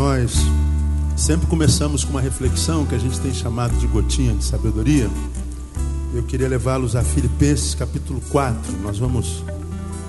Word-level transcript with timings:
Nós 0.00 0.32
sempre 1.14 1.46
começamos 1.46 2.04
com 2.04 2.12
uma 2.12 2.22
reflexão 2.22 2.86
que 2.86 2.94
a 2.94 2.98
gente 2.98 3.20
tem 3.20 3.34
chamado 3.34 3.76
de 3.76 3.86
gotinha 3.86 4.34
de 4.34 4.42
sabedoria. 4.42 5.10
Eu 6.14 6.22
queria 6.22 6.48
levá-los 6.48 6.96
a 6.96 7.04
Filipenses 7.04 7.74
capítulo 7.74 8.18
4. 8.30 8.78
Nós 8.78 8.98
vamos 8.98 9.44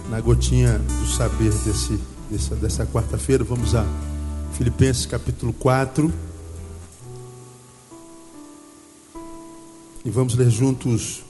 na 0.09 0.21
gotinha 0.21 0.79
do 0.79 1.07
saber 1.07 1.51
desse, 1.65 1.99
dessa, 2.29 2.55
dessa 2.55 2.85
quarta-feira. 2.85 3.43
Vamos 3.43 3.75
a 3.75 3.85
Filipenses 4.53 5.05
capítulo 5.05 5.51
4. 5.51 6.09
E 10.05 10.09
vamos 10.09 10.35
ler 10.35 10.49
juntos 10.49 11.21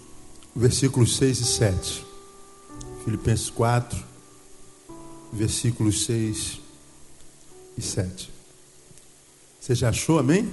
versículos 0.56 1.18
6 1.18 1.40
e 1.40 1.46
7. 1.46 2.06
Filipenses 3.04 3.50
4, 3.50 3.98
versículos 5.34 6.06
6 6.06 6.62
e 7.76 7.82
7. 7.82 8.41
Você 9.62 9.76
já 9.76 9.90
achou, 9.90 10.18
amém? 10.18 10.52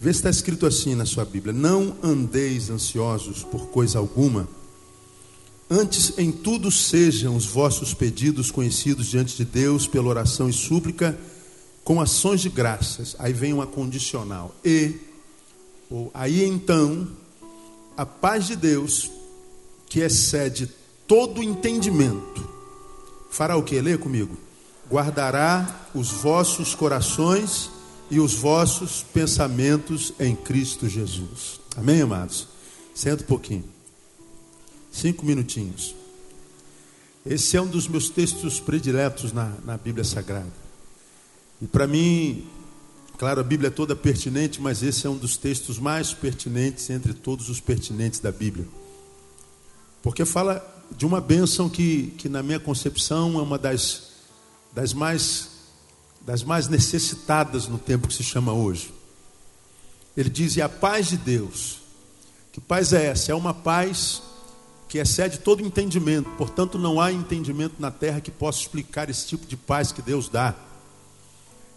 Vê 0.00 0.12
se 0.12 0.18
está 0.18 0.28
escrito 0.28 0.66
assim 0.66 0.96
na 0.96 1.06
sua 1.06 1.24
Bíblia: 1.24 1.52
Não 1.52 1.96
andeis 2.02 2.68
ansiosos 2.68 3.44
por 3.44 3.68
coisa 3.68 3.96
alguma, 3.96 4.48
antes 5.70 6.18
em 6.18 6.32
tudo 6.32 6.68
sejam 6.72 7.36
os 7.36 7.46
vossos 7.46 7.94
pedidos 7.94 8.50
conhecidos 8.50 9.06
diante 9.06 9.36
de 9.36 9.44
Deus 9.44 9.86
pela 9.86 10.08
oração 10.08 10.48
e 10.48 10.52
súplica, 10.52 11.16
com 11.84 12.00
ações 12.00 12.40
de 12.40 12.48
graças. 12.48 13.14
Aí 13.20 13.32
vem 13.32 13.52
uma 13.52 13.68
condicional. 13.68 14.52
E, 14.64 14.96
ou 15.88 16.10
aí 16.12 16.42
então, 16.42 17.06
a 17.96 18.04
paz 18.04 18.48
de 18.48 18.56
Deus, 18.56 19.12
que 19.86 20.00
excede 20.00 20.68
todo 21.06 21.40
entendimento, 21.40 22.50
fará 23.30 23.56
o 23.56 23.62
que? 23.62 23.80
Lê 23.80 23.96
comigo. 23.96 24.36
Guardará 24.90 25.88
os 25.94 26.10
vossos 26.10 26.74
corações 26.74 27.70
e 28.10 28.20
os 28.20 28.34
vossos 28.34 29.02
pensamentos 29.02 30.12
em 30.20 30.36
Cristo 30.36 30.88
Jesus. 30.88 31.60
Amém, 31.76 32.02
amados? 32.02 32.48
Senta 32.94 33.22
um 33.22 33.26
pouquinho. 33.26 33.64
Cinco 34.92 35.24
minutinhos. 35.24 35.94
Esse 37.26 37.56
é 37.56 37.62
um 37.62 37.66
dos 37.66 37.88
meus 37.88 38.10
textos 38.10 38.60
prediletos 38.60 39.32
na, 39.32 39.52
na 39.64 39.78
Bíblia 39.78 40.04
Sagrada. 40.04 40.52
E 41.60 41.66
para 41.66 41.86
mim, 41.86 42.46
claro, 43.16 43.40
a 43.40 43.44
Bíblia 43.44 43.68
é 43.68 43.70
toda 43.70 43.96
pertinente, 43.96 44.60
mas 44.60 44.82
esse 44.82 45.06
é 45.06 45.10
um 45.10 45.16
dos 45.16 45.36
textos 45.36 45.78
mais 45.78 46.12
pertinentes 46.12 46.90
entre 46.90 47.14
todos 47.14 47.48
os 47.48 47.60
pertinentes 47.60 48.20
da 48.20 48.30
Bíblia. 48.30 48.66
Porque 50.02 50.26
fala 50.26 50.62
de 50.94 51.06
uma 51.06 51.20
bênção 51.20 51.68
que, 51.68 52.12
que 52.18 52.28
na 52.28 52.42
minha 52.42 52.60
concepção, 52.60 53.38
é 53.38 53.42
uma 53.42 53.58
das, 53.58 54.10
das, 54.74 54.92
mais, 54.92 55.50
das 56.20 56.42
mais 56.42 56.68
necessitadas 56.68 57.68
no 57.68 57.78
tempo 57.78 58.08
que 58.08 58.14
se 58.14 58.24
chama 58.24 58.52
hoje. 58.52 58.92
Ele 60.16 60.28
diz: 60.28 60.56
e 60.56 60.62
a 60.62 60.68
paz 60.68 61.08
de 61.08 61.16
Deus. 61.16 61.82
Que 62.52 62.60
paz 62.60 62.92
é 62.92 63.06
essa? 63.06 63.32
É 63.32 63.34
uma 63.34 63.52
paz 63.52 64.22
que 64.88 64.98
excede 64.98 65.38
todo 65.38 65.60
entendimento. 65.64 66.30
Portanto, 66.36 66.78
não 66.78 67.00
há 67.00 67.12
entendimento 67.12 67.74
na 67.80 67.90
terra 67.90 68.20
que 68.20 68.30
possa 68.30 68.60
explicar 68.60 69.10
esse 69.10 69.26
tipo 69.26 69.44
de 69.46 69.56
paz 69.56 69.90
que 69.90 70.00
Deus 70.00 70.28
dá. 70.28 70.54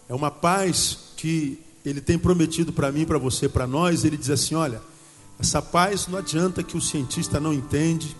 É 0.08 0.14
uma 0.14 0.30
paz 0.30 0.98
que 1.16 1.60
Ele 1.84 2.00
tem 2.00 2.16
prometido 2.16 2.72
para 2.72 2.92
mim, 2.92 3.04
para 3.04 3.18
você, 3.18 3.48
para 3.48 3.66
nós. 3.66 4.04
Ele 4.04 4.16
diz 4.16 4.30
assim: 4.30 4.54
olha, 4.54 4.80
essa 5.38 5.60
paz 5.60 6.06
não 6.06 6.18
adianta 6.18 6.62
que 6.62 6.76
o 6.76 6.80
cientista 6.80 7.40
não 7.40 7.52
entende 7.52 8.16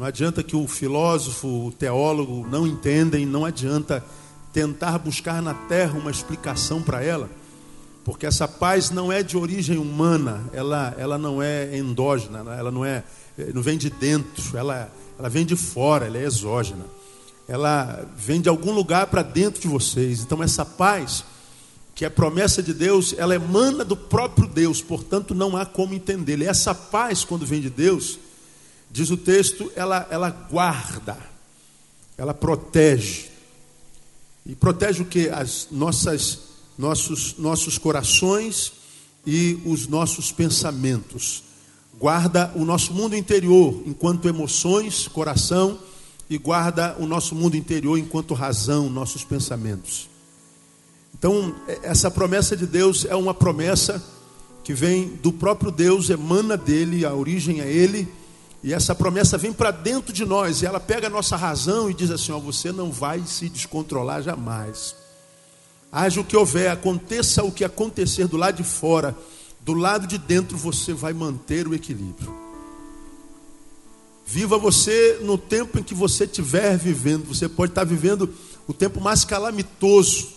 não 0.00 0.06
adianta 0.06 0.42
que 0.42 0.56
o 0.56 0.66
filósofo, 0.66 1.66
o 1.66 1.72
teólogo 1.72 2.46
não 2.50 2.66
entendem, 2.66 3.26
não 3.26 3.44
adianta 3.44 4.02
tentar 4.50 4.96
buscar 4.98 5.42
na 5.42 5.52
terra 5.52 5.98
uma 5.98 6.10
explicação 6.10 6.80
para 6.80 7.04
ela, 7.04 7.28
porque 8.02 8.24
essa 8.24 8.48
paz 8.48 8.90
não 8.90 9.12
é 9.12 9.22
de 9.22 9.36
origem 9.36 9.76
humana, 9.76 10.42
ela, 10.54 10.94
ela 10.96 11.18
não 11.18 11.42
é 11.42 11.76
endógena, 11.76 12.38
ela 12.54 12.70
não 12.70 12.82
é 12.82 13.04
não 13.54 13.60
vem 13.60 13.76
de 13.76 13.90
dentro, 13.90 14.56
ela, 14.56 14.90
ela 15.18 15.28
vem 15.28 15.44
de 15.44 15.54
fora, 15.54 16.06
ela 16.06 16.16
é 16.16 16.24
exógena. 16.24 16.86
Ela 17.46 18.02
vem 18.16 18.40
de 18.40 18.48
algum 18.48 18.72
lugar 18.72 19.06
para 19.08 19.22
dentro 19.22 19.60
de 19.60 19.68
vocês. 19.68 20.20
Então 20.20 20.42
essa 20.42 20.64
paz, 20.64 21.24
que 21.94 22.06
é 22.06 22.08
promessa 22.08 22.62
de 22.62 22.72
Deus, 22.72 23.14
ela 23.18 23.34
emana 23.34 23.84
do 23.84 23.96
próprio 23.96 24.48
Deus, 24.48 24.80
portanto 24.80 25.34
não 25.34 25.58
há 25.58 25.66
como 25.66 25.92
entender. 25.92 26.38
E 26.38 26.46
essa 26.46 26.74
paz, 26.74 27.22
quando 27.22 27.44
vem 27.44 27.60
de 27.60 27.68
Deus, 27.68 28.18
Diz 28.90 29.10
o 29.10 29.16
texto, 29.16 29.70
ela, 29.76 30.06
ela 30.10 30.30
guarda, 30.30 31.16
ela 32.18 32.34
protege. 32.34 33.28
E 34.44 34.54
protege 34.54 35.02
o 35.02 35.06
que? 35.06 35.28
As 35.28 35.68
nossas, 35.70 36.40
nossos, 36.76 37.36
nossos 37.38 37.78
corações 37.78 38.72
e 39.24 39.60
os 39.64 39.86
nossos 39.86 40.32
pensamentos. 40.32 41.44
Guarda 41.98 42.52
o 42.56 42.64
nosso 42.64 42.92
mundo 42.92 43.14
interior 43.14 43.80
enquanto 43.86 44.26
emoções, 44.26 45.06
coração, 45.06 45.78
e 46.28 46.36
guarda 46.36 46.96
o 46.98 47.06
nosso 47.06 47.34
mundo 47.34 47.56
interior 47.56 47.98
enquanto 47.98 48.34
razão, 48.34 48.88
nossos 48.88 49.22
pensamentos. 49.22 50.08
Então, 51.16 51.54
essa 51.82 52.10
promessa 52.10 52.56
de 52.56 52.66
Deus 52.66 53.04
é 53.04 53.14
uma 53.14 53.34
promessa 53.34 54.02
que 54.64 54.72
vem 54.72 55.08
do 55.22 55.32
próprio 55.32 55.70
Deus, 55.70 56.08
emana 56.08 56.56
dele, 56.56 57.04
a 57.04 57.14
origem 57.14 57.60
é 57.60 57.70
ele 57.70 58.08
e 58.62 58.74
essa 58.74 58.94
promessa 58.94 59.38
vem 59.38 59.52
para 59.52 59.70
dentro 59.70 60.12
de 60.12 60.24
nós, 60.24 60.60
e 60.60 60.66
ela 60.66 60.78
pega 60.78 61.06
a 61.06 61.10
nossa 61.10 61.36
razão 61.36 61.90
e 61.90 61.94
diz 61.94 62.10
assim: 62.10 62.32
ó, 62.32 62.38
você 62.38 62.70
não 62.70 62.92
vai 62.92 63.22
se 63.26 63.48
descontrolar 63.48 64.22
jamais. 64.22 64.94
Haja 65.90 66.20
o 66.20 66.24
que 66.24 66.36
houver, 66.36 66.70
aconteça 66.70 67.42
o 67.42 67.50
que 67.50 67.64
acontecer 67.64 68.28
do 68.28 68.36
lado 68.36 68.56
de 68.56 68.64
fora, 68.64 69.16
do 69.62 69.72
lado 69.72 70.06
de 70.06 70.18
dentro 70.18 70.56
você 70.56 70.92
vai 70.92 71.12
manter 71.12 71.66
o 71.66 71.74
equilíbrio. 71.74 72.50
Viva 74.26 74.56
você 74.56 75.18
no 75.22 75.36
tempo 75.36 75.78
em 75.78 75.82
que 75.82 75.92
você 75.92 76.22
estiver 76.22 76.78
vivendo. 76.78 77.26
Você 77.26 77.48
pode 77.48 77.72
estar 77.72 77.82
vivendo 77.82 78.32
o 78.68 78.72
tempo 78.72 79.00
mais 79.00 79.24
calamitoso 79.24 80.28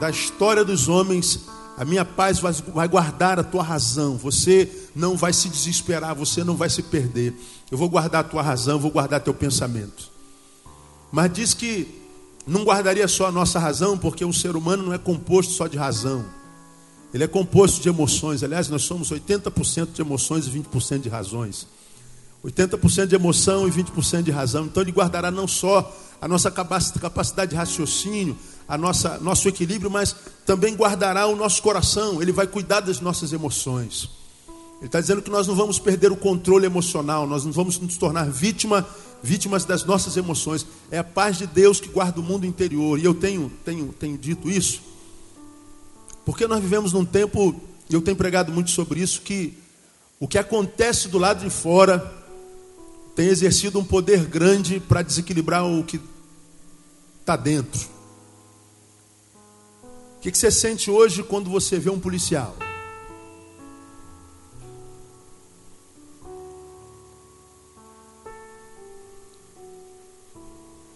da 0.00 0.10
história 0.10 0.64
dos 0.64 0.88
homens 0.88 1.38
a 1.76 1.84
minha 1.84 2.04
paz 2.04 2.38
vai 2.40 2.86
guardar 2.88 3.38
a 3.38 3.44
tua 3.44 3.62
razão. 3.62 4.16
Você 4.18 4.70
não 4.94 5.16
vai 5.16 5.32
se 5.32 5.48
desesperar, 5.48 6.14
você 6.14 6.44
não 6.44 6.56
vai 6.56 6.68
se 6.68 6.82
perder. 6.82 7.34
Eu 7.70 7.78
vou 7.78 7.88
guardar 7.88 8.20
a 8.20 8.28
tua 8.28 8.42
razão, 8.42 8.78
vou 8.78 8.90
guardar 8.90 9.20
teu 9.20 9.34
pensamento. 9.34 10.10
Mas 11.10 11.32
diz 11.32 11.54
que 11.54 11.88
não 12.46 12.64
guardaria 12.64 13.06
só 13.08 13.26
a 13.26 13.32
nossa 13.32 13.58
razão, 13.58 13.96
porque 13.96 14.24
um 14.24 14.32
ser 14.32 14.56
humano 14.56 14.82
não 14.82 14.92
é 14.92 14.98
composto 14.98 15.52
só 15.52 15.66
de 15.66 15.76
razão. 15.76 16.24
Ele 17.12 17.24
é 17.24 17.28
composto 17.28 17.80
de 17.80 17.88
emoções. 17.88 18.42
Aliás, 18.42 18.68
nós 18.68 18.82
somos 18.82 19.10
80% 19.10 19.92
de 19.92 20.00
emoções 20.00 20.46
e 20.46 20.50
20% 20.50 21.00
de 21.00 21.08
razões. 21.08 21.66
80% 22.44 23.06
de 23.06 23.14
emoção 23.14 23.68
e 23.68 23.70
20% 23.70 24.22
de 24.22 24.30
razão. 24.30 24.64
Então 24.64 24.82
ele 24.82 24.92
guardará 24.92 25.30
não 25.30 25.46
só 25.46 25.94
a 26.20 26.26
nossa 26.26 26.50
capacidade 26.50 27.50
de 27.50 27.56
raciocínio, 27.56 28.36
a 28.66 28.78
nossa 28.78 29.18
nosso 29.18 29.48
equilíbrio, 29.48 29.90
mas 29.90 30.14
também 30.46 30.74
guardará 30.74 31.26
o 31.26 31.36
nosso 31.36 31.62
coração. 31.62 32.22
Ele 32.22 32.32
vai 32.32 32.46
cuidar 32.46 32.80
das 32.80 33.00
nossas 33.00 33.32
emoções. 33.32 34.08
Ele 34.78 34.86
está 34.88 35.00
dizendo 35.00 35.22
que 35.22 35.30
nós 35.30 35.46
não 35.46 35.54
vamos 35.54 35.78
perder 35.78 36.10
o 36.10 36.16
controle 36.16 36.66
emocional, 36.66 37.24
nós 37.24 37.44
não 37.44 37.52
vamos 37.52 37.78
nos 37.78 37.96
tornar 37.96 38.28
vítima, 38.28 38.84
vítimas 39.22 39.64
das 39.64 39.84
nossas 39.84 40.16
emoções. 40.16 40.66
É 40.90 40.98
a 40.98 41.04
paz 41.04 41.38
de 41.38 41.46
Deus 41.46 41.80
que 41.80 41.88
guarda 41.88 42.18
o 42.18 42.22
mundo 42.22 42.44
interior. 42.44 42.98
E 42.98 43.04
eu 43.04 43.14
tenho, 43.14 43.50
tenho, 43.64 43.92
tenho 43.92 44.18
dito 44.18 44.50
isso, 44.50 44.82
porque 46.24 46.48
nós 46.48 46.60
vivemos 46.60 46.92
num 46.92 47.04
tempo, 47.04 47.54
e 47.88 47.94
eu 47.94 48.02
tenho 48.02 48.16
pregado 48.16 48.52
muito 48.52 48.70
sobre 48.72 49.00
isso, 49.00 49.20
que 49.22 49.56
o 50.18 50.26
que 50.26 50.38
acontece 50.38 51.08
do 51.08 51.18
lado 51.18 51.44
de 51.44 51.50
fora 51.50 52.12
tem 53.14 53.28
exercido 53.28 53.78
um 53.78 53.84
poder 53.84 54.24
grande 54.24 54.80
para 54.80 55.02
desequilibrar 55.02 55.64
o 55.64 55.84
que 55.84 56.00
está 57.20 57.36
dentro. 57.36 57.80
Que, 60.22 60.30
que 60.30 60.38
você 60.38 60.52
sente 60.52 60.88
hoje 60.88 61.24
quando 61.24 61.50
você 61.50 61.80
vê 61.80 61.90
um 61.90 61.98
policial? 61.98 62.56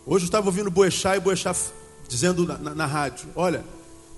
Hoje 0.07 0.25
eu 0.25 0.27
estava 0.27 0.47
ouvindo 0.47 0.71
Boechat 0.71 1.17
e 1.17 1.21
Boechat 1.21 1.59
dizendo 2.09 2.47
na, 2.47 2.57
na, 2.57 2.75
na, 2.77 2.87
rádio: 2.87 3.29
Olha, 3.35 3.65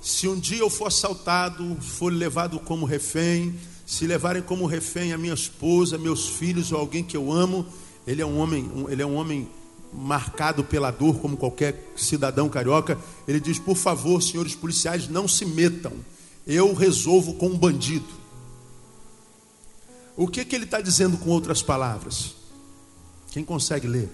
se 0.03 0.29
um 0.29 0.39
dia 0.39 0.59
eu 0.59 0.69
for 0.69 0.89
assaltado, 0.89 1.75
for 1.81 2.13
levado 2.13 2.61
como 2.61 2.85
refém, 2.85 3.59
se 3.87 4.07
levarem 4.07 4.43
como 4.43 4.67
refém 4.67 5.15
a 5.15 5.17
minha 5.17 5.33
esposa, 5.33 5.97
meus 5.97 6.29
filhos 6.29 6.71
ou 6.71 6.79
alguém 6.79 7.03
que 7.03 7.17
eu 7.17 7.33
amo, 7.33 7.65
ele 8.07 8.21
é 8.21 8.27
um 8.27 8.39
homem, 8.39 8.71
ele 8.91 9.01
é 9.01 9.07
um 9.07 9.15
homem 9.15 9.49
marcado 9.93 10.63
pela 10.65 10.91
dor, 10.91 11.19
como 11.19 11.37
qualquer 11.37 11.93
cidadão 11.97 12.49
carioca. 12.49 12.99
Ele 13.27 13.41
diz: 13.41 13.59
Por 13.59 13.77
favor, 13.77 14.23
senhores 14.23 14.55
policiais, 14.55 15.09
não 15.09 15.27
se 15.27 15.45
metam. 15.45 15.93
Eu 16.47 16.75
resolvo 16.75 17.35
com 17.35 17.49
um 17.49 17.59
bandido. 17.59 18.19
O 20.17 20.27
que, 20.27 20.45
que 20.45 20.55
ele 20.55 20.65
está 20.65 20.81
dizendo 20.81 21.17
com 21.17 21.31
outras 21.31 21.63
palavras? 21.63 22.35
Quem 23.31 23.45
consegue 23.45 23.87
ler? 23.87 24.09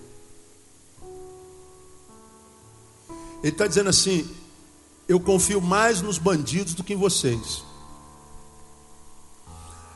Ele 3.43 3.53
está 3.53 3.67
dizendo 3.67 3.91
assim: 3.91 4.29
eu 5.09 5.21
confio 5.21 5.61
mais 5.61 6.01
nos 6.01 6.19
bandidos 6.19 6.75
do 6.75 6.83
que 6.83 6.95
em 6.95 6.97
vocês. 6.97 7.63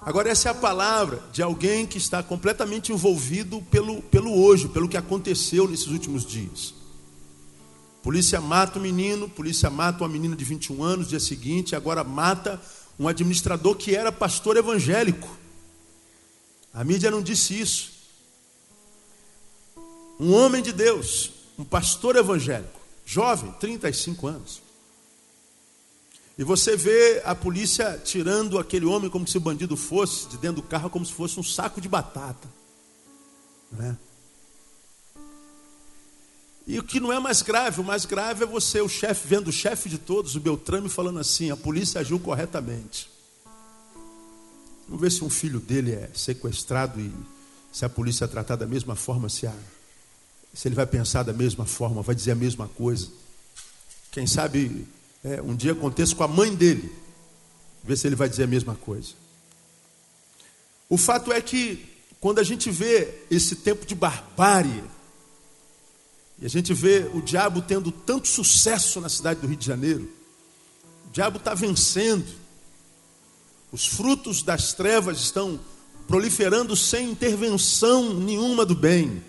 Agora, 0.09 0.31
essa 0.31 0.49
é 0.49 0.53
a 0.53 0.55
palavra 0.55 1.23
de 1.35 1.43
alguém 1.43 1.87
que 1.87 1.99
está 1.99 2.23
completamente 2.23 2.91
envolvido 2.91 3.61
pelo, 3.71 4.01
pelo 4.01 4.43
hoje, 4.43 4.67
pelo 4.67 4.89
que 4.89 4.97
aconteceu 4.97 5.69
nesses 5.69 5.89
últimos 5.89 6.25
dias. 6.25 6.73
Polícia 8.03 8.41
mata 8.41 8.79
o 8.79 8.81
menino, 8.81 9.29
polícia 9.29 9.69
mata 9.69 10.03
uma 10.03 10.09
menina 10.09 10.35
de 10.35 10.47
21 10.47 10.83
anos, 10.83 11.11
dia 11.11 11.21
seguinte, 11.21 11.77
agora 11.77 12.03
mata 12.03 12.59
um 12.99 13.07
administrador 13.07 13.77
que 13.77 13.95
era 13.95 14.11
pastor 14.11 14.57
evangélico. 14.57 15.29
A 16.73 16.83
mídia 16.83 17.11
não 17.11 17.21
disse 17.21 17.61
isso. 17.61 17.93
Um 20.19 20.33
homem 20.33 20.63
de 20.63 20.73
Deus, 20.73 21.33
um 21.59 21.65
pastor 21.65 22.17
evangélico, 22.17 22.81
jovem, 23.05 23.53
35 23.61 24.27
anos. 24.27 24.68
E 26.39 26.45
você 26.45 26.77
vê 26.77 27.21
a 27.25 27.35
polícia 27.35 28.01
tirando 28.05 28.61
aquele 28.61 28.87
homem 28.87 29.11
como 29.11 29.27
se 29.27 29.37
o 29.37 29.41
bandido 29.41 29.77
fosse 29.77 30.29
de 30.29 30.39
dentro 30.39 30.63
do 30.63 30.69
carro, 30.69 30.89
como 30.89 31.05
se 31.05 31.13
fosse 31.13 31.39
um 31.41 31.43
saco 31.43 31.81
de 31.81 31.89
batata. 31.89 32.49
Né? 33.73 33.99
E 36.65 36.79
o 36.79 36.83
que 36.85 37.01
não 37.01 37.13
é 37.13 37.19
mais 37.19 37.43
grave, 37.43 37.81
o 37.81 37.85
mais 37.85 38.05
grave 38.05 38.45
é 38.45 38.47
você, 38.47 38.81
o 38.81 38.89
chefe, 38.89 39.27
vendo 39.27 39.49
o 39.49 39.53
chefe 39.53 39.89
de 39.89 39.99
todos, 39.99 40.37
o 40.37 40.41
Beltrame, 40.41 40.89
falando 40.89 41.19
assim: 41.19 41.51
a 41.51 41.57
polícia 41.57 42.01
agiu 42.01 42.21
corretamente. 42.21 43.11
Vamos 44.87 45.01
ver 45.01 45.11
se 45.11 45.25
um 45.25 45.31
filho 45.31 45.59
dele 45.59 45.93
é 45.93 46.09
sequestrado 46.15 47.01
e 47.01 47.13
se 47.73 47.85
a 47.85 47.89
polícia 47.89 48.27
é 48.27 48.29
tratar 48.29 48.55
da 48.55 48.67
mesma 48.67 48.95
forma, 48.95 49.29
se, 49.29 49.47
a, 49.47 49.55
se 50.55 50.69
ele 50.69 50.77
vai 50.77 50.87
pensar 50.87 51.25
da 51.25 51.33
mesma 51.33 51.67
forma, 51.67 52.01
vai 52.01 52.15
dizer 52.15 52.31
a 52.31 52.37
mesma 52.37 52.69
coisa. 52.69 53.09
Quem 54.13 54.27
sabe 54.27 54.87
é, 55.29 55.43
um 55.43 55.55
dia 55.55 55.73
aconteça 55.73 56.15
com 56.15 56.25
a 56.25 56.29
mãe 56.29 56.55
dele. 56.55 56.91
Ver 57.85 57.97
se 57.97 58.07
ele 58.07 58.17
vai 58.17 58.29
dizer 58.29 58.45
a 58.45 58.49
mesma 58.49 58.75
coisa. 58.75 59.11
O 60.89 60.97
fato 60.97 61.33
é 61.33 61.41
que, 61.41 61.87
quando 62.19 62.39
a 62.39 62.43
gente 62.43 62.71
vê 62.71 63.15
esse 63.31 63.57
tempo 63.57 63.85
de 63.85 63.95
barbárie, 63.95 64.83
e 66.41 66.47
a 66.47 66.49
gente 66.49 66.73
vê 66.73 67.11
o 67.13 67.21
diabo 67.21 67.61
tendo 67.61 67.91
tanto 67.91 68.27
sucesso 68.27 69.01
na 69.01 69.09
cidade 69.09 69.41
do 69.41 69.47
Rio 69.47 69.57
de 69.57 69.67
Janeiro, 69.67 70.09
o 71.09 71.11
diabo 71.13 71.39
está 71.39 71.53
vencendo, 71.53 72.27
os 73.71 73.87
frutos 73.87 74.43
das 74.43 74.73
trevas 74.73 75.21
estão 75.21 75.61
proliferando 76.07 76.75
sem 76.75 77.11
intervenção 77.11 78.15
nenhuma 78.15 78.65
do 78.65 78.75
bem. 78.75 79.23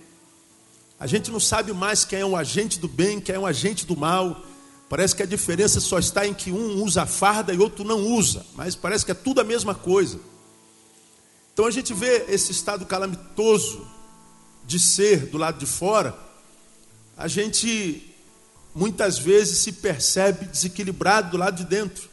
A 0.97 1.07
gente 1.07 1.29
não 1.29 1.39
sabe 1.39 1.73
mais 1.73 2.05
quem 2.05 2.19
é 2.19 2.25
um 2.25 2.37
agente 2.37 2.79
do 2.79 2.87
bem, 2.87 3.19
quem 3.19 3.35
é 3.35 3.39
um 3.39 3.45
agente 3.45 3.85
do 3.85 3.97
mal. 3.97 4.45
Parece 4.89 5.15
que 5.15 5.21
a 5.21 5.27
diferença 5.27 5.79
só 5.79 5.99
está 5.99 6.25
em 6.25 6.33
que 6.33 6.51
um 6.51 6.83
usa 6.83 7.05
farda 7.05 7.53
e 7.53 7.59
outro 7.59 7.85
não 7.85 8.07
usa, 8.07 8.43
mas 8.55 8.75
parece 8.75 9.05
que 9.05 9.11
é 9.11 9.15
tudo 9.15 9.39
a 9.39 9.43
mesma 9.43 9.75
coisa. 9.75 10.19
Então 11.53 11.65
a 11.67 11.71
gente 11.71 11.93
vê 11.93 12.25
esse 12.27 12.51
estado 12.51 12.85
calamitoso 12.87 13.87
de 14.65 14.79
ser 14.79 15.27
do 15.27 15.37
lado 15.37 15.59
de 15.59 15.67
fora, 15.67 16.17
a 17.15 17.27
gente 17.27 18.15
muitas 18.73 19.19
vezes 19.19 19.59
se 19.59 19.73
percebe 19.73 20.45
desequilibrado 20.45 21.31
do 21.31 21.37
lado 21.37 21.57
de 21.57 21.65
dentro. 21.65 22.09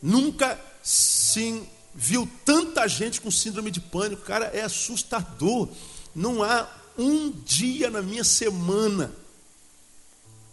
Nunca 0.00 0.58
se 0.82 1.62
viu 1.94 2.28
tanta 2.44 2.86
gente 2.86 3.20
com 3.20 3.30
síndrome 3.30 3.70
de 3.70 3.80
pânico, 3.80 4.22
cara, 4.22 4.46
é 4.54 4.62
assustador. 4.62 5.68
Não 6.14 6.42
há 6.42 6.68
um 6.96 7.30
dia 7.30 7.90
na 7.90 8.02
minha 8.02 8.24
semana 8.24 9.12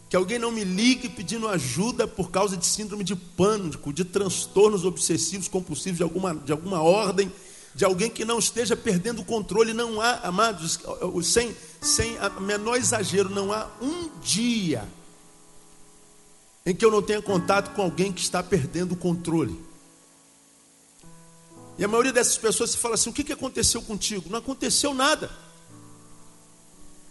que 0.10 0.16
alguém 0.16 0.40
não 0.40 0.52
me 0.52 0.64
ligue 0.64 1.10
pedindo 1.10 1.48
ajuda 1.48 2.08
por 2.08 2.32
causa 2.32 2.56
de 2.56 2.66
síndrome 2.66 3.04
de 3.04 3.16
pânico, 3.16 3.92
de 3.92 4.06
transtornos 4.06 4.86
obsessivos 4.86 5.48
compulsivos 5.48 5.98
de 5.98 6.04
alguma, 6.04 6.34
de 6.34 6.52
alguma 6.52 6.82
ordem, 6.82 7.32
de 7.76 7.84
alguém 7.84 8.10
que 8.10 8.24
não 8.24 8.40
esteja 8.40 8.76
perdendo 8.76 9.22
o 9.22 9.26
controle. 9.26 9.74
Não 9.74 10.00
há, 10.00 10.20
amados, 10.20 10.80
sem, 11.24 11.56
sem 11.82 12.18
a 12.20 12.30
menor 12.30 12.78
exagero, 12.78 13.30
não 13.30 13.52
há 13.52 13.70
um 13.82 14.10
dia 14.22 14.88
em 16.66 16.76
que 16.76 16.84
eu 16.84 16.92
não 16.92 17.02
tenha 17.02 17.22
contato 17.22 17.74
com 17.74 17.82
alguém 17.82 18.12
que 18.12 18.22
está 18.22 18.44
perdendo 18.44 18.92
o 18.94 18.98
controle. 18.98 19.58
E 21.78 21.84
a 21.84 21.88
maioria 21.88 22.12
dessas 22.12 22.38
pessoas 22.38 22.72
se 22.72 22.78
fala 22.78 22.96
assim: 22.96 23.10
o 23.10 23.14
que 23.14 23.32
aconteceu 23.32 23.82
contigo? 23.82 24.30
Não 24.30 24.40
aconteceu 24.40 24.94
nada. 24.94 25.30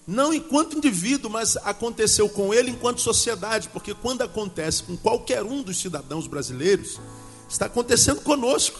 Não 0.07 0.33
enquanto 0.33 0.77
indivíduo, 0.77 1.31
mas 1.31 1.57
aconteceu 1.59 2.29
com 2.29 2.55
ele 2.55 2.71
enquanto 2.71 3.01
sociedade, 3.01 3.69
porque 3.71 3.93
quando 3.93 4.23
acontece 4.23 4.85
com 4.85 4.97
qualquer 4.97 5.43
um 5.43 5.63
dos 5.63 5.79
cidadãos 5.79 6.29
brasileiros, 6.29 7.01
está 7.49 7.67
acontecendo 7.67 8.21
conosco. 8.21 8.79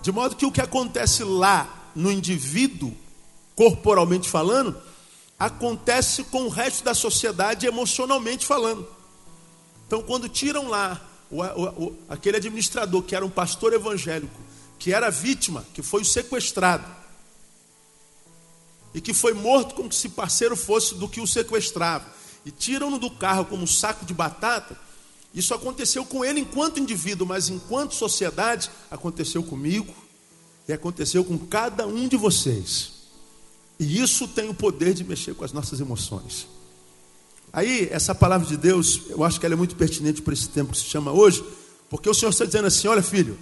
De 0.00 0.12
modo 0.12 0.36
que 0.36 0.46
o 0.46 0.52
que 0.52 0.60
acontece 0.60 1.24
lá 1.24 1.90
no 1.94 2.10
indivíduo, 2.10 2.94
corporalmente 3.56 4.28
falando, 4.28 4.80
acontece 5.36 6.22
com 6.24 6.42
o 6.42 6.48
resto 6.48 6.84
da 6.84 6.94
sociedade 6.94 7.66
emocionalmente 7.66 8.46
falando. 8.46 8.86
Então, 9.86 10.02
quando 10.02 10.28
tiram 10.28 10.68
lá 10.68 11.00
o, 11.28 11.42
o, 11.42 11.86
o, 11.86 11.98
aquele 12.08 12.36
administrador 12.36 13.02
que 13.02 13.16
era 13.16 13.26
um 13.26 13.30
pastor 13.30 13.72
evangélico, 13.72 14.40
que 14.78 14.92
era 14.92 15.10
vítima, 15.10 15.64
que 15.74 15.82
foi 15.82 16.04
sequestrado, 16.04 16.99
e 18.94 19.00
que 19.00 19.14
foi 19.14 19.32
morto 19.32 19.74
como 19.74 19.92
se 19.92 20.08
parceiro 20.08 20.56
fosse 20.56 20.94
do 20.94 21.08
que 21.08 21.20
o 21.20 21.26
sequestrava, 21.26 22.06
e 22.44 22.50
tiram-no 22.50 22.98
do 22.98 23.10
carro 23.10 23.44
como 23.44 23.62
um 23.62 23.66
saco 23.66 24.04
de 24.04 24.14
batata, 24.14 24.76
isso 25.34 25.54
aconteceu 25.54 26.04
com 26.04 26.24
ele 26.24 26.40
enquanto 26.40 26.80
indivíduo, 26.80 27.26
mas 27.26 27.48
enquanto 27.48 27.94
sociedade, 27.94 28.70
aconteceu 28.90 29.42
comigo 29.42 29.94
e 30.66 30.72
aconteceu 30.72 31.24
com 31.24 31.38
cada 31.38 31.86
um 31.86 32.08
de 32.08 32.16
vocês. 32.16 32.92
E 33.78 34.00
isso 34.00 34.26
tem 34.26 34.48
o 34.48 34.54
poder 34.54 34.92
de 34.92 35.04
mexer 35.04 35.34
com 35.34 35.44
as 35.44 35.52
nossas 35.52 35.80
emoções. 35.80 36.46
Aí, 37.52 37.88
essa 37.90 38.14
palavra 38.14 38.46
de 38.46 38.56
Deus, 38.56 39.02
eu 39.08 39.24
acho 39.24 39.40
que 39.40 39.46
ela 39.46 39.54
é 39.54 39.56
muito 39.56 39.74
pertinente 39.74 40.22
para 40.22 40.34
esse 40.34 40.48
tempo 40.48 40.72
que 40.72 40.78
se 40.78 40.84
chama 40.84 41.12
hoje, 41.12 41.44
porque 41.88 42.08
o 42.08 42.14
Senhor 42.14 42.30
está 42.30 42.44
dizendo 42.44 42.66
assim: 42.66 42.88
olha, 42.88 43.02
filho, 43.02 43.38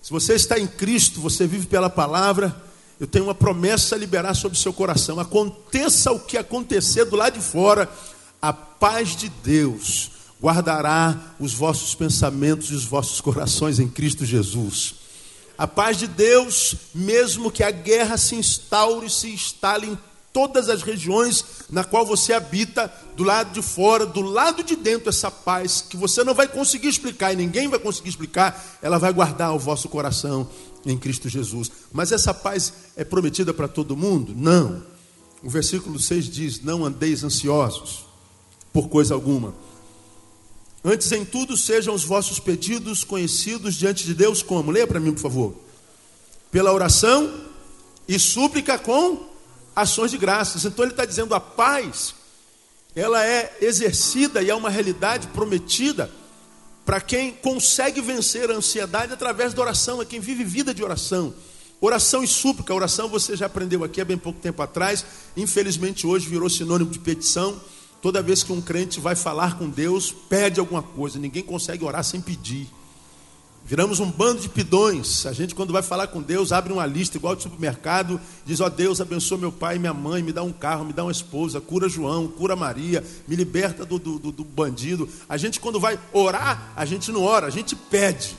se 0.00 0.10
você 0.10 0.34
está 0.34 0.58
em 0.58 0.66
Cristo, 0.66 1.20
você 1.20 1.46
vive 1.46 1.66
pela 1.66 1.90
palavra, 1.90 2.56
eu 3.00 3.06
tenho 3.06 3.26
uma 3.26 3.34
promessa 3.34 3.94
a 3.94 3.98
liberar 3.98 4.34
sobre 4.34 4.58
o 4.58 4.60
seu 4.60 4.72
coração. 4.72 5.20
Aconteça 5.20 6.10
o 6.12 6.18
que 6.18 6.36
acontecer 6.36 7.04
do 7.04 7.16
lado 7.16 7.34
de 7.38 7.44
fora, 7.44 7.88
a 8.40 8.52
paz 8.52 9.16
de 9.16 9.28
Deus 9.28 10.10
guardará 10.40 11.34
os 11.38 11.52
vossos 11.52 11.94
pensamentos 11.94 12.70
e 12.70 12.74
os 12.74 12.84
vossos 12.84 13.20
corações 13.20 13.78
em 13.78 13.88
Cristo 13.88 14.24
Jesus. 14.24 14.94
A 15.56 15.66
paz 15.66 15.96
de 15.96 16.06
Deus, 16.06 16.76
mesmo 16.94 17.50
que 17.50 17.64
a 17.64 17.70
guerra 17.70 18.16
se 18.16 18.36
instaure, 18.36 19.10
se 19.10 19.28
instale 19.28 19.88
em 19.88 19.98
todas 20.32 20.68
as 20.68 20.82
regiões 20.82 21.44
na 21.68 21.82
qual 21.82 22.06
você 22.06 22.32
habita, 22.32 22.92
do 23.16 23.24
lado 23.24 23.52
de 23.52 23.60
fora, 23.60 24.06
do 24.06 24.20
lado 24.20 24.62
de 24.62 24.76
dentro, 24.76 25.08
essa 25.08 25.30
paz 25.30 25.80
que 25.80 25.96
você 25.96 26.22
não 26.22 26.32
vai 26.32 26.46
conseguir 26.46 26.86
explicar 26.86 27.32
e 27.32 27.36
ninguém 27.36 27.66
vai 27.66 27.80
conseguir 27.80 28.10
explicar, 28.10 28.78
ela 28.80 28.98
vai 28.98 29.12
guardar 29.12 29.52
o 29.52 29.58
vosso 29.58 29.88
coração 29.88 30.48
em 30.84 30.96
Cristo 30.96 31.28
Jesus. 31.28 31.70
Mas 31.92 32.12
essa 32.12 32.32
paz 32.32 32.72
é 32.96 33.04
prometida 33.04 33.52
para 33.52 33.68
todo 33.68 33.96
mundo? 33.96 34.34
Não. 34.36 34.82
O 35.42 35.48
versículo 35.48 35.98
6 35.98 36.28
diz: 36.28 36.60
Não 36.62 36.84
andeis 36.84 37.22
ansiosos 37.24 38.06
por 38.72 38.88
coisa 38.88 39.14
alguma. 39.14 39.54
Antes 40.84 41.10
em 41.12 41.24
tudo 41.24 41.56
sejam 41.56 41.94
os 41.94 42.04
vossos 42.04 42.38
pedidos 42.38 43.04
conhecidos 43.04 43.74
diante 43.74 44.04
de 44.04 44.14
Deus 44.14 44.42
como? 44.42 44.70
Leia 44.70 44.86
para 44.86 45.00
mim, 45.00 45.12
por 45.12 45.20
favor. 45.20 45.54
Pela 46.50 46.72
oração 46.72 47.32
e 48.06 48.18
súplica 48.18 48.78
com 48.78 49.26
ações 49.74 50.10
de 50.10 50.18
graças. 50.18 50.64
Então 50.64 50.84
ele 50.84 50.92
está 50.92 51.04
dizendo 51.04 51.34
a 51.34 51.40
paz, 51.40 52.14
ela 52.94 53.24
é 53.24 53.58
exercida 53.60 54.42
e 54.42 54.50
é 54.50 54.54
uma 54.54 54.70
realidade 54.70 55.26
prometida 55.28 56.10
para 56.88 57.02
quem 57.02 57.32
consegue 57.32 58.00
vencer 58.00 58.50
a 58.50 58.54
ansiedade 58.54 59.12
através 59.12 59.52
da 59.52 59.60
oração, 59.60 60.00
é 60.00 60.06
quem 60.06 60.20
vive 60.20 60.42
vida 60.42 60.72
de 60.72 60.82
oração. 60.82 61.34
Oração 61.82 62.24
e 62.24 62.26
súplica, 62.26 62.72
oração 62.72 63.10
você 63.10 63.36
já 63.36 63.44
aprendeu 63.44 63.84
aqui 63.84 64.00
há 64.00 64.06
bem 64.06 64.16
pouco 64.16 64.40
tempo 64.40 64.62
atrás, 64.62 65.04
infelizmente 65.36 66.06
hoje 66.06 66.26
virou 66.26 66.48
sinônimo 66.48 66.90
de 66.90 66.98
petição. 66.98 67.60
Toda 68.00 68.22
vez 68.22 68.42
que 68.42 68.54
um 68.54 68.62
crente 68.62 69.00
vai 69.00 69.14
falar 69.14 69.58
com 69.58 69.68
Deus, 69.68 70.10
pede 70.30 70.60
alguma 70.60 70.82
coisa, 70.82 71.18
ninguém 71.18 71.42
consegue 71.42 71.84
orar 71.84 72.02
sem 72.02 72.22
pedir. 72.22 72.66
Viramos 73.68 74.00
um 74.00 74.10
bando 74.10 74.40
de 74.40 74.48
pidões. 74.48 75.26
A 75.26 75.32
gente, 75.34 75.54
quando 75.54 75.74
vai 75.74 75.82
falar 75.82 76.06
com 76.06 76.22
Deus, 76.22 76.52
abre 76.52 76.72
uma 76.72 76.86
lista 76.86 77.18
igual 77.18 77.36
de 77.36 77.42
supermercado, 77.42 78.18
diz: 78.42 78.62
Ó 78.62 78.66
oh, 78.66 78.70
Deus, 78.70 78.98
abençoa 78.98 79.36
meu 79.36 79.52
pai 79.52 79.76
e 79.76 79.78
minha 79.78 79.92
mãe, 79.92 80.22
me 80.22 80.32
dá 80.32 80.42
um 80.42 80.54
carro, 80.54 80.86
me 80.86 80.92
dá 80.94 81.04
uma 81.04 81.12
esposa, 81.12 81.60
cura 81.60 81.86
João, 81.86 82.28
cura 82.28 82.56
Maria, 82.56 83.04
me 83.26 83.36
liberta 83.36 83.84
do, 83.84 83.98
do, 83.98 84.18
do, 84.18 84.32
do 84.32 84.42
bandido. 84.42 85.06
A 85.28 85.36
gente, 85.36 85.60
quando 85.60 85.78
vai 85.78 86.00
orar, 86.14 86.72
a 86.74 86.86
gente 86.86 87.12
não 87.12 87.22
ora, 87.22 87.46
a 87.46 87.50
gente 87.50 87.76
pede. 87.76 88.38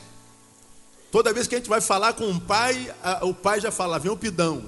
Toda 1.12 1.32
vez 1.32 1.46
que 1.46 1.54
a 1.54 1.60
gente 1.60 1.70
vai 1.70 1.80
falar 1.80 2.14
com 2.14 2.26
um 2.26 2.40
pai, 2.40 2.92
a, 3.04 3.24
o 3.24 3.32
pai 3.32 3.62
já 3.62 3.70
fala: 3.70 4.00
vem 4.00 4.12
um 4.12 4.18
pidão. 4.18 4.64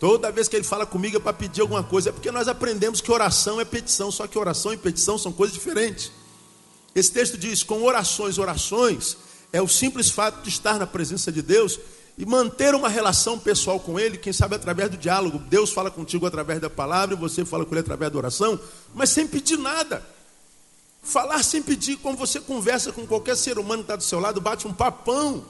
Toda 0.00 0.32
vez 0.32 0.48
que 0.48 0.56
ele 0.56 0.64
fala 0.64 0.86
comigo 0.86 1.18
é 1.18 1.20
para 1.20 1.34
pedir 1.34 1.60
alguma 1.60 1.82
coisa, 1.82 2.08
é 2.08 2.12
porque 2.12 2.30
nós 2.30 2.48
aprendemos 2.48 3.02
que 3.02 3.12
oração 3.12 3.60
é 3.60 3.66
petição, 3.66 4.10
só 4.10 4.26
que 4.26 4.38
oração 4.38 4.72
e 4.72 4.78
petição 4.78 5.18
são 5.18 5.30
coisas 5.30 5.54
diferentes. 5.54 6.10
Esse 6.94 7.12
texto 7.12 7.36
diz: 7.36 7.62
com 7.62 7.82
orações, 7.82 8.38
orações, 8.38 9.25
é 9.52 9.60
o 9.62 9.68
simples 9.68 10.10
fato 10.10 10.42
de 10.42 10.48
estar 10.48 10.78
na 10.78 10.86
presença 10.86 11.30
de 11.30 11.42
Deus 11.42 11.78
e 12.18 12.24
manter 12.24 12.74
uma 12.74 12.88
relação 12.88 13.38
pessoal 13.38 13.78
com 13.78 13.98
Ele, 13.98 14.16
quem 14.16 14.32
sabe 14.32 14.54
através 14.54 14.90
do 14.90 14.96
diálogo. 14.96 15.38
Deus 15.38 15.70
fala 15.70 15.90
contigo 15.90 16.26
através 16.26 16.60
da 16.60 16.70
palavra 16.70 17.14
e 17.14 17.18
você 17.18 17.44
fala 17.44 17.64
com 17.64 17.74
Ele 17.74 17.80
através 17.80 18.10
da 18.10 18.18
oração, 18.18 18.58
mas 18.94 19.10
sem 19.10 19.26
pedir 19.26 19.58
nada. 19.58 20.04
Falar 21.02 21.42
sem 21.44 21.62
pedir, 21.62 21.98
como 21.98 22.16
você 22.16 22.40
conversa 22.40 22.90
com 22.90 23.06
qualquer 23.06 23.36
ser 23.36 23.58
humano 23.58 23.82
que 23.82 23.84
está 23.84 23.96
do 23.96 24.02
seu 24.02 24.18
lado, 24.18 24.40
bate 24.40 24.66
um 24.66 24.72
papão. 24.72 25.44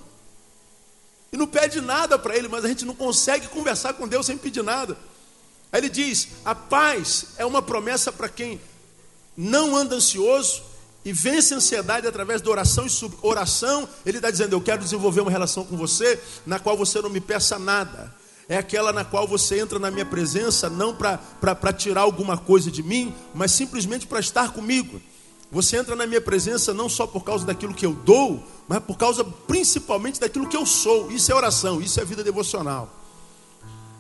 E 1.33 1.37
não 1.37 1.47
pede 1.47 1.81
nada 1.81 2.19
para 2.19 2.37
Ele, 2.37 2.49
mas 2.49 2.65
a 2.65 2.69
gente 2.69 2.85
não 2.85 2.95
consegue 2.95 3.49
conversar 3.49 3.95
com 3.95 4.07
Deus 4.07 4.27
sem 4.27 4.37
pedir 4.37 4.63
nada. 4.63 4.97
Aí 5.73 5.81
ele 5.81 5.89
diz: 5.89 6.29
a 6.45 6.55
paz 6.55 7.27
é 7.39 7.47
uma 7.47 7.63
promessa 7.63 8.13
para 8.13 8.29
quem 8.29 8.61
não 9.37 9.77
anda 9.77 9.97
ansioso 9.97 10.63
e 11.07 11.13
vence 11.13 11.55
a 11.55 11.59
ansiedade 11.59 12.05
através 12.05 12.43
da 12.43 12.51
oração 12.51 12.85
e 12.85 12.91
sub 12.91 13.17
oração. 13.23 13.89
Ele 14.05 14.19
está 14.19 14.29
dizendo: 14.29 14.55
Eu 14.55 14.61
quero 14.61 14.83
desenvolver 14.83 15.21
uma 15.21 15.31
relação 15.31 15.65
com 15.65 15.77
você 15.77 16.21
na 16.45 16.59
qual 16.59 16.77
você 16.77 17.01
não 17.01 17.09
me 17.09 17.21
peça 17.21 17.61
nada. 17.61 18.13
É 18.49 18.57
aquela 18.57 18.93
na 18.93 19.05
qual 19.05 19.27
você 19.27 19.61
entra 19.61 19.79
na 19.79 19.89
minha 19.89 20.05
presença, 20.05 20.69
não 20.69 20.93
para 20.93 21.73
tirar 21.73 22.01
alguma 22.01 22.37
coisa 22.37 22.73
de 22.73 22.83
mim, 22.83 23.15
mas 23.33 23.53
simplesmente 23.53 24.05
para 24.05 24.19
estar 24.19 24.53
comigo. 24.53 25.01
Você 25.53 25.77
entra 25.77 25.95
na 25.95 26.09
minha 26.09 26.21
presença 26.21 26.75
não 26.75 26.89
só 26.89 27.07
por 27.07 27.23
causa 27.23 27.47
daquilo 27.47 27.73
que 27.73 27.87
eu 27.87 27.93
dou, 27.93 28.45
mas 28.67 28.81
por 28.81 28.99
causa 28.99 29.23
principalmente 29.23 30.19
daquilo 30.19 30.49
que 30.49 30.57
eu 30.57 30.67
sou. 30.67 31.13
Isso 31.13 31.31
é 31.31 31.35
oração, 31.37 31.81
isso 31.81 32.01
é 32.01 32.05
vida 32.05 32.25
devocional. 32.25 32.93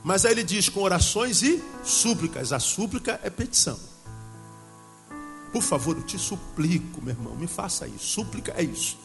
Mas 0.03 0.25
aí 0.25 0.33
ele 0.33 0.43
diz 0.43 0.69
com 0.69 0.83
orações 0.83 1.41
e 1.43 1.63
súplicas. 1.85 2.53
A 2.53 2.59
súplica 2.59 3.21
é 3.23 3.31
petição. 3.31 3.79
Por 5.57 5.63
favor, 5.63 5.97
eu 5.97 6.03
te 6.03 6.19
suplico, 6.19 7.01
meu 7.03 7.15
irmão, 7.15 7.35
me 7.35 7.47
faça 7.47 7.89
isso. 7.89 8.09
Súplica 8.09 8.53
é 8.59 8.63
isso. 8.63 8.99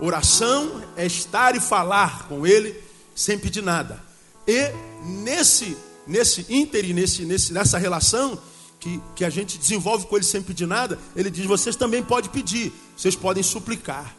Oração 0.00 0.82
é 0.96 1.04
estar 1.04 1.54
e 1.54 1.60
falar 1.60 2.26
com 2.28 2.46
ele 2.46 2.74
sem 3.14 3.38
pedir 3.38 3.62
nada. 3.62 4.02
E 4.48 4.72
nesse 5.04 5.76
nesse 6.06 6.46
ínter, 6.48 6.82
nesse, 6.94 7.26
nesse, 7.26 7.52
nessa 7.52 7.76
relação 7.76 8.40
que, 8.78 9.02
que 9.14 9.22
a 9.22 9.28
gente 9.28 9.58
desenvolve 9.58 10.06
com 10.06 10.16
ele 10.16 10.24
sem 10.24 10.40
pedir 10.42 10.66
nada, 10.66 10.98
ele 11.14 11.30
diz: 11.30 11.44
vocês 11.44 11.76
também 11.76 12.02
podem 12.02 12.30
pedir, 12.30 12.72
vocês 12.96 13.14
podem 13.14 13.42
suplicar. 13.42 14.16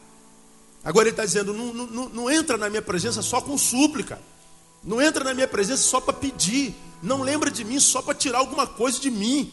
Agora 0.83 1.07
ele 1.07 1.13
está 1.13 1.25
dizendo: 1.25 1.55
não, 1.55 1.73
não, 1.73 2.09
não 2.09 2.29
entra 2.29 2.55
na 2.55 2.69
minha 2.69 2.83
presença 2.83 3.23
só 3.23 3.41
com 3.41 3.57
súplica. 3.57 4.21
Não 4.83 5.01
entra 5.01 5.23
na 5.23 5.33
minha 5.33 5.47
presença 5.47 5.81
só 5.81 5.99
para 5.99 6.13
pedir. 6.13 6.75
Não 7.01 7.23
lembra 7.23 7.49
de 7.49 7.63
mim 7.63 7.79
só 7.79 7.99
para 7.99 8.13
tirar 8.13 8.37
alguma 8.37 8.67
coisa 8.67 8.99
de 8.99 9.09
mim. 9.09 9.51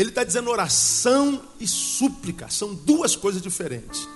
Ele 0.00 0.08
está 0.08 0.24
dizendo 0.24 0.48
oração 0.48 1.42
e 1.60 1.68
súplica. 1.68 2.48
São 2.48 2.74
duas 2.74 3.14
coisas 3.14 3.42
diferentes. 3.42 4.08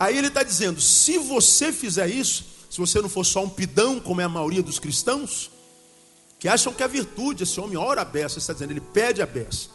Aí 0.00 0.16
ele 0.16 0.28
está 0.28 0.42
dizendo: 0.42 0.80
se 0.80 1.18
você 1.18 1.70
fizer 1.70 2.08
isso, 2.08 2.46
se 2.70 2.78
você 2.78 2.98
não 3.02 3.10
for 3.10 3.22
só 3.22 3.44
um 3.44 3.48
pidão, 3.50 4.00
como 4.00 4.22
é 4.22 4.24
a 4.24 4.28
maioria 4.28 4.62
dos 4.62 4.78
cristãos, 4.78 5.50
que 6.38 6.48
acham 6.48 6.72
que 6.72 6.82
é 6.82 6.88
virtude, 6.88 7.42
esse 7.42 7.60
homem 7.60 7.76
ora 7.76 8.00
a 8.00 8.04
beça, 8.06 8.38
está 8.38 8.54
dizendo, 8.54 8.70
ele 8.70 8.80
pede 8.80 9.20
a 9.20 9.26
beça. 9.26 9.68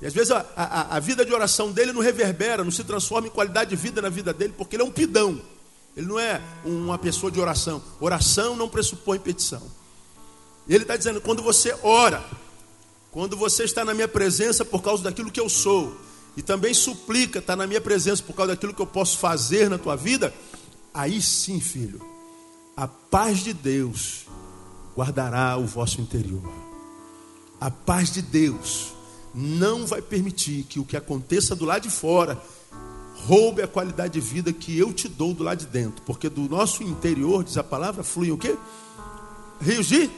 E 0.00 0.06
às 0.06 0.14
vezes 0.14 0.30
a, 0.30 0.46
a, 0.56 0.96
a, 0.96 0.98
vida 0.98 1.26
de 1.26 1.32
oração 1.34 1.70
dele 1.70 1.92
não 1.92 2.00
reverbera, 2.00 2.64
não 2.64 2.70
se 2.70 2.82
transforma 2.82 3.28
em 3.28 3.30
qualidade 3.30 3.68
de 3.68 3.76
vida 3.76 4.00
na 4.00 4.08
vida 4.08 4.32
dele, 4.32 4.54
porque 4.56 4.76
ele 4.76 4.82
é 4.82 4.86
um 4.86 4.90
pidão. 4.90 5.42
Ele 5.94 6.06
não 6.06 6.18
é 6.18 6.40
uma 6.64 6.96
pessoa 6.96 7.30
de 7.30 7.38
oração. 7.38 7.82
Oração 8.00 8.56
não 8.56 8.66
pressupõe 8.66 9.18
petição. 9.18 9.62
Ele 10.66 10.84
está 10.84 10.96
dizendo: 10.96 11.20
quando 11.20 11.42
você 11.42 11.76
ora, 11.82 12.24
quando 13.10 13.36
você 13.36 13.64
está 13.64 13.84
na 13.84 13.92
minha 13.92 14.08
presença 14.08 14.64
por 14.64 14.82
causa 14.82 15.02
daquilo 15.02 15.30
que 15.30 15.40
eu 15.40 15.48
sou, 15.48 15.96
e 16.36 16.42
também 16.42 16.72
suplica, 16.72 17.40
está 17.40 17.56
na 17.56 17.66
minha 17.66 17.80
presença 17.80 18.22
por 18.22 18.34
causa 18.34 18.52
daquilo 18.52 18.72
que 18.72 18.80
eu 18.80 18.86
posso 18.86 19.18
fazer 19.18 19.68
na 19.68 19.78
tua 19.78 19.96
vida, 19.96 20.32
aí 20.94 21.20
sim, 21.20 21.60
filho, 21.60 22.00
a 22.76 22.86
paz 22.86 23.40
de 23.40 23.52
Deus 23.52 24.26
guardará 24.96 25.56
o 25.56 25.66
vosso 25.66 26.00
interior. 26.00 26.42
A 27.60 27.70
paz 27.70 28.12
de 28.12 28.22
Deus 28.22 28.92
não 29.34 29.86
vai 29.86 30.00
permitir 30.00 30.64
que 30.64 30.80
o 30.80 30.84
que 30.84 30.96
aconteça 30.96 31.54
do 31.54 31.64
lado 31.64 31.82
de 31.82 31.90
fora 31.90 32.40
roube 33.26 33.60
a 33.60 33.68
qualidade 33.68 34.14
de 34.14 34.20
vida 34.20 34.52
que 34.52 34.76
eu 34.78 34.92
te 34.92 35.08
dou 35.08 35.34
do 35.34 35.42
lado 35.42 35.58
de 35.58 35.66
dentro, 35.66 36.02
porque 36.06 36.28
do 36.28 36.42
nosso 36.42 36.82
interior, 36.82 37.44
diz 37.44 37.56
a 37.58 37.64
palavra, 37.64 38.02
fluem 38.02 38.32
o 38.32 38.38
quê? 38.38 38.56
Rios 39.60 39.86
de 39.86 40.10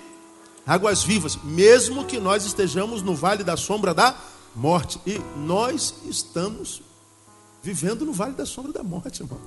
águas 0.66 1.02
vivas, 1.02 1.36
mesmo 1.42 2.04
que 2.04 2.18
nós 2.18 2.44
estejamos 2.44 3.02
no 3.02 3.14
vale 3.14 3.42
da 3.42 3.56
sombra 3.56 3.92
da 3.92 4.16
morte. 4.54 5.00
E 5.06 5.18
nós 5.36 5.94
estamos 6.04 6.82
vivendo 7.62 8.04
no 8.04 8.12
vale 8.12 8.34
da 8.34 8.46
sombra 8.46 8.72
da 8.72 8.82
morte, 8.82 9.22
irmão. 9.22 9.40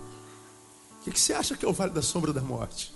O 1.02 1.12
que 1.12 1.20
você 1.20 1.34
acha 1.34 1.56
que 1.56 1.66
é 1.66 1.68
o 1.68 1.74
vale 1.74 1.92
da 1.92 2.02
sombra 2.02 2.34
da 2.34 2.42
morte? 2.42 2.94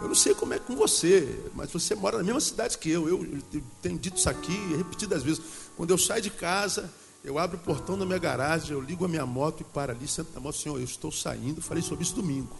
Eu 0.00 0.08
não 0.08 0.14
sei 0.14 0.34
como 0.34 0.52
é 0.52 0.58
com 0.58 0.74
você, 0.74 1.40
mas 1.54 1.72
você 1.72 1.94
mora 1.94 2.18
na 2.18 2.24
mesma 2.24 2.40
cidade 2.40 2.76
que 2.78 2.90
eu. 2.90 3.08
Eu, 3.08 3.42
tenho 3.80 3.96
dito 3.96 4.16
isso 4.16 4.28
aqui 4.28 4.56
repetidas 4.76 5.22
vezes. 5.22 5.40
Quando 5.76 5.90
eu 5.90 5.98
saio 5.98 6.20
de 6.20 6.30
casa, 6.30 6.92
eu 7.22 7.38
abro 7.38 7.56
o 7.56 7.60
portão 7.60 7.96
da 7.96 8.04
minha 8.04 8.18
garagem, 8.18 8.72
eu 8.72 8.80
ligo 8.80 9.04
a 9.04 9.08
minha 9.08 9.24
moto 9.24 9.60
e 9.60 9.64
para 9.64 9.92
ali, 9.92 10.08
sento 10.08 10.34
na 10.34 10.40
moto, 10.40 10.56
Senhor, 10.56 10.78
eu 10.78 10.84
estou 10.84 11.12
saindo. 11.12 11.62
Falei 11.62 11.82
sobre 11.82 12.02
isso 12.02 12.14
domingo. 12.14 12.56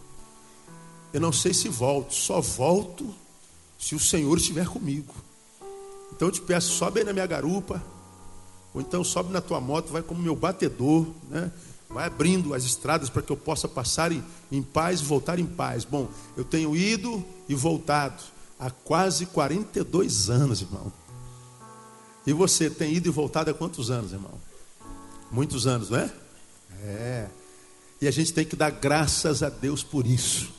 Eu 1.11 1.19
não 1.19 1.31
sei 1.31 1.53
se 1.53 1.67
volto, 1.67 2.13
só 2.13 2.39
volto 2.39 3.13
se 3.77 3.95
o 3.95 3.99
Senhor 3.99 4.37
estiver 4.37 4.67
comigo. 4.67 5.13
Então 6.15 6.27
eu 6.27 6.31
te 6.31 6.41
peço, 6.41 6.71
sobe 6.71 6.99
aí 6.99 7.05
na 7.05 7.13
minha 7.13 7.25
garupa, 7.25 7.83
ou 8.73 8.81
então 8.81 9.03
sobe 9.03 9.31
na 9.31 9.41
tua 9.41 9.59
moto, 9.59 9.91
vai 9.91 10.01
como 10.01 10.21
meu 10.21 10.35
batedor, 10.35 11.05
né? 11.29 11.51
vai 11.89 12.07
abrindo 12.07 12.53
as 12.53 12.63
estradas 12.63 13.09
para 13.09 13.21
que 13.21 13.31
eu 13.31 13.37
possa 13.37 13.67
passar 13.67 14.11
em, 14.11 14.23
em 14.51 14.61
paz 14.61 15.01
e 15.01 15.03
voltar 15.03 15.39
em 15.39 15.45
paz. 15.45 15.85
Bom, 15.85 16.09
eu 16.35 16.43
tenho 16.43 16.75
ido 16.75 17.23
e 17.47 17.55
voltado 17.55 18.21
há 18.59 18.71
quase 18.71 19.25
42 19.27 20.29
anos, 20.29 20.61
irmão. 20.61 20.91
E 22.25 22.33
você 22.33 22.69
tem 22.69 22.93
ido 22.93 23.07
e 23.07 23.11
voltado 23.11 23.51
há 23.51 23.53
quantos 23.53 23.91
anos, 23.91 24.11
irmão? 24.11 24.33
Muitos 25.31 25.67
anos, 25.67 25.89
não 25.89 25.99
é? 25.99 26.11
É. 26.81 27.27
E 28.01 28.07
a 28.07 28.11
gente 28.11 28.33
tem 28.33 28.45
que 28.45 28.55
dar 28.55 28.71
graças 28.71 29.43
a 29.43 29.49
Deus 29.49 29.83
por 29.83 30.05
isso 30.05 30.54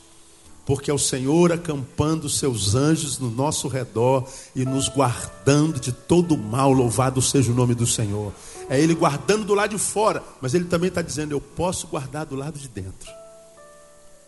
porque 0.67 0.91
é 0.91 0.93
o 0.93 0.99
Senhor 0.99 1.53
acampando 1.53 2.27
seus 2.27 2.75
anjos 2.75 3.17
no 3.19 3.31
nosso 3.31 3.69
redor 3.69 4.27
e 4.53 4.65
nos 4.65 4.89
guardando 4.89 5.79
de 5.79 5.93
todo 5.93 6.37
mal. 6.37 6.73
Louvado 6.73 7.21
seja 7.21 7.53
o 7.53 7.55
nome 7.55 7.73
do 7.73 7.87
Senhor. 7.87 8.33
É 8.69 8.77
Ele 8.77 8.93
guardando 8.93 9.45
do 9.45 9.53
lado 9.53 9.69
de 9.69 9.81
fora, 9.81 10.21
mas 10.41 10.53
Ele 10.53 10.65
também 10.65 10.89
está 10.89 11.01
dizendo: 11.01 11.31
Eu 11.31 11.39
posso 11.39 11.87
guardar 11.87 12.25
do 12.25 12.35
lado 12.35 12.59
de 12.59 12.67
dentro. 12.67 13.09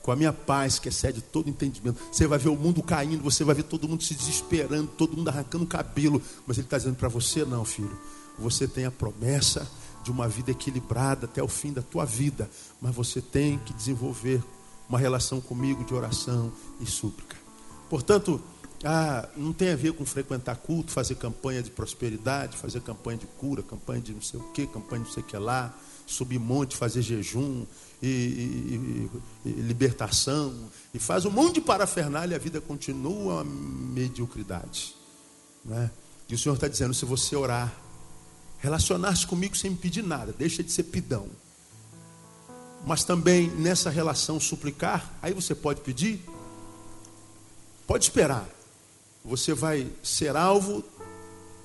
Com 0.01 0.13
a 0.13 0.15
minha 0.15 0.31
paz 0.31 0.79
que 0.79 0.88
excede 0.88 1.19
todo 1.19 1.50
entendimento. 1.50 2.00
Você 2.10 2.25
vai 2.25 2.39
ver 2.39 2.48
o 2.48 2.55
mundo 2.55 2.81
caindo, 2.81 3.22
você 3.22 3.43
vai 3.43 3.53
ver 3.53 3.63
todo 3.63 3.89
mundo 3.89 4.01
se 4.01 4.13
desesperando, 4.13 4.88
todo 4.98 5.17
mundo 5.17 5.27
arrancando 5.27 5.65
o 5.65 5.67
cabelo. 5.67 6.22
Mas 6.48 6.58
Ele 6.58 6.67
está 6.67 6.77
dizendo 6.77 6.96
para 6.96 7.10
você: 7.10 7.43
Não, 7.43 7.65
filho. 7.65 8.00
Você 8.39 8.65
tem 8.65 8.86
a 8.86 8.91
promessa 8.91 9.69
de 10.05 10.10
uma 10.10 10.25
vida 10.25 10.51
equilibrada 10.51 11.25
até 11.25 11.43
o 11.43 11.50
fim 11.50 11.74
da 11.74 11.81
tua 11.81 12.05
vida, 12.05 12.50
mas 12.79 12.96
você 12.96 13.19
tem 13.19 13.58
que 13.58 13.74
desenvolver 13.74 14.41
uma 14.89 14.98
relação 14.98 15.39
comigo 15.39 15.86
de 15.86 15.93
oração 15.93 16.51
e 16.81 16.86
súplica. 16.86 17.38
Portanto, 17.89 18.41
ah, 18.84 19.29
não 19.38 19.53
tem 19.53 19.72
a 19.72 19.75
ver 19.75 19.93
com 19.93 20.03
frequentar 20.03 20.55
culto, 20.55 20.91
fazer 20.91 21.15
campanha 21.15 21.62
de 21.62 21.69
prosperidade, 21.69 22.58
fazer 22.58 22.81
campanha 22.81 23.19
de 23.19 23.27
cura, 23.27 23.62
campanha 23.62 24.01
de 24.01 24.13
não 24.13 24.22
sei 24.22 24.39
o 24.39 24.43
que, 24.51 24.65
campanha 24.65 25.03
de 25.03 25.08
não 25.08 25.13
sei 25.13 25.22
o 25.22 25.25
que 25.25 25.38
lá, 25.38 25.77
subir 26.08 26.39
monte, 26.39 26.75
fazer 26.75 27.03
jejum 27.03 27.65
e, 28.01 28.08
e, 28.08 29.10
e, 29.46 29.50
e 29.50 29.62
libertação, 29.62 30.55
e 30.93 30.98
faz 30.98 31.25
um 31.25 31.31
monte 31.31 31.55
de 31.55 31.62
parafernália 31.62 32.34
e 32.34 32.36
a 32.36 32.39
vida 32.39 32.60
continua 32.60 33.41
a 33.41 33.43
mediocridade. 33.43 34.96
Né? 35.63 35.91
E 36.27 36.34
o 36.34 36.38
Senhor 36.38 36.55
está 36.55 36.67
dizendo: 36.67 36.93
se 36.93 37.05
você 37.05 37.36
orar, 37.36 37.72
relacionar-se 38.60 39.27
comigo 39.27 39.55
sem 39.55 39.75
pedir 39.75 40.03
nada, 40.03 40.34
deixa 40.36 40.63
de 40.63 40.72
ser 40.72 40.84
pidão 40.84 41.27
mas 42.86 43.04
também 43.04 43.50
nessa 43.52 43.90
relação 43.90 44.40
suplicar, 44.40 45.14
aí 45.22 45.34
você 45.34 45.54
pode 45.54 45.82
pedir, 45.82 46.24
pode 47.86 48.04
esperar. 48.04 48.48
Você 49.24 49.54
vai 49.54 49.88
ser 50.04 50.36
alvo 50.36 50.84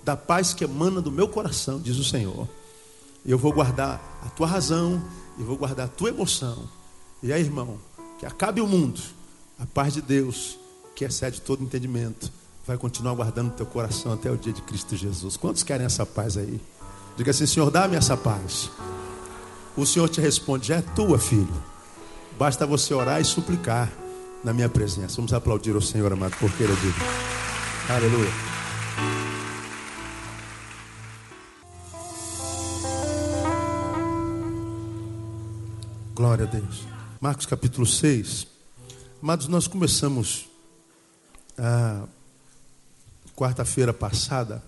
da 0.02 0.16
paz 0.16 0.52
que 0.52 0.64
emana 0.64 1.00
do 1.00 1.10
meu 1.10 1.28
coração, 1.28 1.80
diz 1.80 1.96
o 1.96 2.04
Senhor. 2.04 2.48
Eu 3.24 3.38
vou 3.38 3.52
guardar 3.52 4.20
a 4.24 4.28
tua 4.30 4.46
razão, 4.46 5.02
e 5.38 5.42
vou 5.42 5.56
guardar 5.56 5.86
a 5.86 5.88
tua 5.88 6.10
emoção. 6.10 6.68
E 7.22 7.32
aí, 7.32 7.42
irmão, 7.42 7.78
que 8.18 8.26
acabe 8.26 8.60
o 8.60 8.66
mundo, 8.66 9.00
a 9.58 9.66
paz 9.66 9.94
de 9.94 10.02
Deus, 10.02 10.58
que 10.94 11.04
excede 11.04 11.40
todo 11.40 11.62
entendimento, 11.62 12.30
vai 12.66 12.76
continuar 12.76 13.14
guardando 13.14 13.48
o 13.48 13.52
teu 13.52 13.66
coração 13.66 14.12
até 14.12 14.30
o 14.30 14.36
dia 14.36 14.52
de 14.52 14.62
Cristo 14.62 14.96
Jesus. 14.96 15.36
Quantos 15.36 15.62
querem 15.62 15.86
essa 15.86 16.06
paz 16.06 16.36
aí? 16.36 16.60
Diga 17.16 17.30
assim, 17.30 17.46
Senhor, 17.46 17.70
dá-me 17.70 17.96
essa 17.96 18.16
paz 18.16 18.70
o 19.76 19.84
Senhor 19.84 20.08
te 20.08 20.20
responde: 20.20 20.68
já 20.68 20.76
é 20.76 20.82
tua, 20.82 21.18
filho. 21.18 21.62
Basta 22.38 22.66
você 22.66 22.92
orar 22.94 23.20
e 23.20 23.24
suplicar 23.24 23.92
na 24.42 24.52
minha 24.52 24.68
presença. 24.68 25.16
Vamos 25.16 25.32
aplaudir 25.32 25.74
o 25.74 25.82
Senhor, 25.82 26.12
amado, 26.12 26.36
porque 26.38 26.62
ele 26.62 26.72
é 26.72 26.76
digno. 26.76 27.04
Aleluia. 27.88 28.30
Glória 36.14 36.44
a 36.44 36.48
Deus. 36.48 36.86
Marcos 37.20 37.46
capítulo 37.46 37.86
6. 37.86 38.46
Amados, 39.22 39.48
nós 39.48 39.66
começamos 39.66 40.48
a 41.58 42.04
quarta-feira 43.34 43.92
passada 43.92 44.62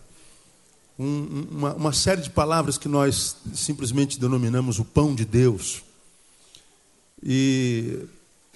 um, 0.99 1.47
uma, 1.51 1.75
uma 1.75 1.93
série 1.93 2.23
de 2.23 2.31
palavras 2.31 2.79
que 2.79 2.89
nós 2.89 3.37
simplesmente 3.55 4.19
denominamos 4.19 4.79
o 4.79 4.85
pão 4.85 5.15
de 5.15 5.25
Deus. 5.25 5.83
E 7.23 7.99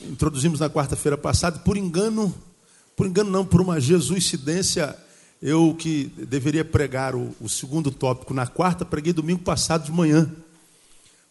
introduzimos 0.03 0.61
na 0.61 0.71
quarta-feira 0.71 1.19
passada, 1.19 1.59
por 1.59 1.77
engano, 1.77 2.35
por 2.97 3.07
engano 3.07 3.31
não, 3.31 3.45
por 3.45 3.61
uma 3.61 3.81
jesuicidência, 3.81 4.97
eu 5.43 5.75
que 5.79 6.13
deveria 6.29 6.65
pregar 6.65 7.15
o, 7.15 7.35
o 7.41 7.49
segundo 7.49 7.91
tópico 7.91 8.33
na 8.33 8.47
quarta, 8.47 8.85
preguei 8.85 9.13
domingo 9.13 9.43
passado 9.43 9.85
de 9.85 9.93
manhã 9.93 10.31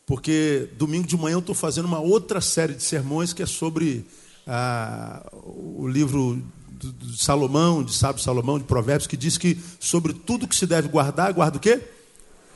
porque 0.10 0.68
domingo 0.76 1.06
de 1.06 1.16
manhã 1.16 1.36
eu 1.36 1.40
estou 1.40 1.54
fazendo 1.54 1.86
uma 1.86 2.00
outra 2.00 2.42
série 2.42 2.74
de 2.74 2.82
sermões 2.82 3.32
que 3.32 3.44
é 3.44 3.46
sobre 3.46 4.04
ah, 4.48 5.24
o 5.32 5.88
livro 5.88 6.42
de 6.80 7.22
Salomão, 7.22 7.84
de 7.84 7.94
Sábio 7.94 8.22
Salomão, 8.22 8.58
de 8.58 8.66
Provérbios, 8.66 9.08
que 9.08 9.18
diz 9.18 9.38
que 9.38 9.58
sobre 9.80 10.14
tudo 10.14 10.48
que 10.48 10.56
se 10.56 10.66
deve 10.66 10.88
guardar, 10.88 11.34
guarda 11.34 11.58
o 11.58 11.60
quê? 11.60 11.82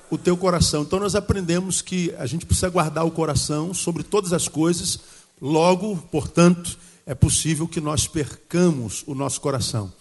O 0.10 0.18
teu 0.18 0.38
coração. 0.38 0.84
Então 0.84 1.00
nós 1.00 1.16
aprendemos 1.16 1.82
que 1.82 2.14
a 2.18 2.26
gente 2.26 2.46
precisa 2.46 2.70
guardar 2.70 3.06
o 3.06 3.12
coração 3.12 3.74
sobre 3.74 4.04
todas 4.04 4.32
as 4.32 4.48
coisas, 4.48 5.00
logo, 5.42 5.98
portanto, 6.12 6.78
é 7.06 7.14
possível 7.14 7.68
que 7.68 7.82
nós 7.82 8.08
percamos 8.08 9.04
o 9.06 9.14
nosso 9.14 9.42
coração. 9.42 9.92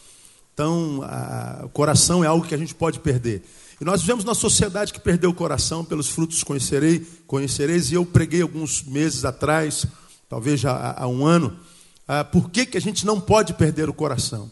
Então, 0.55 1.01
a, 1.03 1.63
o 1.65 1.69
coração 1.71 2.23
é 2.23 2.27
algo 2.27 2.47
que 2.47 2.55
a 2.55 2.59
gente 2.59 2.75
pode 2.75 3.01
perder. 3.01 3.43
E 3.81 3.85
nós 3.85 4.01
vivemos 4.03 4.23
uma 4.23 4.35
sociedade 4.35 4.93
que 4.93 5.01
perdeu 5.01 5.31
o 5.31 5.35
coração, 5.35 5.85
pelos 5.85 6.09
frutos 6.09 6.45
conhecerei, 6.45 7.05
conhecereis, 7.27 7.91
e 7.91 7.95
eu 7.95 8.05
preguei 8.07 8.43
alguns 8.43 8.83
meses 8.85 9.25
atrás, 9.25 9.87
talvez 10.29 10.61
já 10.61 10.73
há, 10.73 11.03
há 11.03 11.09
um 11.09 11.27
ano, 11.27 11.57
ah, 12.07 12.25
por 12.25 12.51
que, 12.51 12.67
que 12.67 12.77
a 12.77 12.81
gente 12.81 13.07
não 13.07 13.21
pode 13.21 13.55
perder 13.55 13.89
o 13.89 13.95
coração. 13.95 14.51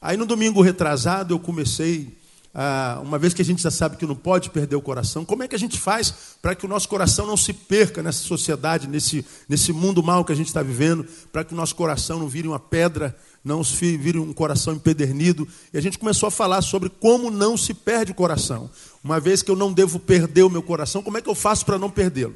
Aí 0.00 0.16
no 0.16 0.26
domingo 0.26 0.62
retrasado 0.62 1.34
eu 1.34 1.38
comecei, 1.38 2.16
ah, 2.54 3.00
uma 3.02 3.18
vez 3.18 3.34
que 3.34 3.42
a 3.42 3.44
gente 3.44 3.62
já 3.62 3.70
sabe 3.70 3.96
que 3.96 4.06
não 4.06 4.16
pode 4.16 4.50
perder 4.50 4.76
o 4.76 4.82
coração, 4.82 5.24
como 5.24 5.42
é 5.42 5.48
que 5.48 5.54
a 5.54 5.58
gente 5.58 5.78
faz 5.78 6.14
para 6.40 6.54
que 6.54 6.64
o 6.64 6.68
nosso 6.68 6.88
coração 6.88 7.26
não 7.26 7.36
se 7.36 7.52
perca 7.52 8.02
nessa 8.02 8.22
sociedade, 8.24 8.88
nesse, 8.88 9.24
nesse 9.48 9.72
mundo 9.72 10.02
mal 10.02 10.24
que 10.24 10.32
a 10.32 10.36
gente 10.36 10.48
está 10.48 10.62
vivendo, 10.62 11.06
para 11.32 11.44
que 11.44 11.52
o 11.52 11.56
nosso 11.56 11.74
coração 11.74 12.18
não 12.18 12.28
vire 12.28 12.48
uma 12.48 12.60
pedra 12.60 13.16
não 13.44 13.62
vire 13.62 14.18
um 14.18 14.32
coração 14.32 14.74
empedernido. 14.74 15.48
E 15.72 15.78
a 15.78 15.80
gente 15.80 15.98
começou 15.98 16.26
a 16.26 16.30
falar 16.30 16.62
sobre 16.62 16.88
como 16.88 17.30
não 17.30 17.56
se 17.56 17.72
perde 17.74 18.12
o 18.12 18.14
coração. 18.14 18.70
Uma 19.02 19.18
vez 19.18 19.42
que 19.42 19.50
eu 19.50 19.56
não 19.56 19.72
devo 19.72 19.98
perder 19.98 20.42
o 20.42 20.50
meu 20.50 20.62
coração, 20.62 21.02
como 21.02 21.18
é 21.18 21.22
que 21.22 21.28
eu 21.28 21.34
faço 21.34 21.64
para 21.64 21.78
não 21.78 21.90
perdê-lo? 21.90 22.34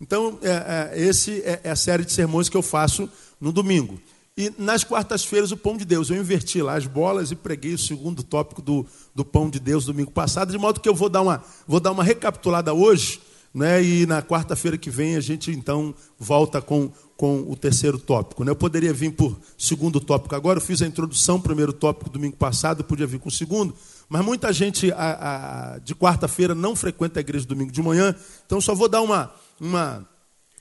Então, 0.00 0.38
é, 0.42 0.50
é, 0.92 1.06
esse 1.06 1.40
é, 1.42 1.60
é 1.64 1.70
a 1.70 1.76
série 1.76 2.04
de 2.04 2.12
sermões 2.12 2.48
que 2.48 2.56
eu 2.56 2.62
faço 2.62 3.08
no 3.40 3.52
domingo. 3.52 4.00
E 4.36 4.52
nas 4.58 4.82
quartas-feiras, 4.82 5.52
o 5.52 5.56
pão 5.56 5.76
de 5.76 5.84
Deus. 5.84 6.10
Eu 6.10 6.16
inverti 6.16 6.60
lá 6.60 6.76
as 6.76 6.86
bolas 6.86 7.30
e 7.30 7.36
preguei 7.36 7.74
o 7.74 7.78
segundo 7.78 8.22
tópico 8.22 8.60
do, 8.60 8.84
do 9.14 9.24
pão 9.24 9.48
de 9.48 9.60
Deus 9.60 9.84
domingo 9.84 10.10
passado, 10.10 10.50
de 10.50 10.58
modo 10.58 10.80
que 10.80 10.88
eu 10.88 10.94
vou 10.94 11.08
dar 11.08 11.22
uma, 11.22 11.42
vou 11.66 11.78
dar 11.78 11.92
uma 11.92 12.02
recapitulada 12.02 12.74
hoje, 12.74 13.20
né, 13.54 13.80
e 13.80 14.04
na 14.06 14.20
quarta-feira 14.20 14.76
que 14.76 14.90
vem 14.90 15.14
a 15.14 15.20
gente 15.20 15.52
então 15.52 15.94
volta 16.18 16.60
com 16.60 16.90
com 17.16 17.42
o 17.48 17.56
terceiro 17.56 17.98
tópico. 17.98 18.44
Né? 18.44 18.50
Eu 18.50 18.56
poderia 18.56 18.92
vir 18.92 19.12
por 19.12 19.38
segundo 19.56 20.00
tópico 20.00 20.34
agora, 20.34 20.58
eu 20.58 20.62
fiz 20.62 20.82
a 20.82 20.86
introdução, 20.86 21.40
primeiro 21.40 21.72
tópico 21.72 22.10
domingo 22.10 22.36
passado, 22.36 22.80
eu 22.80 22.84
podia 22.84 23.06
vir 23.06 23.20
com 23.20 23.28
o 23.28 23.32
segundo, 23.32 23.74
mas 24.08 24.24
muita 24.24 24.52
gente 24.52 24.92
a, 24.92 25.74
a, 25.74 25.78
de 25.78 25.94
quarta-feira 25.94 26.54
não 26.54 26.74
frequenta 26.74 27.20
a 27.20 27.22
igreja 27.22 27.46
domingo 27.46 27.72
de 27.72 27.82
manhã, 27.82 28.14
então 28.44 28.60
só 28.60 28.74
vou 28.74 28.88
dar 28.88 29.00
uma, 29.00 29.32
uma, 29.60 30.08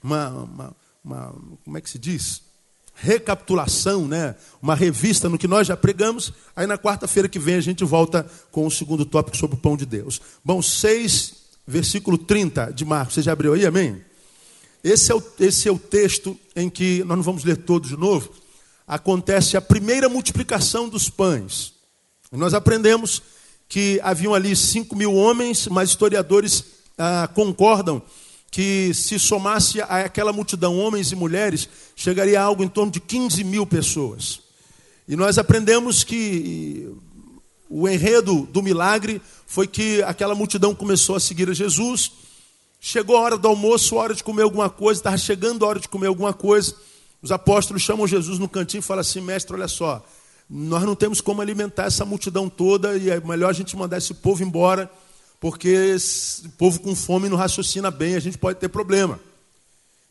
uma, 0.04 0.30
uma, 0.30 0.76
uma 1.04 1.36
como 1.64 1.78
é 1.78 1.82
que 1.82 1.90
se 1.90 2.00
diz? 2.00 2.43
Recapitulação, 2.96 4.08
né? 4.08 4.36
uma 4.62 4.76
revista 4.76 5.28
no 5.28 5.38
que 5.38 5.48
nós 5.48 5.68
já 5.68 5.76
pregamos, 5.76 6.32
aí 6.56 6.66
na 6.68 6.78
quarta-feira 6.78 7.28
que 7.28 7.40
vem 7.40 7.56
a 7.56 7.62
gente 7.62 7.84
volta 7.84 8.26
com 8.52 8.66
o 8.66 8.72
segundo 8.72 9.06
tópico 9.06 9.36
sobre 9.36 9.56
o 9.56 9.60
pão 9.60 9.76
de 9.76 9.86
Deus. 9.86 10.22
Bom, 10.44 10.62
6, 10.62 11.34
versículo 11.68 12.18
30 12.18 12.72
de 12.72 12.86
Marcos, 12.86 13.16
você 13.16 13.22
já 13.22 13.34
abriu 13.34 13.54
aí, 13.54 13.66
amém? 13.66 14.02
Esse 14.84 15.12
é, 15.12 15.16
o, 15.16 15.24
esse 15.40 15.68
é 15.68 15.72
o 15.72 15.80
texto 15.80 16.38
em 16.56 16.70
que, 16.70 17.04
nós 17.06 17.18
não 17.18 17.24
vamos 17.24 17.44
ler 17.44 17.58
todo 17.58 17.88
de 17.88 17.98
novo, 17.98 18.32
acontece 18.88 19.56
a 19.56 19.62
primeira 19.62 20.10
multiplicação 20.10 20.90
dos 20.90 21.10
pães. 21.10 21.74
Nós 22.32 22.54
aprendemos 22.54 23.22
que 23.68 24.00
haviam 24.04 24.34
ali 24.34 24.56
5 24.56 24.96
mil 24.96 25.14
homens, 25.14 25.68
mas 25.68 25.90
historiadores 25.90 26.64
ah, 26.98 27.30
concordam 27.34 28.02
que 28.54 28.94
se 28.94 29.20
somasse 29.20 29.82
aquela 29.82 30.32
multidão, 30.32 30.78
homens 30.78 31.12
e 31.12 31.16
mulheres, 31.16 31.68
chegaria 31.94 32.40
a 32.40 32.44
algo 32.44 32.64
em 32.64 32.70
torno 32.70 32.90
de 32.92 33.02
15 33.02 33.44
mil 33.44 33.66
pessoas. 33.66 34.40
E 35.06 35.18
nós 35.18 35.38
aprendemos 35.38 36.06
que 36.06 36.90
o 37.70 37.90
enredo 37.90 38.48
do 38.54 38.64
milagre 38.64 39.22
foi 39.46 39.68
que 39.68 40.02
aquela 40.04 40.34
multidão 40.34 40.74
começou 40.74 41.18
a 41.18 41.20
seguir 41.20 41.50
a 41.50 41.54
Jesus 41.54 42.12
Chegou 42.86 43.16
a 43.16 43.22
hora 43.22 43.38
do 43.38 43.48
almoço, 43.48 43.98
a 43.98 44.02
hora 44.02 44.14
de 44.14 44.22
comer 44.22 44.42
alguma 44.42 44.70
coisa, 44.70 45.00
estava 45.00 45.18
chegando 45.18 45.64
a 45.64 45.70
hora 45.70 45.80
de 45.80 45.88
comer 45.88 46.08
alguma 46.08 46.34
coisa. 46.34 46.76
Os 47.22 47.32
apóstolos 47.32 47.82
chamam 47.82 48.06
Jesus 48.06 48.38
no 48.38 48.50
cantinho 48.50 48.80
e 48.80 48.84
falam 48.84 49.00
assim: 49.00 49.22
Mestre, 49.22 49.56
olha 49.56 49.70
só, 49.70 50.06
nós 50.50 50.84
não 50.84 50.94
temos 50.94 51.22
como 51.22 51.42
alimentar 51.42 51.86
essa 51.86 52.04
multidão 52.04 52.50
toda 52.50 52.98
e 52.98 53.10
é 53.10 53.22
melhor 53.22 53.52
a 53.52 53.54
gente 53.54 53.78
mandar 53.78 54.00
esse 54.00 54.14
povo 54.14 54.44
embora, 54.44 54.92
porque 55.44 55.68
esse 55.68 56.48
povo 56.58 56.80
com 56.80 56.96
fome 56.96 57.28
não 57.28 57.36
raciocina 57.36 57.92
bem, 57.92 58.16
a 58.16 58.20
gente 58.22 58.38
pode 58.38 58.60
ter 58.60 58.70
problema. 58.70 59.20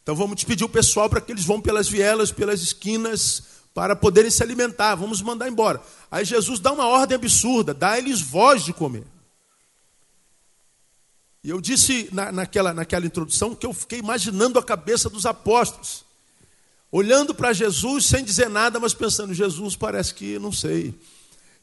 Então 0.03 0.15
vamos 0.15 0.37
despedir 0.37 0.67
o 0.67 0.69
pessoal 0.69 1.09
para 1.09 1.23
que 1.23 1.33
eles 1.33 1.47
vão 1.47 1.59
pelas 1.59 1.89
vielas, 1.89 2.31
pelas 2.31 2.61
esquinas, 2.61 3.43
para 3.73 3.97
poderem 3.97 4.31
se 4.31 4.43
alimentar. 4.43 4.95
Vamos 4.95 5.23
mandar 5.23 5.49
embora. 5.49 5.83
Aí 6.11 6.23
Jesus 6.23 6.61
dá 6.61 6.71
uma 6.71 6.87
ordem 6.87 7.15
absurda: 7.15 7.73
dá-lhes 7.73 8.21
voz 8.21 8.63
de 8.63 8.75
comer. 8.75 9.05
E 11.43 11.49
eu 11.49 11.63
disse 11.63 12.11
na, 12.13 12.31
naquela, 12.31 12.75
naquela 12.75 13.07
introdução 13.07 13.55
que 13.55 13.65
eu 13.65 13.73
fiquei 13.73 14.01
imaginando 14.01 14.59
a 14.59 14.63
cabeça 14.63 15.09
dos 15.09 15.25
apóstolos, 15.25 16.05
olhando 16.91 17.35
para 17.35 17.55
Jesus 17.55 18.05
sem 18.05 18.23
dizer 18.23 18.51
nada, 18.51 18.79
mas 18.79 18.93
pensando: 18.93 19.33
Jesus 19.33 19.77
parece 19.77 20.13
que 20.13 20.39
não 20.39 20.53
sei, 20.53 20.95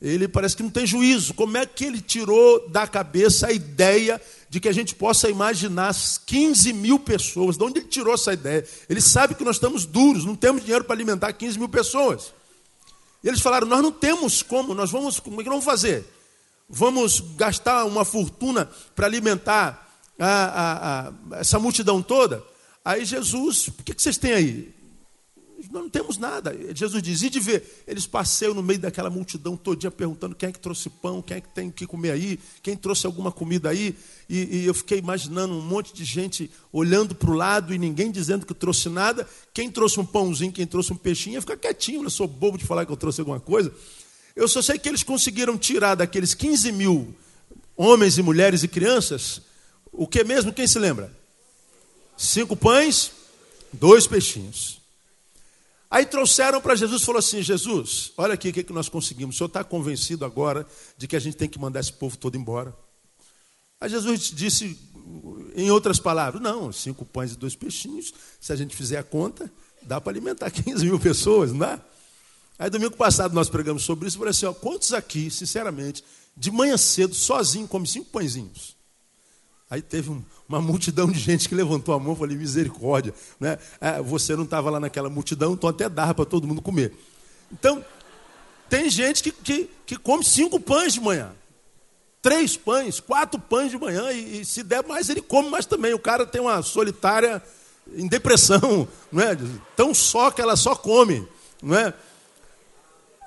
ele 0.02 0.28
parece 0.28 0.56
que 0.56 0.64
não 0.64 0.70
tem 0.70 0.86
juízo. 0.86 1.34
Como 1.34 1.58
é 1.58 1.66
que 1.66 1.86
ele 1.86 2.02
tirou 2.02 2.70
da 2.70 2.88
cabeça 2.88 3.48
a 3.48 3.52
ideia 3.52 4.22
de 4.50 4.60
que 4.60 4.70
a 4.70 4.74
gente 4.74 4.96
possa 4.96 5.30
imaginar 5.30 5.94
15 6.26 6.74
mil 6.74 7.00
pessoas? 7.00 7.58
De 7.58 7.64
onde 7.64 7.80
ele 7.80 7.88
tirou 7.88 8.14
essa 8.14 8.34
ideia? 8.34 8.66
Ele 8.90 9.02
sabe 9.02 9.36
que 9.36 9.44
nós 9.44 9.58
estamos 9.58 9.86
duros, 9.86 10.26
não 10.26 10.36
temos 10.36 10.62
dinheiro 10.62 10.86
para 10.86 10.96
alimentar 10.96 11.34
15 11.34 11.60
mil 11.60 11.70
pessoas. 11.70 12.34
E 13.24 13.28
eles 13.28 13.42
falaram: 13.42 13.68
Nós 13.68 13.82
não 13.82 13.92
temos 13.92 14.42
como, 14.42 14.74
nós 14.74 14.90
vamos, 14.90 15.20
como 15.20 15.42
é 15.42 15.44
que 15.44 15.50
vamos 15.50 15.66
fazer? 15.66 16.06
vamos 16.70 17.20
gastar 17.36 17.86
uma 17.86 18.06
fortuna 18.06 18.70
para 18.96 19.08
alimentar 19.08 19.90
a, 20.20 20.28
a, 20.28 21.08
a, 21.08 21.40
essa 21.40 21.58
multidão 21.58 22.02
toda. 22.02 22.44
Aí 22.86 23.04
Jesus, 23.04 23.70
o 23.70 23.74
que, 23.84 23.96
que 23.96 24.02
vocês 24.02 24.18
têm 24.18 24.34
aí? 24.34 24.76
Nós 25.68 25.84
não 25.84 25.90
temos 25.90 26.18
nada. 26.18 26.56
Jesus 26.74 27.04
diz, 27.04 27.22
e 27.22 27.30
de 27.30 27.40
ver. 27.40 27.84
Eles 27.86 28.08
passeiam 28.08 28.54
no 28.54 28.64
meio 28.64 28.80
daquela 28.80 29.10
multidão 29.10 29.58
todinha 29.58 29.92
perguntando 29.92 30.34
quem 30.34 30.48
é 30.48 30.52
que 30.54 30.60
trouxe 30.60 30.90
pão, 30.90 31.22
quem 31.22 31.38
é 31.38 31.42
que 31.42 31.50
tem 31.50 31.70
que 31.70 31.86
comer 31.86 32.12
aí, 32.12 32.40
quem 32.64 32.78
trouxe 32.78 33.06
alguma 33.06 33.30
comida 33.30 33.70
aí. 33.70 33.94
E, 34.30 34.60
e 34.60 34.66
eu 34.66 34.74
fiquei 34.74 35.00
imaginando 35.00 35.54
um 35.54 35.62
monte 35.62 35.94
de 35.94 36.06
gente 36.06 36.50
olhando 36.72 37.14
para 37.14 37.30
o 37.30 37.34
lado 37.34 37.74
e 37.74 37.78
ninguém 37.78 38.10
dizendo 38.10 38.46
que 38.46 38.54
trouxe 38.54 38.88
nada. 38.88 39.28
Quem 39.54 39.70
trouxe 39.70 40.00
um 40.00 40.06
pãozinho, 40.06 40.52
quem 40.52 40.66
trouxe 40.66 40.94
um 40.94 40.96
peixinho, 40.96 41.34
ia 41.34 41.42
ficar 41.42 41.58
quietinho, 41.58 42.04
eu 42.04 42.10
sou 42.10 42.28
bobo 42.28 42.58
de 42.58 42.66
falar 42.66 42.86
que 42.86 42.92
eu 42.92 42.98
trouxe 42.98 43.20
alguma 43.20 43.40
coisa. 43.40 43.74
Eu 44.36 44.48
só 44.48 44.62
sei 44.62 44.80
que 44.80 44.88
eles 44.88 45.04
conseguiram 45.04 45.58
tirar 45.58 45.96
daqueles 45.96 46.34
15 46.34 46.72
mil 46.72 47.14
homens 47.76 48.18
e 48.18 48.22
mulheres 48.22 48.64
e 48.64 48.68
crianças, 48.68 49.42
o 49.92 50.08
que 50.08 50.24
mesmo? 50.24 50.54
Quem 50.54 50.68
se 50.68 50.80
lembra? 50.80 51.12
Cinco 52.18 52.56
pães, 52.56 53.12
dois 53.74 54.08
peixinhos. 54.08 54.79
Aí 55.90 56.06
trouxeram 56.06 56.62
para 56.62 56.76
Jesus 56.76 57.02
e 57.02 57.06
falou 57.06 57.20
assim: 57.20 57.42
Jesus, 57.42 58.12
olha 58.16 58.36
aqui 58.36 58.50
o 58.50 58.54
que, 58.54 58.64
que 58.64 58.74
nós 58.74 58.88
conseguimos. 58.88 59.36
O 59.36 59.38
senhor 59.38 59.48
está 59.48 59.64
convencido 59.64 60.24
agora 60.24 60.66
de 60.98 61.08
que 61.08 61.16
a 61.16 61.20
gente 61.20 61.36
tem 61.36 61.50
que 61.50 61.58
mandar 61.58 61.80
esse 61.80 61.94
povo 61.94 62.18
todo 62.18 62.38
embora? 62.38 62.76
Aí 63.82 63.90
Jesus 63.90 64.32
disse, 64.36 64.78
em 65.56 65.72
outras 65.72 66.00
palavras, 66.00 66.42
não, 66.42 66.72
cinco 66.72 67.06
pães 67.06 67.32
e 67.32 67.38
dois 67.38 67.56
peixinhos, 67.56 68.14
se 68.40 68.52
a 68.52 68.56
gente 68.56 68.76
fizer 68.76 68.98
a 68.98 69.04
conta, 69.04 69.52
dá 69.82 70.02
para 70.02 70.12
alimentar 70.12 70.52
15 70.52 70.86
mil 70.86 71.00
pessoas, 71.00 71.52
não 71.52 71.60
dá? 71.60 71.80
Aí 72.60 72.70
domingo 72.70 72.98
passado 72.98 73.34
nós 73.34 73.50
pregamos 73.50 73.84
sobre 73.84 74.08
isso, 74.08 74.18
falei 74.18 74.32
assim, 74.32 74.46
ó, 74.46 74.54
quantos 74.54 74.94
aqui, 74.94 75.32
sinceramente, 75.32 76.04
de 76.36 76.52
manhã 76.52 76.76
cedo, 76.76 77.16
sozinho, 77.16 77.68
come 77.70 77.88
cinco 77.88 78.10
pãezinhos? 78.10 78.76
Aí 79.70 79.82
teve 79.82 80.10
um, 80.10 80.24
uma 80.48 80.60
multidão 80.60 81.12
de 81.12 81.20
gente 81.20 81.48
que 81.48 81.54
levantou 81.54 81.94
a 81.94 82.00
mão, 82.00 82.16
falei, 82.16 82.36
misericórdia, 82.36 83.14
né? 83.40 83.60
É, 83.80 84.02
você 84.02 84.36
não 84.36 84.44
estava 84.44 84.70
lá 84.72 84.80
naquela 84.80 85.10
multidão, 85.10 85.54
então 85.54 85.70
até 85.70 85.88
dava 85.88 86.16
para 86.16 86.26
todo 86.26 86.48
mundo 86.48 86.62
comer. 86.62 86.92
Então, 87.52 87.86
tem 88.68 88.90
gente 88.90 89.22
que, 89.22 89.32
que, 89.32 89.70
que, 89.86 89.96
come 89.96 90.26
cinco 90.26 90.60
pães 90.60 90.94
de 90.94 91.02
manhã. 91.02 91.32
Três 92.20 92.58
pães, 92.58 93.00
quatro 93.00 93.40
pães 93.40 93.70
de 93.70 93.78
manhã, 93.78 94.12
e, 94.12 94.42
e 94.42 94.46
se 94.46 94.64
der 94.64 94.84
mais, 94.84 95.08
ele 95.08 95.22
come 95.22 95.50
mais 95.50 95.68
também. 95.68 95.94
O 95.94 96.00
cara 96.00 96.26
tem 96.26 96.42
uma 96.42 96.62
solitária 96.64 97.42
em 97.96 98.08
depressão, 98.08 98.88
não 99.12 99.22
é? 99.22 99.38
Tão 99.76 99.94
só 99.94 100.32
que 100.32 100.42
ela 100.42 100.56
só 100.56 100.76
come, 100.76 101.28
não 101.62 101.78
é? 101.78 101.94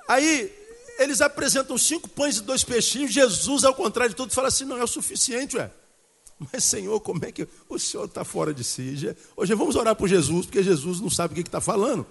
Aí 0.09 0.53
eles 0.99 1.21
apresentam 1.21 1.77
cinco 1.77 2.09
pães 2.09 2.37
e 2.37 2.41
dois 2.41 2.65
peixinhos. 2.65 3.13
Jesus, 3.13 3.63
ao 3.63 3.73
contrário 3.73 4.09
de 4.09 4.15
tudo, 4.17 4.33
fala 4.33 4.49
assim: 4.49 4.65
não 4.65 4.77
é 4.77 4.83
o 4.83 4.87
suficiente, 4.87 5.55
ué. 5.55 5.71
Mas, 6.51 6.63
Senhor, 6.63 6.99
como 6.99 7.23
é 7.25 7.31
que 7.31 7.47
o 7.69 7.79
Senhor 7.79 8.05
está 8.05 8.23
fora 8.23 8.53
de 8.53 8.63
si? 8.63 9.15
Hoje 9.35 9.55
vamos 9.55 9.75
orar 9.75 9.95
por 9.95 10.07
Jesus, 10.07 10.45
porque 10.45 10.63
Jesus 10.63 10.99
não 10.99 11.09
sabe 11.09 11.33
o 11.33 11.35
que 11.35 11.41
está 11.41 11.61
falando. 11.61 12.05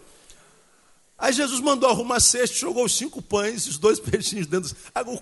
Aí 1.23 1.33
Jesus 1.33 1.61
mandou 1.61 1.89
arrumar 1.89 2.19
cesta, 2.19 2.57
jogou 2.57 2.85
os 2.85 2.97
cinco 2.97 3.23
pães, 3.23 3.69
os 3.69 3.79
dois 3.79 4.01
peixinhos 4.03 4.47
dentro. 4.47 4.75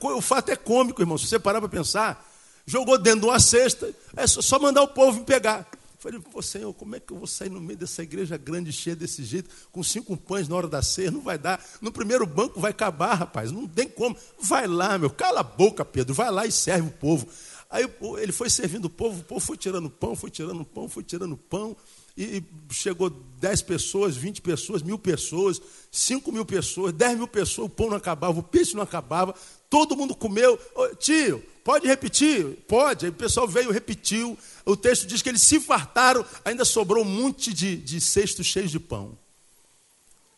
O, 0.02 0.20
fato 0.22 0.48
é 0.50 0.56
cômico, 0.56 1.02
irmão. 1.02 1.18
Se 1.18 1.26
você 1.26 1.38
parar 1.38 1.60
para 1.60 1.68
pensar, 1.68 2.26
jogou 2.64 2.96
dentro 2.96 3.20
de 3.20 3.26
uma 3.26 3.38
cesta, 3.38 3.92
é 4.16 4.26
só, 4.26 4.58
mandar 4.58 4.82
o 4.82 4.88
povo 4.88 5.24
pegar. 5.24 5.68
Falei, 5.98 6.18
pô, 6.18 6.40
Senhor, 6.40 6.72
como 6.72 6.96
é 6.96 7.00
que 7.00 7.12
eu 7.12 7.18
vou 7.18 7.26
sair 7.26 7.50
no 7.50 7.60
meio 7.60 7.78
dessa 7.78 8.02
igreja 8.02 8.38
grande, 8.38 8.72
cheia 8.72 8.96
desse 8.96 9.22
jeito, 9.22 9.50
com 9.70 9.82
cinco 9.82 10.16
pães 10.16 10.48
na 10.48 10.56
hora 10.56 10.66
da 10.66 10.80
ceia? 10.80 11.10
Não 11.10 11.20
vai 11.20 11.36
dar. 11.36 11.62
No 11.82 11.92
primeiro 11.92 12.24
banco 12.24 12.58
vai 12.58 12.70
acabar, 12.70 13.12
rapaz. 13.12 13.52
Não 13.52 13.68
tem 13.68 13.86
como. 13.86 14.16
Vai 14.40 14.66
lá, 14.66 14.96
meu. 14.96 15.10
Cala 15.10 15.40
a 15.40 15.42
boca, 15.42 15.84
Pedro. 15.84 16.14
Vai 16.14 16.30
lá 16.30 16.46
e 16.46 16.52
serve 16.52 16.88
o 16.88 16.92
povo. 16.92 17.28
Aí 17.70 17.88
ele 18.18 18.32
foi 18.32 18.50
servindo 18.50 18.86
o 18.86 18.90
povo, 18.90 19.20
o 19.20 19.24
povo 19.24 19.40
foi 19.40 19.56
tirando 19.56 19.88
pão, 19.88 20.16
foi 20.16 20.30
tirando 20.30 20.64
pão, 20.64 20.88
foi 20.88 21.04
tirando 21.04 21.36
pão. 21.36 21.76
E 22.18 22.42
chegou 22.70 23.08
10 23.08 23.62
pessoas, 23.62 24.16
20 24.16 24.42
pessoas, 24.42 24.82
mil 24.82 24.98
pessoas, 24.98 25.62
5 25.90 26.32
mil 26.32 26.44
pessoas, 26.44 26.92
10 26.92 27.18
mil 27.18 27.28
pessoas, 27.28 27.68
o 27.68 27.70
pão 27.70 27.88
não 27.88 27.96
acabava, 27.96 28.40
o 28.40 28.42
peixe 28.42 28.74
não 28.74 28.82
acabava, 28.82 29.34
todo 29.70 29.96
mundo 29.96 30.14
comeu. 30.14 30.58
Tio, 30.98 31.42
Pode 31.62 31.86
repetir? 31.86 32.56
Pode. 32.66 33.06
Aí 33.06 33.10
o 33.10 33.14
pessoal 33.14 33.46
veio, 33.46 33.70
repetiu. 33.70 34.36
O 34.64 34.76
texto 34.76 35.06
diz 35.06 35.22
que 35.22 35.28
eles 35.28 35.42
se 35.42 35.60
fartaram, 35.60 36.24
ainda 36.44 36.64
sobrou 36.64 37.04
um 37.04 37.08
monte 37.08 37.52
de, 37.52 37.76
de 37.76 38.00
cestos 38.00 38.46
cheios 38.46 38.70
de 38.70 38.80
pão. 38.80 39.16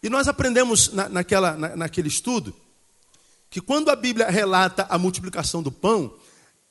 E 0.03 0.11
nós 0.11 0.27
aprendemos 0.27 0.93
na, 0.93 1.09
naquela, 1.09 1.57
na, 1.57 1.77
naquele 1.77 2.09
estudo 2.09 2.55
que 3.49 3.61
quando 3.61 3.91
a 3.91 3.97
Bíblia 3.97 4.29
relata 4.31 4.87
a 4.89 4.99
multiplicação 4.99 5.63
do 5.63 5.71
pão, 5.71 6.13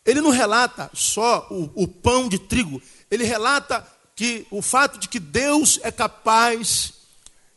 ele 0.06 0.22
não 0.22 0.30
relata 0.30 0.90
só 0.94 1.48
o, 1.50 1.84
o 1.84 1.88
pão 1.88 2.28
de 2.28 2.40
trigo, 2.40 2.82
ele 3.10 3.24
relata 3.24 3.86
que 4.16 4.46
o 4.52 4.62
fato 4.62 5.00
de 5.00 5.08
que 5.08 5.20
Deus 5.20 5.80
é 5.84 5.92
capaz 5.92 6.94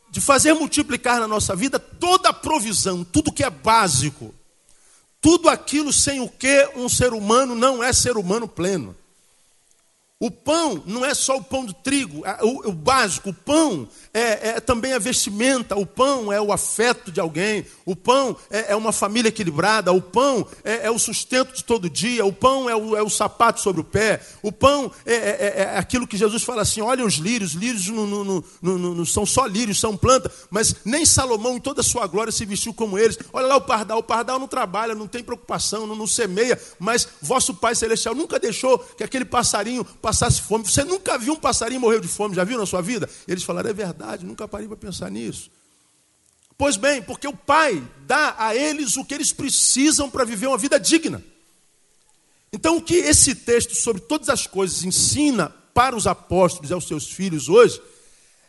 de 0.09 0.21
fazer 0.21 0.53
multiplicar 0.53 1.19
na 1.19 1.27
nossa 1.27 1.55
vida 1.55 1.77
toda 1.77 2.29
a 2.29 2.33
provisão, 2.33 3.03
tudo 3.03 3.31
que 3.31 3.43
é 3.43 3.49
básico 3.49 4.33
tudo 5.25 5.49
aquilo 5.49 5.91
sem 5.91 6.21
o 6.21 6.29
que 6.29 6.69
um 6.75 6.87
ser 6.87 7.11
humano 7.11 7.55
não 7.55 7.83
é 7.83 7.91
ser 7.91 8.15
humano 8.15 8.47
pleno. 8.47 8.95
O 10.17 10.31
pão 10.31 10.81
não 10.85 11.05
é 11.05 11.13
só 11.13 11.35
o 11.35 11.43
pão 11.43 11.65
de 11.65 11.75
trigo, 11.75 12.23
o, 12.41 12.69
o 12.69 12.71
básico, 12.71 13.31
o 13.31 13.33
pão 13.33 13.85
é, 14.13 14.51
é, 14.51 14.59
também 14.61 14.93
a 14.93 14.97
vestimenta, 14.97 15.75
o 15.75 15.85
pão 15.85 16.31
é 16.31 16.39
o 16.39 16.53
afeto 16.53 17.11
de 17.11 17.19
alguém, 17.19 17.65
o 17.85 17.97
pão 17.97 18.33
é, 18.49 18.71
é 18.71 18.75
uma 18.77 18.93
família 18.93 19.27
equilibrada, 19.27 19.91
o 19.91 20.01
pão 20.01 20.47
é, 20.63 20.87
é, 20.87 20.89
o 20.89 20.97
sustento 20.97 21.53
de 21.53 21.65
todo 21.65 21.89
dia, 21.89 22.25
o 22.25 22.31
pão 22.31 22.69
é 22.69 22.75
o, 22.77 22.95
é 22.95 23.03
o 23.03 23.09
sapato 23.09 23.59
sobre 23.59 23.81
o 23.81 23.83
pé, 23.83 24.21
o 24.41 24.53
pão 24.53 24.89
é, 25.05 25.13
é, 25.15 25.53
é 25.57 25.77
aquilo 25.77 26.07
que 26.07 26.15
Jesus 26.15 26.43
fala 26.43 26.61
assim: 26.61 26.79
olha 26.79 27.05
os 27.05 27.15
lírios, 27.15 27.51
lírios 27.51 27.85
não, 27.89 28.07
não, 28.07 28.43
não, 28.61 28.77
não, 28.77 29.05
são 29.05 29.25
só 29.25 29.45
lírios, 29.45 29.81
são 29.81 29.97
planta, 29.97 30.31
mas 30.49 30.77
nem 30.85 31.05
Salomão 31.05 31.57
em 31.57 31.59
toda 31.59 31.81
a 31.81 31.83
sua 31.83 32.07
glória 32.07 32.31
se 32.31 32.45
vestiu 32.45 32.73
como 32.73 32.97
eles. 32.97 33.19
Olha 33.33 33.47
lá 33.47 33.57
o 33.57 33.61
pardal, 33.61 33.99
o 33.99 34.03
pardal 34.03 34.39
não 34.39 34.47
trabalha, 34.47 34.95
não 34.95 35.09
tem 35.09 35.21
preocupação, 35.21 35.85
não, 35.85 35.93
não 35.93 36.07
semeia, 36.07 36.57
mas 36.79 37.05
vosso 37.21 37.53
Pai 37.53 37.75
Celestial 37.75 38.15
nunca 38.15 38.39
deixou 38.39 38.79
que 38.79 39.03
aquele 39.03 39.25
passarinho 39.25 39.85
fome. 40.41 40.65
Você 40.65 40.83
nunca 40.83 41.17
viu 41.17 41.33
um 41.33 41.39
passarinho 41.39 41.81
morrer 41.81 41.99
de 41.99 42.07
fome, 42.07 42.35
já 42.35 42.43
viu 42.43 42.57
na 42.57 42.65
sua 42.65 42.81
vida? 42.81 43.09
Eles 43.27 43.43
falaram: 43.43 43.69
é 43.69 43.73
verdade, 43.73 44.25
nunca 44.25 44.47
parei 44.47 44.67
para 44.67 44.77
pensar 44.77 45.09
nisso. 45.11 45.49
Pois 46.57 46.77
bem, 46.77 47.01
porque 47.01 47.27
o 47.27 47.35
Pai 47.35 47.85
dá 48.05 48.35
a 48.37 48.55
eles 48.55 48.95
o 48.95 49.03
que 49.03 49.13
eles 49.13 49.33
precisam 49.33 50.09
para 50.09 50.23
viver 50.23 50.47
uma 50.47 50.57
vida 50.57 50.79
digna. 50.79 51.21
Então, 52.51 52.77
o 52.77 52.81
que 52.81 52.95
esse 52.95 53.35
texto 53.35 53.75
sobre 53.75 54.01
todas 54.01 54.29
as 54.29 54.47
coisas 54.47 54.83
ensina 54.83 55.49
para 55.73 55.95
os 55.95 56.07
apóstolos 56.07 56.69
e 56.69 56.73
aos 56.73 56.87
seus 56.87 57.11
filhos 57.11 57.49
hoje, 57.49 57.81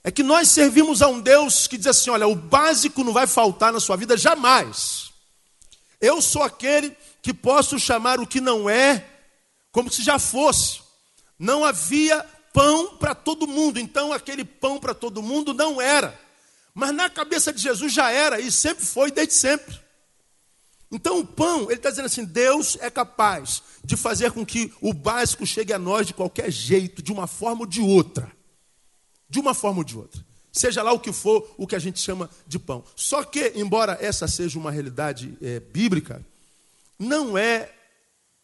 é 0.05 0.13
que 0.13 0.23
nós 0.23 0.49
servimos 0.49 1.03
a 1.03 1.09
um 1.09 1.21
Deus 1.21 1.67
que 1.67 1.77
diz 1.77 1.89
assim: 1.89 2.11
olha, 2.11 2.29
o 2.29 2.37
básico 2.37 3.03
não 3.03 3.13
vai 3.13 3.27
faltar 3.27 3.73
na 3.73 3.81
sua 3.81 3.97
vida 3.97 4.17
jamais. 4.17 5.11
Eu 6.01 6.23
sou 6.23 6.45
aquele 6.45 6.97
que 7.21 7.35
posso 7.35 7.77
chamar 7.77 8.21
o 8.21 8.27
que 8.27 8.41
não 8.41 8.71
é 8.71 9.05
como 9.73 9.91
se 9.91 10.05
já 10.05 10.19
fosse. 10.19 10.86
Não 11.39 11.65
havia 11.65 12.25
pão 12.53 12.97
para 12.97 13.15
todo 13.15 13.47
mundo. 13.47 13.79
Então, 13.79 14.13
aquele 14.13 14.45
pão 14.45 14.79
para 14.79 14.95
todo 14.95 15.23
mundo 15.23 15.53
não 15.53 15.81
era. 15.81 16.19
Mas 16.75 16.95
na 16.95 17.09
cabeça 17.11 17.53
de 17.53 17.61
Jesus 17.61 17.93
já 17.93 18.11
era, 18.11 18.41
e 18.41 18.51
sempre 18.51 18.85
foi, 18.85 19.11
desde 19.11 19.35
sempre. 19.35 19.79
Então, 20.91 21.19
o 21.19 21.27
pão, 21.27 21.65
ele 21.65 21.75
está 21.75 21.91
dizendo 21.91 22.07
assim: 22.07 22.25
Deus 22.25 22.77
é 22.81 22.91
capaz 22.91 23.63
de 23.85 23.97
fazer 23.97 24.33
com 24.33 24.45
que 24.45 24.73
o 24.81 24.93
básico 24.93 25.47
chegue 25.47 25.73
a 25.73 25.79
nós 25.79 26.07
de 26.07 26.15
qualquer 26.15 26.51
jeito, 26.51 27.03
de 27.03 27.13
uma 27.13 27.27
forma 27.27 27.63
ou 27.63 27.67
de 27.67 27.81
outra. 27.81 28.31
De 29.29 29.39
uma 29.39 29.53
forma 29.53 29.79
ou 29.79 29.85
de 29.85 29.97
outra. 29.97 30.25
Seja 30.53 30.83
lá 30.83 30.93
o 30.93 31.01
que 31.01 31.13
for, 31.13 31.47
o 31.59 31.67
que 31.67 31.77
a 31.77 31.79
gente 31.79 32.01
chama 32.01 32.31
de 32.47 32.59
pão. 32.59 32.83
Só 32.95 33.23
que, 33.23 33.53
embora 33.57 33.99
essa 34.01 34.27
seja 34.27 34.59
uma 34.59 34.71
realidade 34.71 35.37
é, 35.43 35.61
bíblica, 35.61 36.25
não 36.99 37.37
é 37.37 37.71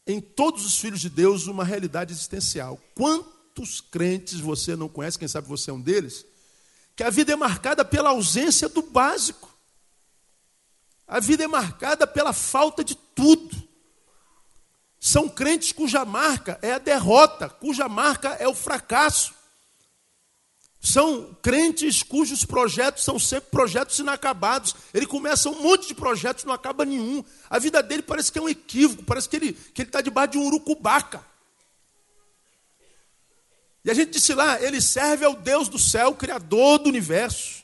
em 0.07 0.21
todos 0.21 0.65
os 0.65 0.79
filhos 0.79 1.01
de 1.01 1.09
Deus 1.09 1.47
uma 1.47 1.65
realidade 1.65 2.13
existencial. 2.13 2.81
Quanto 2.95 3.43
quantos 3.53 3.83
crentes 3.83 4.41
você 4.41 4.75
não 4.75 4.89
conhece, 4.89 5.19
quem 5.19 5.29
sabe 5.29 5.47
você 5.47 5.71
é 5.71 5.75
um 5.75 5.81
deles, 5.81 6.25
que 6.97 7.03
a 7.03 7.11
vida 7.11 7.33
é 7.33 7.37
marcada 7.37 7.85
pela 7.85 8.11
ausência 8.11 8.69
do 8.69 8.83
básico. 8.83 9.51
A 11.07 11.21
vida 11.21 11.45
é 11.45 11.47
marcada 11.47 12.07
pela 12.07 12.33
falta 12.33 12.83
de 12.83 12.95
tudo. 12.95 13.63
São 14.99 15.29
crentes 15.29 15.73
cuja 15.73 16.05
marca 16.05 16.59
é 16.63 16.73
a 16.73 16.79
derrota, 16.79 17.49
cuja 17.49 17.89
marca 17.89 18.31
é 18.31 18.49
o 18.49 18.55
fracasso. 18.55 19.35
São 20.85 21.33
crentes 21.41 22.03
cujos 22.03 22.45
projetos 22.45 23.05
são 23.05 23.17
sempre 23.17 23.51
projetos 23.53 24.01
inacabados. 24.01 24.75
Ele 24.93 25.07
começa 25.07 25.49
um 25.49 25.63
monte 25.63 25.87
de 25.87 25.95
projetos, 25.95 26.43
não 26.43 26.53
acaba 26.53 26.85
nenhum. 26.85 27.23
A 27.49 27.61
vida 27.61 27.81
dele 27.81 28.03
parece 28.03 28.33
que 28.33 28.39
é 28.41 28.43
um 28.43 28.49
equívoco, 28.49 29.05
parece 29.05 29.29
que 29.29 29.37
ele 29.37 29.51
está 29.51 29.71
que 29.73 29.83
ele 29.83 29.91
tá 29.91 30.01
debaixo 30.01 30.33
de 30.33 30.39
um 30.39 30.47
urucubaca. 30.47 31.25
E 33.85 33.93
a 33.93 33.95
gente 33.95 34.11
disse 34.11 34.35
lá, 34.35 34.61
ele 34.61 34.81
serve 34.81 35.25
ao 35.25 35.37
Deus 35.37 35.69
do 35.69 35.79
céu, 35.79 36.17
Criador 36.17 36.81
do 36.81 36.89
universo. 36.89 37.62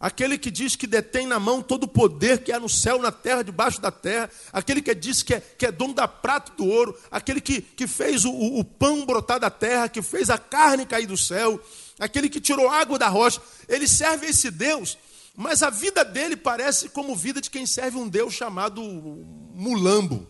Aquele 0.00 0.38
que 0.38 0.50
diz 0.50 0.76
que 0.76 0.86
detém 0.86 1.26
na 1.26 1.38
mão 1.38 1.60
todo 1.60 1.84
o 1.84 1.88
poder 1.88 2.42
que 2.42 2.50
há 2.50 2.58
no 2.58 2.70
céu, 2.70 2.98
na 2.98 3.12
terra, 3.12 3.44
debaixo 3.44 3.82
da 3.82 3.90
terra. 3.90 4.30
Aquele 4.50 4.80
que 4.80 4.94
diz 4.94 5.22
que 5.22 5.34
é, 5.34 5.40
que 5.40 5.66
é 5.66 5.70
dono 5.70 5.92
da 5.92 6.08
prata 6.08 6.50
e 6.52 6.56
do 6.56 6.66
ouro. 6.66 6.98
Aquele 7.10 7.38
que, 7.38 7.60
que 7.60 7.86
fez 7.86 8.24
o, 8.24 8.32
o 8.32 8.64
pão 8.64 9.04
brotar 9.04 9.38
da 9.38 9.50
terra, 9.50 9.90
que 9.90 10.00
fez 10.00 10.30
a 10.30 10.38
carne 10.38 10.86
cair 10.86 11.06
do 11.06 11.18
céu. 11.18 11.62
Aquele 11.98 12.30
que 12.30 12.40
tirou 12.40 12.70
água 12.70 12.98
da 12.98 13.08
rocha. 13.08 13.42
Ele 13.68 13.86
serve 13.86 14.26
esse 14.28 14.50
Deus, 14.50 14.96
mas 15.36 15.62
a 15.62 15.68
vida 15.68 16.02
dele 16.02 16.34
parece 16.34 16.88
como 16.88 17.14
vida 17.14 17.38
de 17.38 17.50
quem 17.50 17.66
serve 17.66 17.98
um 17.98 18.08
Deus 18.08 18.32
chamado 18.32 18.82
mulambo. 18.82 20.26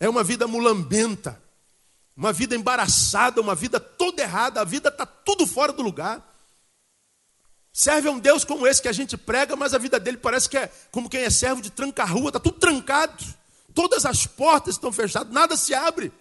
É 0.00 0.08
uma 0.08 0.24
vida 0.24 0.48
mulambenta 0.48 1.40
uma 2.20 2.34
vida 2.34 2.54
embaraçada, 2.54 3.40
uma 3.40 3.54
vida 3.54 3.80
toda 3.80 4.20
errada, 4.20 4.60
a 4.60 4.64
vida 4.64 4.90
está 4.90 5.06
tudo 5.06 5.46
fora 5.46 5.72
do 5.72 5.80
lugar. 5.80 6.29
Serve 7.72 8.08
a 8.08 8.12
um 8.12 8.18
Deus 8.18 8.44
como 8.44 8.66
esse 8.66 8.82
que 8.82 8.88
a 8.88 8.92
gente 8.92 9.16
prega, 9.16 9.54
mas 9.54 9.74
a 9.74 9.78
vida 9.78 10.00
dele 10.00 10.16
parece 10.16 10.48
que 10.48 10.58
é 10.58 10.70
como 10.90 11.08
quem 11.08 11.22
é 11.22 11.30
servo 11.30 11.62
de 11.62 11.70
tranca-rua, 11.70 12.28
está 12.28 12.40
tudo 12.40 12.58
trancado. 12.58 13.24
Todas 13.74 14.04
as 14.04 14.26
portas 14.26 14.74
estão 14.74 14.92
fechadas, 14.92 15.32
nada 15.32 15.56
se 15.56 15.72
abre. 15.72 16.12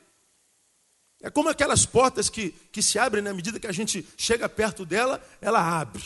É 1.21 1.29
como 1.29 1.49
aquelas 1.49 1.85
portas 1.85 2.29
que, 2.29 2.51
que 2.71 2.81
se 2.81 2.97
abrem 2.97 3.23
na 3.23 3.33
medida 3.33 3.59
que 3.59 3.67
a 3.67 3.71
gente 3.71 4.07
chega 4.15 4.47
perto 4.47 4.85
dela, 4.85 5.21
ela 5.41 5.59
abre. 5.59 6.03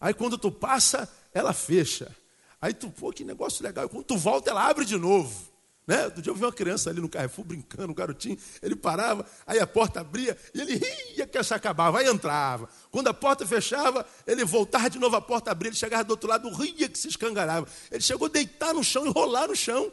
Aí 0.00 0.12
quando 0.12 0.36
tu 0.36 0.50
passa, 0.50 1.08
ela 1.32 1.52
fecha. 1.52 2.14
Aí 2.60 2.74
tu, 2.74 2.90
pô, 2.90 3.10
que 3.10 3.24
negócio 3.24 3.64
legal. 3.64 3.88
quando 3.88 4.04
tu 4.04 4.18
volta, 4.18 4.50
ela 4.50 4.68
abre 4.68 4.84
de 4.84 4.96
novo. 4.96 5.49
Né? 5.90 6.04
Outro 6.04 6.22
dia 6.22 6.30
eu 6.30 6.36
vi 6.36 6.44
uma 6.44 6.52
criança 6.52 6.88
ali 6.88 7.00
no 7.00 7.08
Carrefour 7.08 7.44
brincando, 7.44 7.90
um 7.90 7.94
garotinho, 7.94 8.38
ele 8.62 8.76
parava, 8.76 9.26
aí 9.44 9.58
a 9.58 9.66
porta 9.66 9.98
abria 9.98 10.38
e 10.54 10.60
ele 10.60 10.76
ria 10.76 11.26
que 11.26 11.42
se 11.42 11.52
acabava, 11.52 11.98
aí 11.98 12.06
entrava. 12.06 12.68
Quando 12.92 13.08
a 13.08 13.12
porta 13.12 13.44
fechava, 13.44 14.06
ele 14.24 14.44
voltava 14.44 14.88
de 14.88 15.00
novo, 15.00 15.16
a 15.16 15.20
porta 15.20 15.50
abria, 15.50 15.70
ele 15.70 15.76
chegava 15.76 16.04
do 16.04 16.12
outro 16.12 16.28
lado, 16.28 16.48
ria 16.50 16.88
que 16.88 16.96
se 16.96 17.08
escangalhava. 17.08 17.66
Ele 17.90 18.00
chegou 18.00 18.26
a 18.26 18.30
deitar 18.30 18.72
no 18.72 18.84
chão 18.84 19.04
e 19.04 19.10
rolar 19.10 19.48
no 19.48 19.56
chão, 19.56 19.92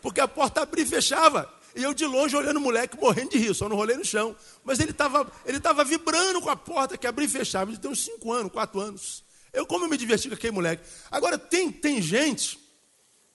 porque 0.00 0.22
a 0.22 0.26
porta 0.26 0.62
abria 0.62 0.84
e 0.84 0.88
fechava. 0.88 1.52
E 1.74 1.82
eu 1.82 1.92
de 1.92 2.06
longe 2.06 2.34
olhando 2.34 2.56
o 2.56 2.60
moleque, 2.60 2.98
morrendo 2.98 3.32
de 3.32 3.36
rir, 3.36 3.54
só 3.54 3.68
não 3.68 3.76
rolei 3.76 3.98
no 3.98 4.06
chão. 4.06 4.34
Mas 4.64 4.80
ele 4.80 4.92
estava 4.92 5.30
ele 5.44 5.60
tava 5.60 5.84
vibrando 5.84 6.40
com 6.40 6.48
a 6.48 6.56
porta 6.56 6.96
que 6.96 7.06
abria 7.06 7.26
e 7.26 7.30
fechava. 7.30 7.70
Ele 7.70 7.76
tem 7.76 7.90
uns 7.90 8.02
5 8.02 8.32
anos, 8.32 8.50
4 8.50 8.80
anos. 8.80 9.22
Eu, 9.52 9.66
como 9.66 9.84
eu 9.84 9.88
me 9.90 9.98
diverti 9.98 10.28
com 10.28 10.34
aquele 10.34 10.54
moleque. 10.54 10.82
Agora, 11.10 11.36
tem, 11.36 11.70
tem 11.70 12.00
gente 12.00 12.65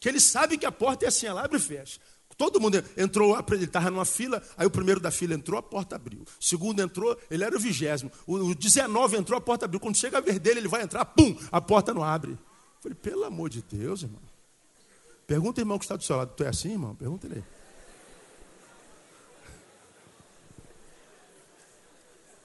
que 0.01 0.09
ele 0.09 0.19
sabe 0.19 0.57
que 0.57 0.65
a 0.65 0.71
porta 0.71 1.05
é 1.05 1.07
assim, 1.07 1.27
ela 1.27 1.45
abre 1.45 1.57
e 1.57 1.61
fecha. 1.61 1.99
Todo 2.35 2.59
mundo 2.59 2.83
entrou, 2.97 3.37
ele 3.51 3.65
estava 3.65 3.91
numa 3.91 4.03
fila, 4.03 4.41
aí 4.57 4.65
o 4.65 4.71
primeiro 4.71 4.99
da 4.99 5.11
fila 5.11 5.35
entrou, 5.35 5.59
a 5.59 5.61
porta 5.61 5.95
abriu. 5.95 6.21
O 6.21 6.43
segundo 6.43 6.81
entrou, 6.81 7.15
ele 7.29 7.43
era 7.43 7.55
o 7.55 7.59
vigésimo. 7.59 8.11
O 8.25 8.55
19 8.55 9.17
entrou, 9.17 9.37
a 9.37 9.41
porta 9.41 9.65
abriu. 9.65 9.79
Quando 9.79 9.95
chega 9.95 10.17
a 10.17 10.21
ver 10.21 10.39
dele, 10.39 10.59
ele 10.59 10.67
vai 10.67 10.81
entrar, 10.81 11.05
pum, 11.05 11.37
a 11.51 11.61
porta 11.61 11.93
não 11.93 12.03
abre. 12.03 12.31
Eu 12.31 12.37
falei, 12.81 12.97
pelo 12.99 13.25
amor 13.25 13.47
de 13.47 13.61
Deus, 13.61 14.01
irmão. 14.01 14.19
Pergunta 15.27 15.61
irmão 15.61 15.77
que 15.77 15.85
está 15.85 15.95
do 15.95 16.03
seu 16.03 16.17
lado, 16.17 16.33
tu 16.35 16.43
é 16.43 16.47
assim, 16.47 16.71
irmão? 16.71 16.95
Pergunta 16.95 17.27
ele. 17.27 17.43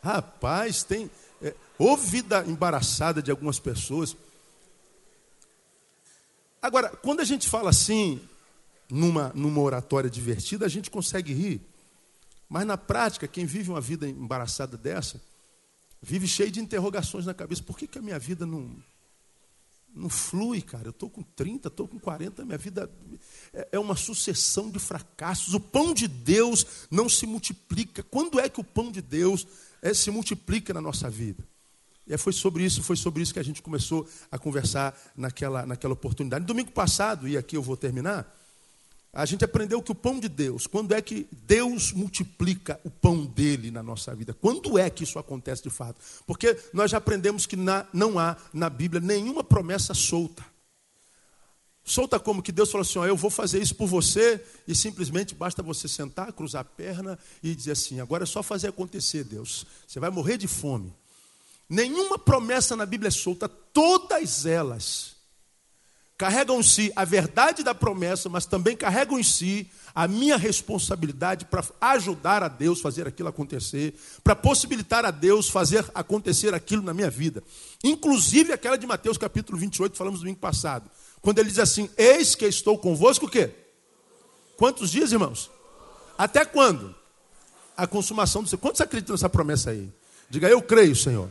Rapaz, 0.03 0.85
tem. 0.85 1.11
É, 1.41 1.55
houve 1.79 2.07
vida 2.07 2.45
embaraçada 2.47 3.23
de 3.23 3.31
algumas 3.31 3.59
pessoas. 3.59 4.15
Agora, 6.67 6.89
quando 6.89 7.21
a 7.21 7.25
gente 7.25 7.49
fala 7.49 7.71
assim, 7.71 8.21
numa, 8.91 9.31
numa 9.37 9.61
oratória 9.61 10.11
divertida, 10.11 10.67
a 10.67 10.69
gente 10.69 10.91
consegue 10.91 11.33
rir. 11.33 11.61
Mas 12.49 12.67
na 12.67 12.77
prática, 12.77 13.29
quem 13.29 13.47
vive 13.47 13.71
uma 13.71 13.81
vida 13.81 14.09
embaraçada 14.09 14.77
dessa, 14.77 15.23
vive 16.03 16.27
cheio 16.27 16.51
de 16.51 16.59
interrogações 16.59 17.25
na 17.25 17.33
cabeça. 17.33 17.63
Por 17.63 17.79
que, 17.79 17.87
que 17.87 17.99
a 17.99 18.03
minha 18.03 18.19
vida 18.19 18.45
não, 18.45 18.75
não 19.95 20.09
flui, 20.09 20.61
cara? 20.61 20.89
Eu 20.89 20.91
estou 20.91 21.09
com 21.09 21.23
30, 21.23 21.69
estou 21.69 21.87
com 21.87 22.01
40, 22.01 22.45
minha 22.45 22.59
vida 22.59 22.91
é, 23.55 23.69
é 23.71 23.79
uma 23.79 23.95
sucessão 23.95 24.69
de 24.69 24.81
fracassos. 24.81 25.55
O 25.55 25.61
pão 25.61 25.95
de 25.95 26.09
Deus 26.09 26.67
não 26.91 27.09
se 27.09 27.29
multiplica. 27.29 28.03
Quando 28.03 28.41
é 28.41 28.49
que 28.49 28.61
o 28.61 28.65
pão 28.65 28.91
de 28.91 29.01
Deus 29.01 29.47
é, 29.81 29.95
se 29.95 30.11
multiplica 30.11 30.75
na 30.75 30.81
nossa 30.81 31.09
vida? 31.09 31.47
E 32.07 32.17
foi 32.17 32.33
sobre 32.33 32.65
isso, 32.65 32.83
foi 32.83 32.97
sobre 32.97 33.23
isso 33.23 33.33
que 33.33 33.41
a 33.41 33.45
gente 33.45 33.61
começou 33.61 34.09
a 34.31 34.39
conversar 34.39 34.97
naquela, 35.17 35.67
naquela 35.67 35.93
oportunidade. 35.93 36.45
Domingo 36.45 36.71
passado, 36.71 37.27
e 37.27 37.37
aqui 37.37 37.57
eu 37.57 37.63
vou 37.63 37.77
terminar, 37.77 38.33
a 39.13 39.25
gente 39.25 39.45
aprendeu 39.45 39.83
que 39.83 39.91
o 39.91 39.95
pão 39.95 40.21
de 40.21 40.29
Deus, 40.29 40.67
quando 40.67 40.95
é 40.95 41.01
que 41.01 41.27
Deus 41.47 41.93
multiplica 41.93 42.79
o 42.85 42.91
pão 42.91 43.25
dele 43.25 43.71
na 43.71 43.83
nossa 43.83 44.15
vida? 44.15 44.35
Quando 44.35 44.79
é 44.79 44.91
que 44.91 45.05
isso 45.05 45.19
acontece 45.19 45.63
de 45.63 45.71
fato? 45.71 45.97
Porque 46.27 46.57
nós 46.73 46.91
já 46.91 46.99
aprendemos 46.99 47.47
que 47.47 47.57
na, 47.57 47.87
não 47.95 48.19
há 48.19 48.37
na 48.53 48.69
Bíblia 48.69 49.01
nenhuma 49.01 49.43
promessa 49.43 49.95
solta. 49.95 50.45
Solta 51.83 52.21
como 52.21 52.43
que 52.43 52.53
Deus 52.53 52.71
falou 52.71 52.83
assim: 52.83 52.99
ó, 52.99 53.07
eu 53.07 53.17
vou 53.17 53.31
fazer 53.31 53.63
isso 53.63 53.75
por 53.75 53.87
você, 53.87 54.45
e 54.69 54.75
simplesmente 54.75 55.35
basta 55.35 55.63
você 55.63 55.89
sentar, 55.89 56.33
cruzar 56.33 56.61
a 56.61 56.65
perna 56.65 57.19
e 57.43 57.55
dizer 57.55 57.73
assim: 57.73 58.01
agora 58.01 58.25
é 58.25 58.27
só 58.27 58.43
fazer 58.43 58.69
acontecer, 58.69 59.25
Deus. 59.25 59.65
Você 59.89 59.99
vai 59.99 60.11
morrer 60.11 60.37
de 60.37 60.47
fome. 60.47 60.93
Nenhuma 61.69 62.19
promessa 62.19 62.77
na 62.77 62.87
Bíblia 62.87 63.09
é 63.09 63.11
solta, 63.11 63.49
todas 63.49 64.47
elas 64.47 65.17
carregam 66.17 66.61
em 66.61 66.63
si 66.63 66.91
a 66.97 67.05
verdade 67.05 67.63
da 67.63 67.75
promessa, 67.75 68.29
mas 68.29 68.47
também 68.47 68.77
carregam 68.77 69.19
em 69.19 69.23
si 69.23 69.71
a 69.95 70.09
minha 70.09 70.37
responsabilidade 70.37 71.45
para 71.45 71.65
ajudar 71.81 72.43
a 72.43 72.49
Deus 72.49 72.81
fazer 72.81 73.07
aquilo 73.07 73.29
acontecer, 73.29 73.95
para 74.25 74.35
possibilitar 74.35 75.05
a 75.05 75.11
Deus 75.11 75.49
fazer 75.49 75.85
acontecer 75.95 76.55
aquilo 76.55 76.83
na 76.83 76.95
minha 76.95 77.11
vida. 77.11 77.43
Inclusive 77.85 78.53
aquela 78.53 78.79
de 78.79 78.87
Mateus 78.87 79.19
capítulo 79.19 79.59
28, 79.59 79.97
falamos 79.97 80.21
domingo 80.21 80.39
passado, 80.39 80.91
quando 81.21 81.39
ele 81.39 81.49
diz 81.49 81.59
assim: 81.59 81.91
Eis 81.97 82.35
que 82.35 82.47
estou 82.47 82.79
convosco 82.79 83.27
o 83.27 83.31
quê? 83.31 83.51
Quantos 84.57 84.91
dias, 84.91 85.13
irmãos? 85.13 85.51
Até 86.17 86.45
quando? 86.45 86.95
A 87.77 87.87
consumação 87.87 88.43
do 88.43 88.49
seu. 88.49 88.57
Quantos 88.57 88.81
acreditam 88.81 89.13
nessa 89.13 89.29
promessa 89.29 89.71
aí? 89.71 89.93
Diga, 90.31 90.49
eu 90.49 90.63
creio, 90.63 90.97
Senhor. 90.97 91.31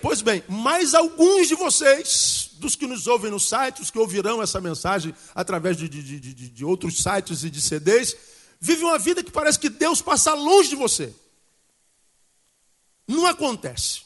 Pois 0.00 0.22
bem, 0.22 0.42
mais 0.48 0.94
alguns 0.94 1.48
de 1.48 1.54
vocês, 1.54 2.50
dos 2.54 2.74
que 2.74 2.86
nos 2.86 3.06
ouvem 3.06 3.30
no 3.30 3.40
site, 3.40 3.82
os 3.82 3.90
que 3.90 3.98
ouvirão 3.98 4.42
essa 4.42 4.60
mensagem 4.60 5.14
através 5.34 5.76
de, 5.76 5.88
de, 5.88 6.02
de, 6.02 6.32
de 6.50 6.64
outros 6.64 7.02
sites 7.02 7.44
e 7.44 7.50
de 7.50 7.60
CDs, 7.60 8.16
vivem 8.60 8.84
uma 8.84 8.98
vida 8.98 9.22
que 9.22 9.30
parece 9.30 9.58
que 9.58 9.68
Deus 9.68 10.02
passa 10.02 10.34
longe 10.34 10.70
de 10.70 10.76
você. 10.76 11.14
Não 13.06 13.26
acontece. 13.26 14.02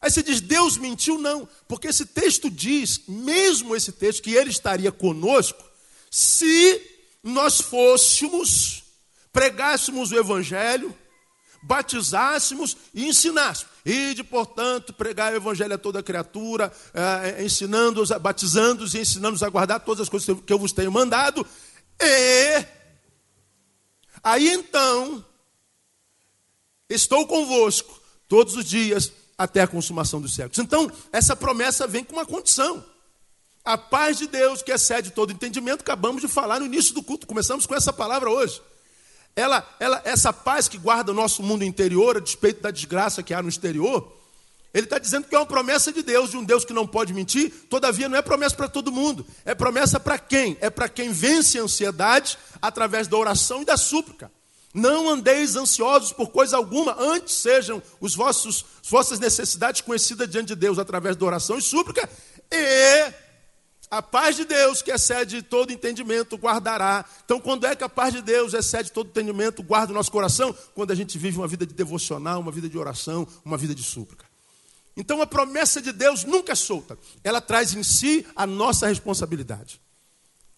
Aí 0.00 0.10
você 0.10 0.22
diz, 0.22 0.40
Deus 0.40 0.78
mentiu? 0.78 1.18
Não, 1.18 1.46
porque 1.68 1.88
esse 1.88 2.06
texto 2.06 2.50
diz, 2.50 3.02
mesmo 3.06 3.76
esse 3.76 3.92
texto, 3.92 4.22
que 4.22 4.34
Ele 4.34 4.50
estaria 4.50 4.90
conosco, 4.90 5.62
se 6.10 6.80
nós 7.22 7.60
fôssemos, 7.60 8.82
pregássemos 9.30 10.10
o 10.10 10.18
Evangelho, 10.18 10.96
batizássemos 11.62 12.76
e 12.94 13.06
ensinássemos. 13.06 13.70
Ide, 13.84 14.22
portanto, 14.22 14.92
pregar 14.92 15.32
o 15.32 15.36
evangelho 15.36 15.74
a 15.74 15.78
toda 15.78 16.02
criatura, 16.02 16.72
é, 16.92 17.42
ensinando-os, 17.44 18.10
batizando-os 18.10 18.94
e 18.94 19.00
ensinando-os 19.00 19.42
a 19.42 19.48
guardar 19.48 19.80
todas 19.80 20.02
as 20.02 20.08
coisas 20.08 20.38
que 20.44 20.52
eu 20.52 20.58
vos 20.58 20.72
tenho 20.72 20.92
mandado. 20.92 21.46
E 22.00 22.64
aí 24.22 24.48
então, 24.48 25.24
estou 26.88 27.26
convosco 27.26 28.00
todos 28.28 28.56
os 28.56 28.64
dias 28.64 29.12
até 29.36 29.62
a 29.62 29.66
consumação 29.66 30.20
dos 30.20 30.34
séculos. 30.34 30.58
Então, 30.58 30.90
essa 31.12 31.34
promessa 31.34 31.86
vem 31.86 32.04
com 32.04 32.14
uma 32.14 32.26
condição. 32.26 32.84
A 33.64 33.76
paz 33.76 34.18
de 34.18 34.26
Deus, 34.26 34.62
que 34.62 34.72
excede 34.72 35.10
todo 35.10 35.32
entendimento, 35.32 35.80
acabamos 35.80 36.22
de 36.22 36.28
falar 36.28 36.60
no 36.60 36.66
início 36.66 36.94
do 36.94 37.02
culto, 37.02 37.26
começamos 37.26 37.66
com 37.66 37.74
essa 37.74 37.92
palavra 37.92 38.30
hoje. 38.30 38.60
Ela, 39.36 39.66
ela, 39.78 40.02
essa 40.04 40.32
paz 40.32 40.68
que 40.68 40.78
guarda 40.78 41.12
o 41.12 41.14
nosso 41.14 41.42
mundo 41.42 41.64
interior, 41.64 42.16
a 42.16 42.20
despeito 42.20 42.62
da 42.62 42.70
desgraça 42.70 43.22
que 43.22 43.32
há 43.32 43.42
no 43.42 43.48
exterior, 43.48 44.16
ele 44.72 44.84
está 44.84 44.98
dizendo 44.98 45.26
que 45.26 45.34
é 45.34 45.38
uma 45.38 45.46
promessa 45.46 45.92
de 45.92 46.02
Deus, 46.02 46.30
de 46.30 46.36
um 46.36 46.44
Deus 46.44 46.64
que 46.64 46.72
não 46.72 46.86
pode 46.86 47.12
mentir, 47.12 47.52
todavia 47.68 48.08
não 48.08 48.16
é 48.16 48.22
promessa 48.22 48.54
para 48.54 48.68
todo 48.68 48.92
mundo. 48.92 49.26
É 49.44 49.54
promessa 49.54 49.98
para 49.98 50.18
quem? 50.18 50.56
É 50.60 50.70
para 50.70 50.88
quem 50.88 51.10
vence 51.10 51.58
a 51.58 51.62
ansiedade 51.62 52.38
através 52.62 53.08
da 53.08 53.16
oração 53.16 53.62
e 53.62 53.64
da 53.64 53.76
súplica. 53.76 54.30
Não 54.72 55.10
andeis 55.10 55.56
ansiosos 55.56 56.12
por 56.12 56.28
coisa 56.28 56.56
alguma, 56.56 56.94
antes 57.00 57.34
sejam 57.34 57.82
os 58.00 58.14
vossos, 58.14 58.64
as 58.80 58.88
vossas 58.88 59.18
necessidades 59.18 59.80
conhecidas 59.80 60.30
diante 60.30 60.48
de 60.48 60.54
Deus 60.54 60.78
através 60.78 61.16
da 61.16 61.26
oração 61.26 61.58
e 61.58 61.62
súplica, 61.62 62.08
e 62.48 63.12
a 63.90 64.00
paz 64.00 64.36
de 64.36 64.44
Deus, 64.44 64.82
que 64.82 64.92
excede 64.92 65.42
todo 65.42 65.72
entendimento, 65.72 66.36
guardará. 66.36 67.04
Então, 67.24 67.40
quando 67.40 67.66
é 67.66 67.74
que 67.74 67.82
a 67.82 67.88
paz 67.88 68.14
de 68.14 68.22
Deus 68.22 68.54
excede 68.54 68.92
todo 68.92 69.08
entendimento, 69.08 69.62
guarda 69.62 69.92
o 69.92 69.94
nosso 69.96 70.12
coração? 70.12 70.56
Quando 70.74 70.92
a 70.92 70.94
gente 70.94 71.18
vive 71.18 71.38
uma 71.38 71.48
vida 71.48 71.66
de 71.66 71.74
devocional, 71.74 72.40
uma 72.40 72.52
vida 72.52 72.68
de 72.68 72.78
oração, 72.78 73.26
uma 73.44 73.58
vida 73.58 73.74
de 73.74 73.82
súplica. 73.82 74.24
Então, 74.96 75.20
a 75.20 75.26
promessa 75.26 75.80
de 75.80 75.92
Deus 75.92 76.24
nunca 76.24 76.52
é 76.52 76.54
solta. 76.54 76.96
Ela 77.24 77.40
traz 77.40 77.74
em 77.74 77.82
si 77.82 78.24
a 78.36 78.46
nossa 78.46 78.86
responsabilidade. 78.86 79.80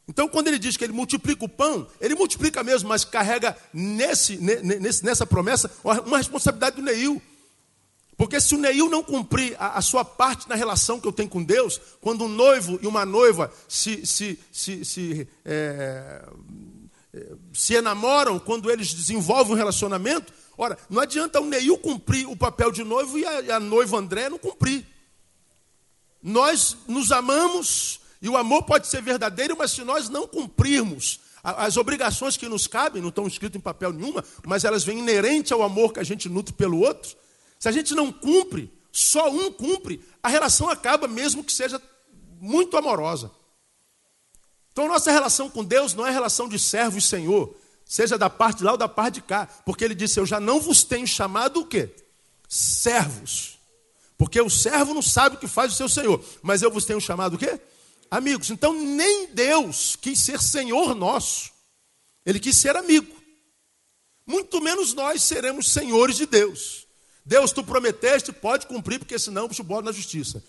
Então, 0.06 0.28
quando 0.28 0.48
ele 0.48 0.58
diz 0.58 0.76
que 0.76 0.84
ele 0.84 0.92
multiplica 0.92 1.44
o 1.44 1.48
pão, 1.48 1.86
ele 2.00 2.14
multiplica 2.14 2.62
mesmo, 2.62 2.88
mas 2.88 3.04
carrega 3.04 3.56
nesse, 3.72 4.36
nesse, 4.36 5.04
nessa 5.04 5.24
promessa 5.24 5.70
uma 6.04 6.18
responsabilidade 6.18 6.76
do 6.76 6.82
Neil. 6.82 7.22
Porque 8.16 8.40
se 8.40 8.54
o 8.54 8.58
Neil 8.58 8.88
não 8.88 9.02
cumprir 9.02 9.56
a, 9.58 9.78
a, 9.78 9.82
sua 9.82 10.04
parte 10.04 10.48
na 10.48 10.54
relação 10.54 11.00
que 11.00 11.08
eu 11.08 11.12
tenho 11.12 11.28
com 11.28 11.42
Deus, 11.42 11.80
quando 12.00 12.24
um 12.24 12.28
noivo 12.28 12.78
e 12.82 12.86
uma 12.86 13.06
noiva 13.06 13.52
se, 13.66 14.06
se, 14.06 14.38
se, 14.52 14.84
se, 14.84 15.28
é, 15.44 16.22
é, 17.14 17.32
se 17.52 17.74
enamoram, 17.74 18.38
quando 18.38 18.70
eles 18.70 18.92
desenvolvem 18.92 19.54
um 19.54 19.56
relacionamento, 19.56 20.32
ora, 20.56 20.78
não 20.90 21.00
adianta 21.00 21.40
o 21.40 21.46
Neil 21.46 21.76
cumprir 21.78 22.28
o 22.28 22.36
papel 22.36 22.70
de 22.70 22.84
noivo 22.84 23.18
e 23.18 23.24
a, 23.24 23.56
a 23.56 23.60
noiva 23.60 23.96
André 23.98 24.28
não 24.28 24.38
cumprir. 24.38 24.86
Nós 26.22 26.76
nos 26.86 27.10
amamos 27.10 28.00
e 28.20 28.28
o 28.28 28.36
amor 28.36 28.62
pode 28.62 28.86
ser 28.86 29.02
verdadeiro, 29.02 29.56
mas 29.58 29.72
se 29.72 29.82
nós 29.82 30.08
não 30.08 30.28
cumprirmos 30.28 31.18
as 31.42 31.76
obrigações 31.76 32.36
que 32.36 32.48
nos 32.48 32.68
cabem, 32.68 33.02
não 33.02 33.08
estão 33.08 33.26
escritas 33.26 33.58
em 33.58 33.60
papel 33.60 33.92
nenhuma, 33.92 34.24
mas 34.46 34.64
elas 34.64 34.84
vêm 34.84 35.00
inerente 35.00 35.52
ao 35.52 35.62
amor 35.62 35.92
que 35.92 35.98
a 35.98 36.04
gente 36.04 36.28
nutre 36.28 36.54
pelo 36.54 36.78
outro, 36.78 37.16
se 37.62 37.68
a 37.68 37.70
gente 37.70 37.94
não 37.94 38.10
cumpre, 38.10 38.72
só 38.90 39.30
um 39.30 39.52
cumpre, 39.52 40.04
a 40.20 40.28
relação 40.28 40.68
acaba, 40.68 41.06
mesmo 41.06 41.44
que 41.44 41.52
seja 41.52 41.80
muito 42.40 42.76
amorosa. 42.76 43.30
Então, 44.72 44.88
nossa 44.88 45.12
relação 45.12 45.48
com 45.48 45.62
Deus 45.62 45.94
não 45.94 46.04
é 46.04 46.10
relação 46.10 46.48
de 46.48 46.58
servo 46.58 46.98
e 46.98 47.00
senhor, 47.00 47.56
seja 47.84 48.18
da 48.18 48.28
parte 48.28 48.58
de 48.58 48.64
lá 48.64 48.72
ou 48.72 48.76
da 48.76 48.88
parte 48.88 49.14
de 49.14 49.22
cá, 49.22 49.46
porque 49.64 49.84
ele 49.84 49.94
disse: 49.94 50.18
Eu 50.18 50.26
já 50.26 50.40
não 50.40 50.60
vos 50.60 50.82
tenho 50.82 51.06
chamado 51.06 51.60
o 51.60 51.64
quê? 51.64 51.94
Servos. 52.48 53.60
Porque 54.18 54.40
o 54.40 54.50
servo 54.50 54.92
não 54.92 55.00
sabe 55.00 55.36
o 55.36 55.38
que 55.38 55.46
faz 55.46 55.72
o 55.72 55.76
seu 55.76 55.88
senhor, 55.88 56.20
mas 56.42 56.62
eu 56.62 56.70
vos 56.70 56.84
tenho 56.84 57.00
chamado 57.00 57.34
o 57.34 57.38
quê? 57.38 57.60
Amigos. 58.10 58.50
Então, 58.50 58.72
nem 58.72 59.28
Deus 59.28 59.94
quis 59.94 60.18
ser 60.18 60.42
senhor 60.42 60.96
nosso, 60.96 61.52
ele 62.26 62.40
quis 62.40 62.56
ser 62.56 62.74
amigo. 62.74 63.22
Muito 64.26 64.60
menos 64.60 64.94
nós 64.94 65.22
seremos 65.22 65.70
senhores 65.70 66.16
de 66.16 66.26
Deus. 66.26 66.81
Deus, 67.24 67.52
tu 67.52 67.62
prometeste, 67.62 68.32
pode 68.32 68.66
cumprir, 68.66 68.98
porque 68.98 69.18
senão 69.18 69.48
eu 69.48 69.64
bota 69.64 69.86
na 69.86 69.92
justiça. 69.92 70.42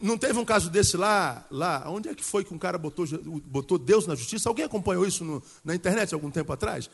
Não 0.00 0.18
teve 0.18 0.38
um 0.38 0.44
caso 0.44 0.68
desse 0.70 0.96
lá, 0.96 1.44
lá, 1.50 1.84
onde 1.88 2.08
é 2.08 2.14
que 2.14 2.24
foi 2.24 2.44
que 2.44 2.52
um 2.52 2.58
cara 2.58 2.76
botou, 2.76 3.06
botou 3.44 3.78
Deus 3.78 4.06
na 4.06 4.14
justiça? 4.14 4.48
Alguém 4.48 4.64
acompanhou 4.64 5.06
isso 5.06 5.24
no, 5.24 5.42
na 5.64 5.74
internet 5.74 6.12
algum 6.12 6.30
tempo 6.30 6.52
atrás? 6.52 6.90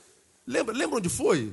Lembra, 0.46 0.74
lembra 0.74 0.98
onde 0.98 1.08
foi? 1.08 1.52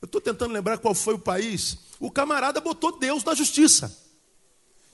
Eu 0.00 0.06
estou 0.06 0.20
tentando 0.20 0.52
lembrar 0.52 0.78
qual 0.78 0.94
foi 0.94 1.14
o 1.14 1.18
país. 1.18 1.78
O 1.98 2.10
camarada 2.10 2.60
botou 2.60 2.98
Deus 2.98 3.24
na 3.24 3.34
justiça. 3.34 3.96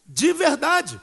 De 0.07 0.33
verdade. 0.33 1.01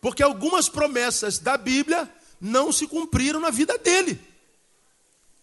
Porque 0.00 0.22
algumas 0.22 0.68
promessas 0.68 1.38
da 1.38 1.56
Bíblia 1.56 2.12
não 2.40 2.70
se 2.70 2.86
cumpriram 2.86 3.40
na 3.40 3.50
vida 3.50 3.76
dele. 3.78 4.20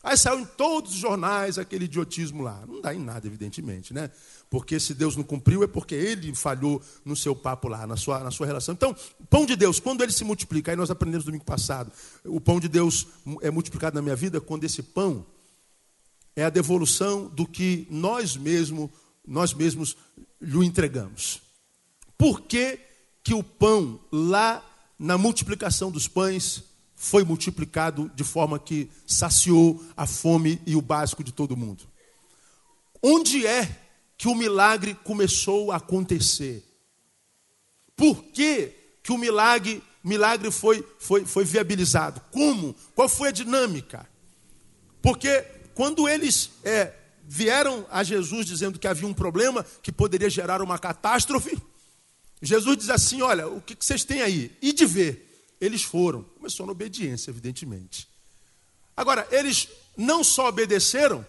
Aí 0.06 0.15
saiu 0.15 0.39
em 0.39 0.46
todos 0.46 0.94
os 0.94 1.00
jornais 1.00 1.58
aquele 1.58 1.86
idiotismo 1.86 2.44
lá. 2.44 2.63
Não 2.68 2.80
dá 2.80 2.94
em 2.94 3.00
nada, 3.00 3.26
evidentemente, 3.26 3.91
né? 3.91 4.12
Porque 4.52 4.80
se 4.80 4.94
Deus 4.94 5.15
não 5.15 5.24
cumpriu 5.24 5.63
é 5.63 5.68
porque 5.68 5.96
ele 5.96 6.36
falhou 6.36 6.80
no 7.04 7.15
seu 7.15 7.36
papo 7.36 7.68
lá, 7.68 7.88
na 7.88 7.98
sua, 7.98 8.20
na 8.20 8.30
sua 8.30 8.46
relação. 8.46 8.74
Então, 8.76 8.96
o 9.20 9.26
pão 9.26 9.48
de 9.48 9.56
Deus, 9.56 9.80
quando 9.80 10.04
ele 10.04 10.12
se 10.12 10.24
multiplica, 10.24 10.72
aí 10.72 10.78
nós 10.78 10.91
aprendemos 10.91 11.26
domingo 11.26 11.44
passado, 11.44 11.91
o 12.24 12.39
pão 12.39 12.60
de 12.60 12.68
Deus 12.68 13.08
é 13.41 13.50
multiplicado 13.50 13.96
na 13.96 14.02
minha 14.04 14.15
vida 14.15 14.39
quando 14.39 14.63
esse 14.63 14.84
pão 14.84 15.26
é 16.36 16.44
a 16.44 16.52
devolução 16.52 17.28
do 17.28 17.48
que 17.48 17.88
nós 17.89 18.38
mesmos, 18.38 18.91
nós 19.26 19.56
mesmos 19.56 19.98
lhe 20.39 20.63
entregamos. 20.63 21.41
Por 22.15 22.41
que, 22.41 22.80
que 23.24 23.34
o 23.34 23.41
pão 23.44 24.00
lá 24.12 24.63
na 25.00 25.18
multiplicação 25.18 25.89
dos 25.89 26.08
pães 26.08 26.63
foi 27.06 27.24
multiplicado 27.24 28.12
de 28.15 28.24
forma 28.24 28.58
que 28.58 28.89
saciou 29.06 29.80
a 29.96 30.08
fome 30.08 30.60
e 30.65 30.76
o 30.76 30.82
básico 30.82 31.24
de 31.24 31.32
todo 31.32 31.56
mundo. 31.56 31.84
Onde 33.00 33.46
é 33.46 33.80
que 34.18 34.28
o 34.28 34.34
milagre 34.34 34.96
começou 35.04 35.72
a 35.72 35.76
acontecer? 35.76 36.65
Por 37.96 38.24
que, 38.24 38.72
que 39.04 39.12
o 39.12 39.20
milagre, 39.20 39.84
milagre 40.04 40.50
foi, 40.50 40.84
foi, 40.98 41.26
foi 41.26 41.46
viabilizado? 41.46 42.20
Como? 42.32 42.76
Qual 42.96 43.08
foi 43.08 43.30
a 43.30 43.32
dinâmica? 43.32 44.10
Porque 45.00 45.46
quando 45.76 46.10
eles 46.10 46.50
é, 46.63 46.91
vieram 47.24 47.86
a 47.91 48.04
Jesus 48.04 48.48
dizendo 48.48 48.80
que 48.80 48.88
havia 48.88 49.08
um 49.08 49.13
problema 49.13 49.63
que 49.84 49.91
poderia 49.91 50.30
gerar 50.30 50.60
uma 50.60 50.80
catástrofe, 50.80 51.56
Jesus 52.41 52.78
diz 52.78 52.89
assim: 52.89 53.22
Olha, 53.22 53.48
o 53.48 53.62
que 53.62 53.78
vocês 53.80 54.04
têm 54.04 54.24
aí? 54.24 54.58
E 54.60 54.74
de 54.74 54.88
ver. 54.88 55.25
Eles 55.60 55.84
foram. 55.84 56.24
Começou 56.24 56.65
na 56.65 56.72
obediência, 56.72 57.32
evidentemente. 57.32 58.08
Agora, 58.96 59.28
eles 59.32 59.68
não 59.98 60.24
só 60.24 60.48
obedeceram 60.48 61.26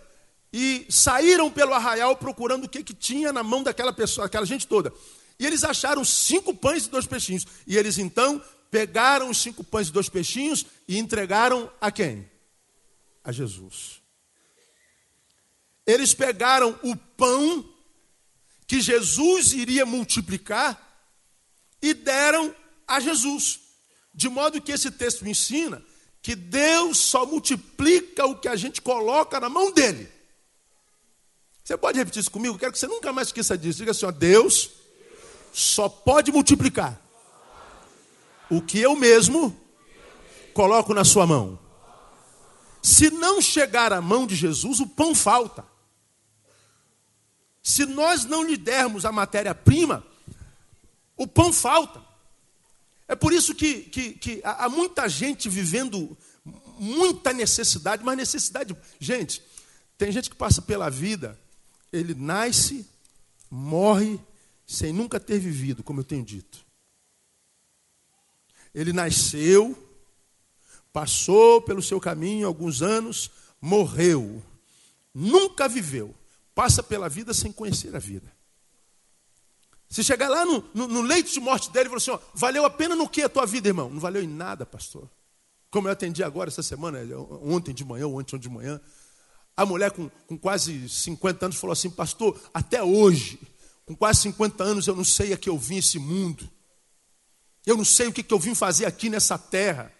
e 0.53 0.87
saíram 0.89 1.51
pelo 1.51 1.75
arraial 1.75 2.17
procurando 2.17 2.65
o 2.65 2.69
que, 2.69 2.83
que 2.83 2.95
tinha 2.95 3.33
na 3.33 3.43
mão 3.43 3.63
daquela 3.63 3.93
pessoa, 3.93 4.27
aquela 4.27 4.47
gente 4.47 4.67
toda. 4.67 4.93
E 5.39 5.47
eles 5.47 5.65
acharam 5.65 6.05
cinco 6.05 6.55
pães 6.55 6.87
e 6.87 6.91
dois 6.91 7.07
peixinhos. 7.07 7.47
E 7.67 7.77
eles 7.77 7.99
então 7.99 8.43
pegaram 8.71 9.31
os 9.31 9.39
cinco 9.39 9.63
pães 9.63 9.89
e 9.89 9.93
dois 9.93 10.09
peixinhos 10.09 10.65
e 10.89 10.99
entregaram 10.99 11.71
a 11.81 11.91
quem? 11.91 12.29
A 13.23 13.33
Jesus. 13.33 14.01
Eles 15.87 16.15
pegaram 16.15 16.79
o 16.83 16.97
pão 16.97 17.69
que 18.67 18.81
Jesus 18.81 19.53
iria 19.53 19.87
multiplicar 19.87 20.83
e 21.81 21.95
deram 21.95 22.55
a 22.87 22.99
Jesus. 22.99 23.61
De 24.17 24.31
modo 24.31 24.63
que 24.63 24.73
esse 24.73 24.91
texto 24.91 25.29
ensina 25.29 25.85
que 26.23 26.35
Deus 26.35 26.99
só 26.99 27.27
multiplica 27.27 28.25
o 28.25 28.35
que 28.35 28.49
a 28.49 28.57
gente 28.57 28.81
coloca 28.81 29.39
na 29.39 29.51
mão 29.51 29.71
dele. 29.71 30.11
Você 31.63 31.77
pode 31.77 31.99
repetir 31.99 32.21
isso 32.21 32.31
comigo? 32.31 32.59
Quero 32.59 32.73
que 32.73 32.79
você 32.79 32.87
nunca 32.87 33.13
mais 33.13 33.29
esqueça 33.29 33.59
disso. 33.59 33.79
Diga 33.79 33.91
assim: 33.91 34.07
ó, 34.07 34.11
Deus 34.11 34.71
só 35.53 35.89
pode 35.89 36.33
multiplicar 36.33 37.01
o 38.51 38.63
que 38.63 38.79
eu 38.79 38.97
mesmo 38.97 39.55
coloco 40.55 40.95
na 40.95 41.05
sua 41.05 41.27
mão. 41.27 41.59
Se 42.83 43.11
não 43.11 43.43
chegar 43.43 43.93
à 43.93 44.01
mão 44.01 44.27
de 44.27 44.35
Jesus, 44.35 44.81
o 44.81 44.87
pão 44.87 45.15
falta. 45.15 45.65
Se 47.63 47.85
nós 47.85 48.25
não 48.25 48.45
lhe 48.45 48.57
dermos 48.57 49.05
a 49.05 49.13
matéria-prima, 49.13 50.07
o 51.17 51.27
pão 51.27 51.53
falta. 51.53 52.06
É 53.09 53.15
por 53.15 53.33
isso 53.33 53.55
que, 53.55 53.83
que, 53.83 54.13
que, 54.15 54.41
há 54.45 54.69
muita 54.69 55.09
gente 55.09 55.49
vivendo 55.49 56.17
muita 56.79 57.33
necessidade, 57.33 58.05
mas 58.05 58.17
necessidade. 58.17 58.77
Gente, 58.99 59.43
tem 59.97 60.13
gente 60.13 60.31
que 60.31 60.37
passa 60.37 60.61
pela 60.61 60.91
vida, 60.91 61.39
ele 61.93 62.15
nasce, 62.15 62.87
morre, 63.51 64.21
sem 64.67 64.93
nunca 64.93 65.19
ter 65.19 65.39
vivido, 65.39 65.83
como 65.83 66.01
eu 66.01 66.05
tenho 66.05 66.25
dito. 66.25 66.65
Ele 68.75 68.93
nasceu, 68.93 69.77
passou 70.93 71.63
pelo 71.63 71.83
seu 71.83 72.01
caminho 72.01 72.47
alguns 72.47 72.83
anos, 72.83 73.31
morreu, 73.61 74.43
nunca 75.15 75.69
viveu, 75.69 76.15
passa 76.55 76.83
pela 76.83 77.09
vida 77.09 77.33
sem 77.33 77.51
conhecer 77.51 77.95
a 77.97 77.99
vida. 77.99 78.36
Se 79.89 80.03
chegar 80.03 80.29
lá 80.29 80.45
no, 80.45 80.65
no, 80.75 80.89
no, 80.89 81.03
leito 81.03 81.31
de 81.31 81.41
morte 81.41 81.71
dele 81.71 81.87
e 81.87 81.89
falar 81.89 81.99
assim: 81.99 82.11
ó, 82.11 82.19
valeu 82.35 82.65
a 82.65 82.71
pena 82.71 82.97
no 82.97 83.09
que 83.09 83.23
a 83.23 83.29
tua 83.29 83.47
vida, 83.47 83.69
irmão? 83.69 83.89
Não 83.89 84.01
valeu 84.01 84.23
em 84.23 84.29
nada, 84.29 84.67
pastor. 84.67 85.09
Como 85.71 85.89
eu 85.89 85.93
atendi 85.93 86.23
agora 86.23 86.49
essa 86.49 86.63
semana, 86.63 86.99
ontem 87.43 87.73
de 87.73 87.85
manhã, 87.85 88.07
ou 88.07 88.19
ontem 88.19 88.39
de 88.39 88.49
manhã, 88.49 88.81
a 89.57 89.65
mulher 89.65 89.91
com, 89.91 90.09
com 90.27 90.37
quase 90.37 90.89
50 90.89 91.47
anos 91.47 91.57
falou 91.59 91.73
assim: 91.73 91.91
Pastor, 91.91 92.39
até 92.53 92.83
hoje, 92.83 93.39
com 93.85 93.95
quase 93.95 94.23
50 94.23 94.65
anos, 94.65 94.87
eu 94.87 94.97
não 94.97 95.05
sei 95.05 95.33
a 95.33 95.37
que 95.37 95.49
eu 95.49 95.57
vim 95.57 95.77
esse 95.77 95.99
mundo. 95.99 96.49
Eu 97.65 97.77
não 97.77 97.85
sei 97.85 98.09
o 98.09 98.13
que, 98.13 98.23
que 98.23 98.33
eu 98.33 98.39
vim 98.39 98.55
fazer 98.55 98.87
aqui 98.87 99.09
nessa 99.09 99.37
terra. 99.37 99.93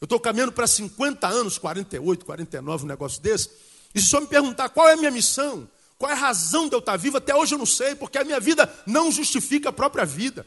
Eu 0.00 0.04
estou 0.04 0.20
caminhando 0.20 0.52
para 0.52 0.66
50 0.66 1.26
anos, 1.26 1.56
48, 1.56 2.24
49, 2.26 2.84
um 2.84 2.86
negócio 2.86 3.22
desse. 3.22 3.50
E 3.94 4.00
se 4.00 4.06
o 4.06 4.10
senhor 4.10 4.22
me 4.22 4.26
perguntar 4.26 4.68
qual 4.68 4.88
é 4.88 4.92
a 4.92 4.96
minha 4.96 5.10
missão, 5.10 5.68
qual 5.98 6.10
é 6.10 6.14
a 6.14 6.18
razão 6.18 6.68
de 6.68 6.74
eu 6.74 6.80
estar 6.80 6.96
vivo? 6.96 7.16
Até 7.16 7.34
hoje 7.34 7.54
eu 7.54 7.58
não 7.58 7.66
sei, 7.66 7.94
porque 7.94 8.18
a 8.18 8.24
minha 8.24 8.40
vida 8.40 8.72
não 8.86 9.12
justifica 9.12 9.68
a 9.68 9.72
própria 9.72 10.04
vida. 10.04 10.46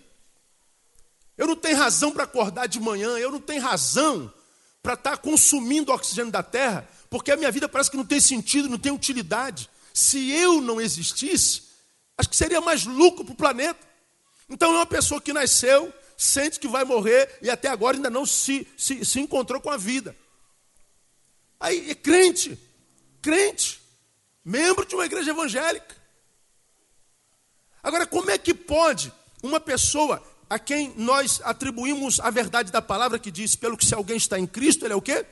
Eu 1.37 1.47
não 1.47 1.55
tenho 1.55 1.77
razão 1.77 2.11
para 2.11 2.23
acordar 2.23 2.67
de 2.67 2.79
manhã, 2.79 3.17
eu 3.17 3.31
não 3.31 3.39
tenho 3.39 3.61
razão 3.61 4.31
para 4.81 4.93
estar 4.93 5.17
consumindo 5.17 5.91
o 5.91 5.95
oxigênio 5.95 6.31
da 6.31 6.43
terra, 6.43 6.87
porque 7.09 7.31
a 7.31 7.37
minha 7.37 7.51
vida 7.51 7.69
parece 7.69 7.91
que 7.91 7.97
não 7.97 8.05
tem 8.05 8.19
sentido, 8.19 8.69
não 8.69 8.77
tem 8.77 8.91
utilidade. 8.91 9.69
Se 9.93 10.31
eu 10.31 10.61
não 10.61 10.81
existisse, 10.81 11.63
acho 12.17 12.29
que 12.29 12.35
seria 12.35 12.59
mais 12.59 12.85
lucro 12.85 13.23
para 13.23 13.33
o 13.33 13.37
planeta. 13.37 13.79
Então 14.49 14.71
é 14.73 14.75
uma 14.77 14.85
pessoa 14.85 15.21
que 15.21 15.33
nasceu, 15.33 15.93
sente 16.17 16.59
que 16.59 16.67
vai 16.67 16.83
morrer 16.83 17.37
e 17.41 17.49
até 17.49 17.67
agora 17.67 17.97
ainda 17.97 18.09
não 18.09 18.25
se, 18.25 18.67
se, 18.77 19.05
se 19.05 19.19
encontrou 19.19 19.61
com 19.61 19.69
a 19.69 19.77
vida. 19.77 20.15
Aí 21.59 21.95
crente, 21.95 22.57
crente 23.21 23.86
membro 24.47 24.85
de 24.85 24.95
uma 24.95 25.05
igreja 25.05 25.31
evangélica. 25.31 25.93
Agora, 27.83 28.07
como 28.07 28.31
é 28.31 28.37
que 28.37 28.53
pode 28.53 29.11
uma 29.43 29.59
pessoa 29.59 30.23
a 30.49 30.57
quem 30.57 30.93
nós 30.95 31.41
atribuímos 31.43 32.21
a 32.21 32.29
verdade 32.29 32.71
da 32.71 32.81
palavra 32.81 33.19
que 33.19 33.29
diz, 33.29 33.57
pelo 33.57 33.75
que 33.75 33.85
se 33.85 33.93
alguém 33.93 34.15
está 34.15 34.39
em 34.39 34.47
Cristo, 34.47 34.85
ele 34.85 34.93
é 34.93 34.95
o 34.95 35.01
quê? 35.01 35.25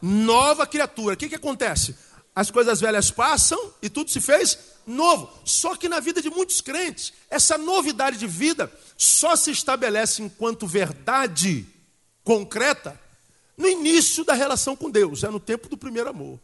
Nova 0.00 0.68
criatura. 0.68 1.14
O 1.14 1.16
que, 1.16 1.28
que 1.28 1.34
acontece? 1.34 1.96
As 2.32 2.48
coisas 2.48 2.80
velhas 2.80 3.10
passam 3.10 3.58
e 3.82 3.90
tudo 3.90 4.08
se 4.08 4.20
fez 4.20 4.56
novo. 4.86 5.28
Só 5.44 5.74
que 5.74 5.88
na 5.88 5.98
vida 5.98 6.22
de 6.22 6.30
muitos 6.30 6.60
crentes, 6.60 7.12
essa 7.28 7.58
novidade 7.58 8.18
de 8.18 8.26
vida 8.28 8.72
só 8.96 9.34
se 9.34 9.50
estabelece 9.50 10.22
enquanto 10.22 10.64
verdade 10.64 11.66
concreta 12.22 13.00
no 13.56 13.66
início 13.66 14.24
da 14.24 14.32
relação 14.32 14.76
com 14.76 14.90
Deus, 14.90 15.24
é 15.24 15.28
no 15.28 15.40
tempo 15.40 15.68
do 15.68 15.76
primeiro 15.76 16.10
amor. 16.10 16.38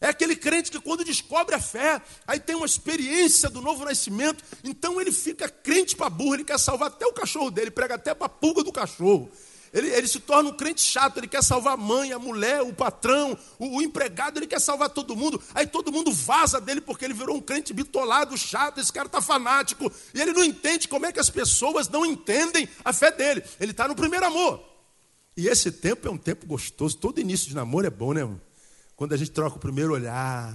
É 0.00 0.08
aquele 0.08 0.34
crente 0.34 0.70
que 0.70 0.80
quando 0.80 1.04
descobre 1.04 1.54
a 1.54 1.60
fé, 1.60 2.00
aí 2.26 2.40
tem 2.40 2.56
uma 2.56 2.64
experiência 2.64 3.50
do 3.50 3.60
novo 3.60 3.84
nascimento, 3.84 4.42
então 4.64 4.98
ele 4.98 5.12
fica 5.12 5.46
crente 5.46 5.94
para 5.94 6.08
burro, 6.08 6.36
ele 6.36 6.44
quer 6.44 6.58
salvar 6.58 6.88
até 6.88 7.04
o 7.06 7.12
cachorro 7.12 7.50
dele, 7.50 7.70
prega 7.70 7.96
até 7.96 8.14
para 8.14 8.26
a 8.26 8.30
pulga 8.30 8.64
do 8.64 8.72
cachorro. 8.72 9.30
Ele, 9.72 9.88
ele, 9.90 10.08
se 10.08 10.18
torna 10.18 10.50
um 10.50 10.56
crente 10.56 10.80
chato, 10.80 11.18
ele 11.18 11.28
quer 11.28 11.44
salvar 11.44 11.74
a 11.74 11.76
mãe, 11.76 12.12
a 12.12 12.18
mulher, 12.18 12.62
o 12.62 12.72
patrão, 12.72 13.38
o, 13.58 13.76
o, 13.76 13.82
empregado, 13.82 14.38
ele 14.38 14.46
quer 14.46 14.60
salvar 14.60 14.88
todo 14.88 15.14
mundo. 15.14 15.40
Aí 15.54 15.66
todo 15.66 15.92
mundo 15.92 16.10
vaza 16.12 16.60
dele 16.60 16.80
porque 16.80 17.04
ele 17.04 17.14
virou 17.14 17.36
um 17.36 17.40
crente 17.40 17.72
bitolado, 17.72 18.36
chato, 18.36 18.80
esse 18.80 18.92
cara 18.92 19.06
está 19.06 19.20
fanático. 19.20 19.92
E 20.12 20.20
ele 20.20 20.32
não 20.32 20.42
entende 20.42 20.88
como 20.88 21.06
é 21.06 21.12
que 21.12 21.20
as 21.20 21.30
pessoas 21.30 21.88
não 21.88 22.04
entendem 22.04 22.68
a 22.84 22.92
fé 22.92 23.12
dele. 23.12 23.44
Ele 23.60 23.70
está 23.70 23.86
no 23.86 23.94
primeiro 23.94 24.26
amor. 24.26 24.60
E 25.36 25.46
esse 25.46 25.70
tempo 25.70 26.08
é 26.08 26.10
um 26.10 26.18
tempo 26.18 26.46
gostoso. 26.46 26.96
Todo 26.96 27.20
início 27.20 27.48
de 27.48 27.54
namoro 27.54 27.86
é 27.86 27.90
bom, 27.90 28.12
né, 28.12 28.22
irmão? 28.22 28.40
Quando 29.00 29.14
a 29.14 29.16
gente 29.16 29.30
troca 29.30 29.56
o 29.56 29.58
primeiro 29.58 29.94
olhar, 29.94 30.54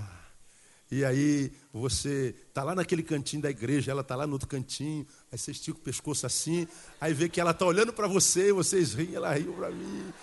e 0.92 1.04
aí 1.04 1.52
você 1.74 2.36
está 2.48 2.62
lá 2.62 2.76
naquele 2.76 3.02
cantinho 3.02 3.42
da 3.42 3.50
igreja, 3.50 3.90
ela 3.90 4.02
está 4.02 4.16
lá 4.16 4.28
no 4.28 4.34
outro 4.34 4.48
cantinho, 4.48 5.04
aí 5.32 5.38
você 5.40 5.50
estica 5.50 5.76
o 5.76 5.82
pescoço 5.82 6.28
assim, 6.28 6.68
aí 7.02 7.12
vê 7.12 7.28
que 7.28 7.42
ela 7.42 7.50
está 7.50 7.66
olhando 7.66 7.92
para 7.92 8.08
você, 8.08 8.54
vocês 8.54 8.94
riem, 8.94 9.16
ela 9.16 9.34
riu 9.34 9.52
para 9.54 9.72
mim. 9.72 10.14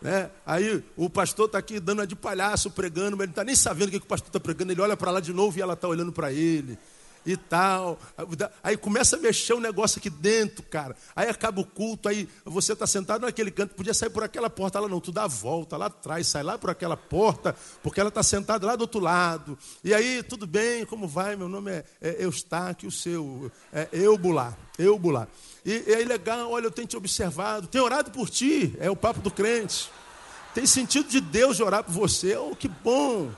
Né? 0.00 0.30
Aí 0.46 0.80
o 0.96 1.10
pastor 1.10 1.46
está 1.46 1.58
aqui 1.58 1.80
dando 1.80 2.06
de 2.06 2.14
palhaço, 2.14 2.70
pregando, 2.70 3.16
mas 3.16 3.24
ele 3.24 3.26
não 3.26 3.32
está 3.32 3.42
nem 3.42 3.56
sabendo 3.56 3.88
o 3.88 3.90
que, 3.90 3.98
que 3.98 4.06
o 4.06 4.08
pastor 4.08 4.28
está 4.28 4.38
pregando, 4.38 4.70
ele 4.70 4.80
olha 4.80 4.96
para 4.96 5.10
lá 5.10 5.18
de 5.18 5.32
novo 5.32 5.58
e 5.58 5.60
ela 5.60 5.74
está 5.74 5.88
olhando 5.88 6.12
para 6.12 6.32
ele. 6.32 6.78
E 7.26 7.36
tal. 7.36 7.98
Aí 8.62 8.76
começa 8.76 9.16
a 9.16 9.18
mexer 9.18 9.54
um 9.54 9.60
negócio 9.60 9.98
aqui 9.98 10.08
dentro, 10.08 10.62
cara. 10.62 10.96
Aí 11.14 11.28
acaba 11.28 11.60
o 11.60 11.64
culto, 11.64 12.08
aí 12.08 12.28
você 12.44 12.72
está 12.72 12.86
sentado 12.86 13.22
naquele 13.22 13.50
canto, 13.50 13.74
podia 13.74 13.92
sair 13.92 14.10
por 14.10 14.22
aquela 14.22 14.48
porta 14.48 14.78
lá, 14.78 14.88
não, 14.88 15.00
tu 15.00 15.10
dá 15.10 15.24
a 15.24 15.28
volta 15.28 15.76
lá 15.76 15.86
atrás, 15.86 16.28
sai 16.28 16.42
lá 16.42 16.56
por 16.56 16.70
aquela 16.70 16.96
porta, 16.96 17.56
porque 17.82 17.98
ela 17.98 18.08
está 18.08 18.22
sentada 18.22 18.64
lá 18.66 18.76
do 18.76 18.82
outro 18.82 19.00
lado. 19.00 19.58
E 19.82 19.92
aí, 19.92 20.22
tudo 20.22 20.46
bem, 20.46 20.86
como 20.86 21.08
vai? 21.08 21.34
Meu 21.34 21.48
nome 21.48 21.72
é, 21.72 21.84
é 22.00 22.24
Eustáquio, 22.24 22.88
o 22.88 22.92
seu, 22.92 23.50
é 23.72 23.88
Eubular, 23.92 24.56
Eubular. 24.78 25.28
E, 25.64 25.82
e 25.86 25.94
aí, 25.94 26.04
legal, 26.04 26.50
olha, 26.50 26.66
eu 26.66 26.70
tenho 26.70 26.86
te 26.86 26.96
observado, 26.96 27.66
tenho 27.66 27.84
orado 27.84 28.10
por 28.12 28.30
ti, 28.30 28.76
é 28.78 28.88
o 28.88 28.96
papo 28.96 29.20
do 29.20 29.30
crente. 29.30 29.90
Tem 30.54 30.64
sentido 30.64 31.08
de 31.08 31.20
Deus 31.20 31.56
de 31.56 31.62
orar 31.62 31.84
por 31.84 31.92
você, 31.92 32.36
oh, 32.36 32.56
que 32.56 32.68
bom. 32.68 33.30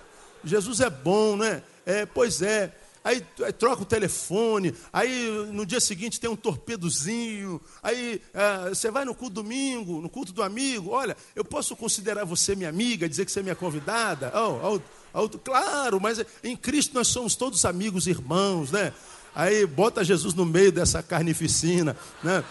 Jesus 0.44 0.80
é 0.80 0.88
bom, 0.88 1.36
né? 1.36 1.62
É, 1.84 2.06
pois 2.06 2.42
é. 2.42 2.72
Aí, 3.08 3.24
aí, 3.42 3.52
troca 3.54 3.84
o 3.84 3.86
telefone, 3.86 4.74
aí 4.92 5.30
no 5.50 5.64
dia 5.64 5.80
seguinte 5.80 6.20
tem 6.20 6.28
um 6.28 6.36
torpedozinho, 6.36 7.58
aí 7.82 8.20
é, 8.34 8.68
você 8.68 8.90
vai 8.90 9.06
no 9.06 9.14
culto 9.14 9.36
domingo, 9.36 10.02
no 10.02 10.10
culto 10.10 10.30
do 10.30 10.42
amigo, 10.42 10.90
olha, 10.90 11.16
eu 11.34 11.42
posso 11.42 11.74
considerar 11.74 12.26
você 12.26 12.54
minha 12.54 12.68
amiga, 12.68 13.08
dizer 13.08 13.24
que 13.24 13.32
você 13.32 13.40
é 13.40 13.42
minha 13.42 13.54
convidada? 13.54 14.30
Oh, 14.34 14.76
oh, 15.14 15.22
oh, 15.22 15.28
claro, 15.38 15.98
mas 15.98 16.22
em 16.44 16.54
Cristo 16.54 16.92
nós 16.92 17.08
somos 17.08 17.34
todos 17.34 17.64
amigos, 17.64 18.06
irmãos, 18.06 18.70
né? 18.70 18.92
Aí 19.34 19.64
bota 19.64 20.04
Jesus 20.04 20.34
no 20.34 20.44
meio 20.44 20.70
dessa 20.70 21.02
carnificina, 21.02 21.96
né? 22.22 22.44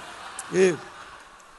E, 0.52 0.74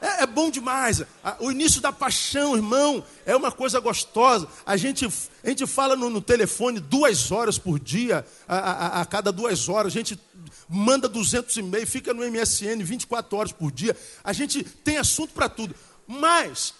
é, 0.01 0.23
é, 0.23 0.25
bom 0.25 0.49
demais. 0.49 1.03
O 1.39 1.51
início 1.51 1.81
da 1.81 1.91
paixão, 1.91 2.55
irmão, 2.55 3.03
é 3.25 3.35
uma 3.35 3.51
coisa 3.51 3.79
gostosa. 3.79 4.47
A 4.65 4.77
gente, 4.77 5.05
a 5.43 5.49
gente 5.49 5.67
fala 5.67 5.95
no, 5.95 6.09
no 6.09 6.21
telefone 6.21 6.79
duas 6.79 7.31
horas 7.31 7.57
por 7.57 7.79
dia, 7.79 8.25
a, 8.47 8.57
a, 8.57 9.01
a, 9.01 9.05
cada 9.05 9.31
duas 9.31 9.67
horas. 9.67 9.91
A 9.91 9.95
gente 9.95 10.19
manda 10.67 11.09
200 11.09 11.55
e-mails, 11.57 11.89
fica 11.89 12.13
no 12.13 12.21
MSN 12.29 12.83
24 12.83 13.37
horas 13.37 13.51
por 13.51 13.71
dia. 13.71 13.95
A 14.23 14.31
gente 14.31 14.63
tem 14.63 14.97
assunto 14.97 15.33
para 15.33 15.49
tudo. 15.49 15.75
Mas, 16.07 16.73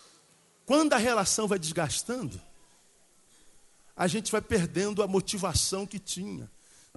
quando 0.66 0.94
a 0.94 0.98
relação 0.98 1.48
vai 1.48 1.60
desgastando, 1.60 2.40
a 3.96 4.08
gente 4.08 4.32
vai 4.32 4.42
perdendo 4.42 5.04
a 5.04 5.08
motivação 5.08 5.86
que 5.86 6.00
tinha. 6.00 6.50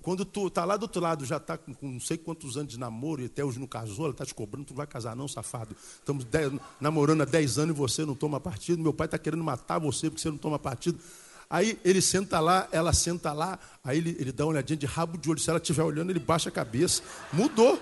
Quando 0.02 0.24
tu 0.24 0.50
tá 0.50 0.64
lá 0.64 0.76
do 0.76 0.82
outro 0.82 1.00
lado, 1.00 1.24
já 1.24 1.36
está 1.36 1.56
com, 1.56 1.74
não 1.80 2.00
sei 2.00 2.18
quantos 2.18 2.56
anos 2.56 2.72
de 2.72 2.78
namoro 2.78 3.22
e 3.22 3.26
até 3.26 3.44
hoje 3.44 3.60
não 3.60 3.66
casou, 3.66 4.06
ela 4.06 4.12
está 4.12 4.26
te 4.26 4.34
cobrando, 4.34 4.66
tu 4.66 4.70
não 4.70 4.76
vai 4.76 4.86
casar 4.86 5.14
não, 5.14 5.28
safado. 5.28 5.76
Estamos 5.98 6.24
dez, 6.24 6.52
namorando 6.80 7.22
há 7.22 7.24
10 7.24 7.58
anos 7.58 7.76
e 7.76 7.78
você 7.78 8.04
não 8.04 8.14
toma 8.14 8.40
partido, 8.40 8.82
meu 8.82 8.92
pai 8.92 9.06
está 9.06 9.16
querendo 9.16 9.44
matar 9.44 9.78
você 9.78 10.10
porque 10.10 10.20
você 10.20 10.30
não 10.30 10.38
toma 10.38 10.58
partido. 10.58 10.98
Aí 11.48 11.78
ele 11.84 12.02
senta 12.02 12.40
lá, 12.40 12.68
ela 12.72 12.92
senta 12.92 13.32
lá, 13.32 13.58
aí 13.84 13.98
ele, 13.98 14.16
ele 14.18 14.32
dá 14.32 14.44
uma 14.44 14.52
olhadinha 14.52 14.76
de 14.76 14.86
rabo 14.86 15.16
de 15.16 15.30
olho. 15.30 15.38
Se 15.38 15.50
ela 15.50 15.58
estiver 15.58 15.82
olhando, 15.82 16.10
ele 16.10 16.18
baixa 16.18 16.48
a 16.48 16.52
cabeça. 16.52 17.02
Mudou. 17.32 17.80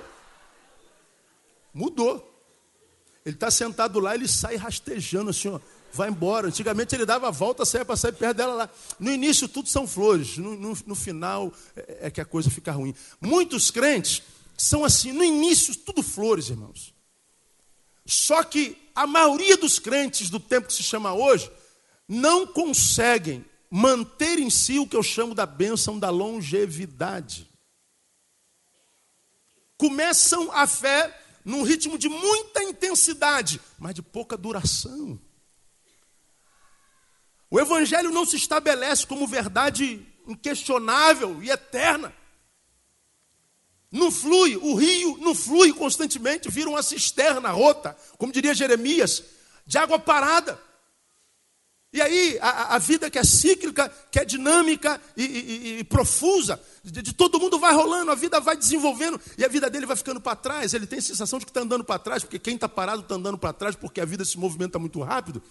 Mudou. 1.73 2.27
Ele 3.25 3.37
está 3.37 3.51
sentado 3.51 4.01
lá, 4.01 4.15
ele 4.15 4.27
sai 4.27 4.57
rastejando 4.57 5.31
assim, 5.31 5.49
ó 5.49 5.61
vai 5.93 6.09
embora. 6.09 6.49
Antigamente 6.49 6.95
ele 6.95 7.07
dava 7.07 7.29
a 7.29 7.31
volta, 7.31 7.65
saia 7.65 7.85
para 7.85 7.97
sair 7.97 8.13
perto 8.13 8.37
dela 8.37 8.55
lá. 8.55 8.71
No 8.99 9.11
início 9.11 9.49
tudo 9.49 9.69
são 9.69 9.87
flores, 9.87 10.37
no, 10.37 10.57
no, 10.57 10.77
no 10.87 10.95
final 10.95 11.53
é, 11.77 11.99
é, 12.03 12.11
que 12.11 12.21
a 12.21 12.25
coisa 12.25 12.51
fica 12.51 12.73
ruim. 12.73 12.95
Muitos 13.21 13.71
crentes 13.71 14.23
são 14.57 14.85
assim, 14.85 15.13
no 15.13 15.25
início 15.25 15.75
tudo 15.77 16.03
flores, 16.03 16.51
irmãos. 16.51 16.95
Só 18.07 18.43
que 18.43 18.77
a 18.95 19.07
maioria 19.07 19.57
dos 19.57 19.79
crentes 19.79 20.31
do 20.31 20.41
tempo 20.41 20.67
que 20.67 20.75
se 20.75 20.83
chama 20.83 21.15
hoje 21.15 21.51
não 22.09 22.47
conseguem 22.47 23.45
manter 23.71 24.39
em 24.39 24.51
si 24.51 24.79
o 24.79 24.87
que 24.87 24.97
eu 24.97 25.03
chamo 25.03 25.35
da 25.35 25.47
bênção 25.47 25.99
da 25.99 26.11
longevidade. 26.11 27.49
Começam 29.79 30.51
a 30.53 30.67
fé 30.67 31.19
num 31.45 31.63
ritmo 31.63 31.97
de 31.97 32.09
muita 32.09 32.63
intensidade, 32.63 33.61
mas 33.79 33.95
de 33.95 34.03
pouca 34.03 34.37
duração. 34.37 35.19
O 37.51 37.59
Evangelho 37.59 38.11
não 38.11 38.25
se 38.25 38.37
estabelece 38.37 39.07
como 39.07 39.27
verdade 39.27 40.07
inquestionável 40.27 41.43
e 41.43 41.51
eterna. 41.51 42.15
Não 43.91 44.13
flui, 44.13 44.57
o 44.57 44.77
rio 44.77 45.19
não 45.21 45.35
flui 45.35 45.73
constantemente, 45.73 46.49
vira 46.49 46.71
uma 46.71 46.83
cisterna 46.83 47.51
rota, 47.51 47.97
como 48.17 48.33
diria 48.33 48.55
Jeremias, 48.55 49.25
de 49.67 49.79
água 49.79 49.99
parada. 49.99 50.61
E 51.93 52.01
aí, 52.01 52.39
a, 52.41 52.77
a 52.77 52.79
vida 52.79 53.11
que 53.11 53.19
é 53.19 53.25
cíclica, 53.25 53.93
que 54.13 54.21
é 54.21 54.25
dinâmica 54.25 55.01
e, 55.17 55.25
e, 55.25 55.79
e 55.81 55.85
profusa, 55.85 56.61
de, 56.85 57.03
de, 57.03 57.13
todo 57.13 57.41
mundo 57.41 57.59
vai 57.59 57.75
rolando, 57.75 58.13
a 58.13 58.15
vida 58.15 58.39
vai 58.39 58.57
desenvolvendo 58.57 59.21
e 59.37 59.45
a 59.45 59.49
vida 59.49 59.69
dele 59.69 59.87
vai 59.87 59.97
ficando 59.97 60.21
para 60.21 60.37
trás. 60.37 60.73
Ele 60.73 60.87
tem 60.87 61.01
a 61.01 61.03
sensação 61.03 61.41
de 61.41 61.45
que 61.45 61.51
está 61.51 61.63
andando 61.63 61.83
para 61.83 61.99
trás, 61.99 62.23
porque 62.23 62.39
quem 62.39 62.55
está 62.55 62.69
parado 62.69 63.03
está 63.03 63.17
andando 63.17 63.37
para 63.37 63.53
trás, 63.53 63.75
porque 63.75 64.01
a 64.01 64.05
vida 64.05 64.25
se 64.25 64.39
movimenta 64.39 64.79
muito 64.79 65.01
rápido. 65.03 65.43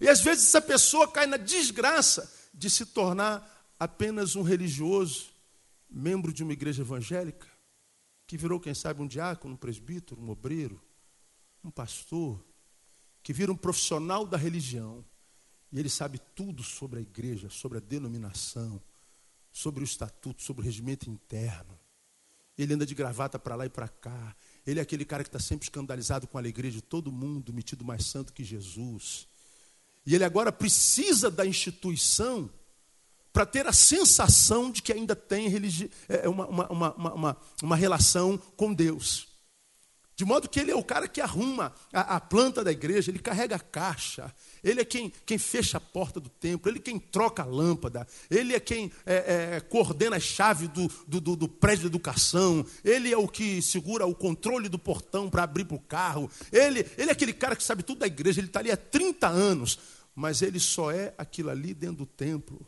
E 0.00 0.08
às 0.08 0.20
vezes 0.20 0.44
essa 0.44 0.60
pessoa 0.60 1.10
cai 1.10 1.26
na 1.26 1.36
desgraça 1.36 2.32
de 2.52 2.68
se 2.70 2.86
tornar 2.86 3.74
apenas 3.78 4.36
um 4.36 4.42
religioso, 4.42 5.30
membro 5.88 6.32
de 6.32 6.42
uma 6.42 6.52
igreja 6.52 6.82
evangélica, 6.82 7.46
que 8.26 8.36
virou, 8.36 8.58
quem 8.58 8.74
sabe, 8.74 9.02
um 9.02 9.06
diácono, 9.06 9.54
um 9.54 9.56
presbítero, 9.56 10.20
um 10.20 10.30
obreiro, 10.30 10.82
um 11.62 11.70
pastor, 11.70 12.44
que 13.22 13.32
vira 13.32 13.52
um 13.52 13.56
profissional 13.56 14.26
da 14.26 14.36
religião. 14.36 15.04
E 15.72 15.78
ele 15.78 15.88
sabe 15.88 16.20
tudo 16.34 16.62
sobre 16.62 16.98
a 16.98 17.02
igreja, 17.02 17.48
sobre 17.50 17.78
a 17.78 17.80
denominação, 17.80 18.82
sobre 19.52 19.82
o 19.82 19.84
estatuto, 19.84 20.42
sobre 20.42 20.62
o 20.62 20.64
regimento 20.64 21.08
interno. 21.08 21.78
Ele 22.56 22.74
anda 22.74 22.86
de 22.86 22.94
gravata 22.94 23.38
para 23.38 23.54
lá 23.54 23.66
e 23.66 23.70
para 23.70 23.88
cá. 23.88 24.34
Ele 24.66 24.80
é 24.80 24.82
aquele 24.82 25.04
cara 25.04 25.22
que 25.22 25.28
está 25.28 25.38
sempre 25.38 25.64
escandalizado 25.64 26.26
com 26.26 26.38
a 26.38 26.40
alegria 26.40 26.70
de 26.70 26.80
todo 26.80 27.12
mundo, 27.12 27.52
metido 27.52 27.84
mais 27.84 28.06
santo 28.06 28.32
que 28.32 28.42
Jesus. 28.42 29.28
E 30.06 30.14
ele 30.14 30.24
agora 30.24 30.52
precisa 30.52 31.30
da 31.30 31.44
instituição 31.44 32.48
para 33.32 33.44
ter 33.44 33.66
a 33.66 33.72
sensação 33.72 34.70
de 34.70 34.80
que 34.80 34.92
ainda 34.92 35.14
tem 35.14 35.46
é, 36.08 36.28
uma, 36.28 36.46
uma, 36.46 36.68
uma, 36.68 36.94
uma, 36.94 37.36
uma 37.62 37.76
relação 37.76 38.38
com 38.56 38.72
Deus. 38.72 39.28
De 40.16 40.24
modo 40.24 40.48
que 40.48 40.58
ele 40.58 40.70
é 40.70 40.74
o 40.74 40.82
cara 40.82 41.06
que 41.06 41.20
arruma 41.20 41.74
a, 41.92 42.16
a, 42.16 42.20
planta 42.20 42.64
da 42.64 42.72
igreja, 42.72 43.10
ele 43.10 43.18
carrega 43.18 43.56
a 43.56 43.60
caixa, 43.60 44.34
ele 44.64 44.80
é 44.80 44.84
quem, 44.86 45.12
quem 45.26 45.36
fecha 45.36 45.76
a 45.76 45.80
porta 45.80 46.18
do 46.18 46.30
templo, 46.30 46.70
ele 46.70 46.78
é 46.78 46.80
quem 46.80 46.98
troca 46.98 47.42
a 47.42 47.46
lâmpada, 47.46 48.08
ele 48.30 48.54
é 48.54 48.58
quem 48.58 48.90
é, 49.04 49.56
é, 49.56 49.60
coordena 49.60 50.16
a 50.16 50.20
chave 50.20 50.68
do, 50.68 50.90
do, 51.06 51.36
do, 51.36 51.46
prédio 51.46 51.82
de 51.82 51.88
educação, 51.88 52.64
ele 52.82 53.12
é 53.12 53.18
o 53.18 53.28
que 53.28 53.60
segura 53.60 54.06
o 54.06 54.14
controle 54.14 54.70
do 54.70 54.78
portão 54.78 55.28
para 55.28 55.42
abrir 55.42 55.66
para 55.66 55.76
o 55.76 55.80
carro, 55.80 56.30
ele, 56.50 56.86
ele 56.96 57.10
é 57.10 57.12
aquele 57.12 57.34
cara 57.34 57.54
que 57.54 57.62
sabe 57.62 57.82
tudo 57.82 57.98
da 57.98 58.06
igreja, 58.06 58.40
ele 58.40 58.46
está 58.46 58.60
ali 58.60 58.70
há 58.70 58.76
30 58.78 59.28
anos, 59.28 59.78
mas 60.16 60.40
ele 60.40 60.58
só 60.58 60.90
é 60.90 61.14
aquilo 61.18 61.50
ali 61.50 61.74
dentro 61.74 61.98
do 61.98 62.06
templo. 62.06 62.66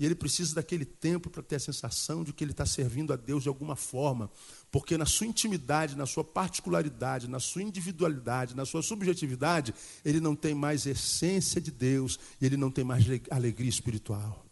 E 0.00 0.06
ele 0.06 0.14
precisa 0.14 0.54
daquele 0.54 0.86
templo 0.86 1.30
para 1.30 1.42
ter 1.42 1.56
a 1.56 1.60
sensação 1.60 2.24
de 2.24 2.32
que 2.32 2.42
ele 2.42 2.52
está 2.52 2.64
servindo 2.64 3.12
a 3.12 3.16
Deus 3.16 3.42
de 3.42 3.48
alguma 3.48 3.76
forma. 3.76 4.30
Porque 4.70 4.96
na 4.96 5.04
sua 5.04 5.26
intimidade, 5.26 5.96
na 5.96 6.06
sua 6.06 6.24
particularidade, 6.24 7.28
na 7.28 7.40
sua 7.40 7.62
individualidade, 7.62 8.56
na 8.56 8.64
sua 8.64 8.80
subjetividade, 8.80 9.74
ele 10.04 10.18
não 10.18 10.34
tem 10.34 10.54
mais 10.54 10.86
essência 10.86 11.60
de 11.60 11.70
Deus 11.70 12.18
e 12.40 12.46
ele 12.46 12.56
não 12.56 12.70
tem 12.70 12.84
mais 12.84 13.04
alegria 13.30 13.68
espiritual. 13.68 14.46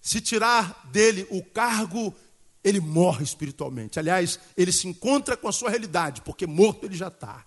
Se 0.00 0.20
tirar 0.20 0.88
dele 0.90 1.28
o 1.30 1.44
cargo, 1.44 2.12
ele 2.64 2.80
morre 2.80 3.22
espiritualmente. 3.22 3.98
Aliás, 3.98 4.40
ele 4.56 4.72
se 4.72 4.88
encontra 4.88 5.36
com 5.36 5.46
a 5.46 5.52
sua 5.52 5.70
realidade, 5.70 6.22
porque 6.22 6.46
morto 6.46 6.86
ele 6.86 6.96
já 6.96 7.08
está. 7.08 7.46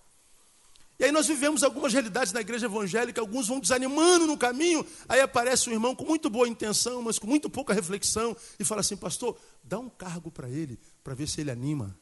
E 0.99 1.05
aí 1.05 1.11
nós 1.11 1.27
vivemos 1.27 1.63
algumas 1.63 1.91
realidades 1.91 2.31
na 2.31 2.41
igreja 2.41 2.67
evangélica, 2.67 3.19
alguns 3.19 3.47
vão 3.47 3.59
desanimando 3.59 4.27
no 4.27 4.37
caminho, 4.37 4.85
aí 5.09 5.19
aparece 5.19 5.69
um 5.69 5.73
irmão 5.73 5.95
com 5.95 6.05
muito 6.05 6.29
boa 6.29 6.47
intenção, 6.47 7.01
mas 7.01 7.17
com 7.17 7.27
muito 7.27 7.49
pouca 7.49 7.73
reflexão, 7.73 8.35
e 8.59 8.63
fala 8.63 8.81
assim, 8.81 8.95
pastor, 8.95 9.37
dá 9.63 9.79
um 9.79 9.89
cargo 9.89 10.31
para 10.31 10.47
ele, 10.47 10.79
para 11.03 11.13
ver 11.13 11.27
se 11.27 11.41
ele 11.41 11.51
anima. 11.51 11.97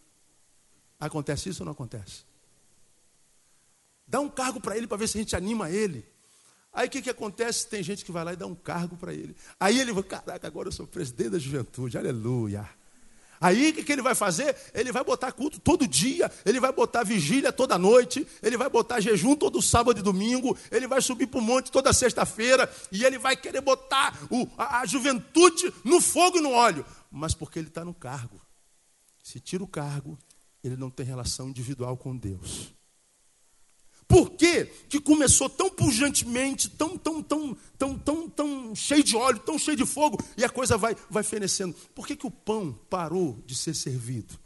Acontece 1.00 1.50
isso 1.50 1.64
ou 1.64 1.66
não 1.66 1.72
acontece? 1.72 2.26
Dá 4.06 4.20
um 4.20 4.30
cargo 4.30 4.60
para 4.60 4.78
ele 4.78 4.88
para 4.88 4.98
ver 4.98 5.08
se 5.08 5.18
a 5.18 5.22
gente 5.22 5.36
anima 5.36 5.70
ele. 5.70 6.06
Aí 6.74 6.88
o 6.88 6.92
que, 6.92 7.02
que 7.02 7.10
acontece? 7.10 7.68
Tem 7.68 7.82
gente 7.82 8.06
que 8.06 8.12
vai 8.12 8.24
lá 8.24 8.34
e 8.34 8.36
dá 8.36 8.46
um 8.46 8.56
cargo 8.56 8.96
para 8.98 9.14
ele. 9.14 9.36
Aí 9.60 9.80
ele 9.80 9.94
vai, 9.94 10.04
caraca, 10.04 10.46
agora 10.48 10.68
eu 10.68 10.72
sou 10.72 10.86
presidente 10.86 11.32
da 11.32 11.40
juventude, 11.40 11.98
aleluia. 11.98 12.70
Aí 13.42 13.72
o 13.72 13.74
que, 13.74 13.84
que 13.84 13.92
ele 13.92 14.04
vai 14.04 14.14
fazer? 14.14 14.56
Ele 14.72 14.92
vai 14.92 15.04
botar 15.04 15.32
culto 15.32 15.60
todo 15.60 15.88
dia, 15.88 16.32
ele 16.46 16.60
vai 16.60 16.72
botar 16.72 17.04
vigília 17.04 17.52
toda 17.52 17.76
noite, 17.76 18.26
ele 18.44 18.56
vai 18.56 18.70
botar 18.70 19.02
jejum 19.02 19.36
todo 19.36 19.60
sábado 19.64 20.00
e 20.00 20.04
domingo, 20.04 20.56
ele 20.70 20.88
vai 20.88 21.02
subir 21.02 21.26
para 21.26 21.40
o 21.40 21.44
monte 21.44 21.72
toda 21.72 21.92
sexta-feira, 21.92 22.72
e 22.92 23.04
ele 23.04 23.18
vai 23.18 23.36
querer 23.36 23.62
botar 23.62 24.16
o, 24.30 24.48
a, 24.56 24.82
a 24.82 24.86
juventude 24.86 25.74
no 25.84 26.00
fogo 26.00 26.38
e 26.38 26.42
no 26.42 26.52
óleo. 26.52 26.86
Mas 27.12 27.34
porque 27.34 27.58
ele 27.58 27.70
está 27.70 27.84
no 27.84 27.96
cargo. 27.96 28.40
Se 29.24 29.40
tira 29.40 29.64
o 29.64 29.68
cargo, 29.68 30.18
ele 30.64 30.78
não 30.78 30.92
tem 30.92 31.06
relação 31.06 31.50
individual 31.50 31.98
com 31.98 32.16
Deus. 32.16 32.72
Por 34.12 34.32
que, 34.32 34.66
que 34.90 35.00
começou 35.00 35.50
tão 35.50 35.70
pujantemente, 35.70 36.70
tão, 36.70 36.98
tão, 36.98 37.24
tão, 37.24 37.58
tão, 37.78 37.98
tão, 37.98 38.30
tão 38.30 38.76
cheio 38.76 39.02
de 39.02 39.16
óleo, 39.16 39.40
tão 39.40 39.58
cheio 39.58 39.78
de 39.78 39.86
fogo, 39.86 40.22
e 40.36 40.44
a 40.44 40.50
coisa 40.50 40.78
vai, 40.78 40.98
vai 41.10 41.24
fenecendo? 41.24 41.74
Por 41.96 42.06
que, 42.06 42.18
que 42.18 42.28
o 42.28 42.32
pão 42.32 42.78
parou 42.90 43.42
de 43.46 43.56
ser 43.56 43.74
servido? 43.74 44.38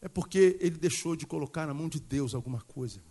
É 0.00 0.08
porque 0.08 0.56
ele 0.58 0.78
deixou 0.78 1.14
de 1.14 1.26
colocar 1.26 1.66
na 1.66 1.74
mão 1.74 1.86
de 1.86 2.00
Deus 2.00 2.34
alguma 2.34 2.62
coisa. 2.62 3.02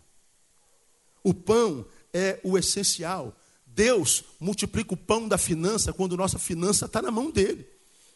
O 1.24 1.32
pão 1.32 1.86
é 2.12 2.40
o 2.44 2.58
essencial. 2.58 3.38
Deus 3.68 4.24
multiplica 4.40 4.96
o 4.96 4.98
pão 4.98 5.28
da 5.28 5.38
finança 5.38 5.94
quando 5.94 6.18
nossa 6.18 6.40
finança 6.40 6.88
está 6.88 7.04
na 7.04 7.12
mão 7.12 7.30
dele. 7.30 7.68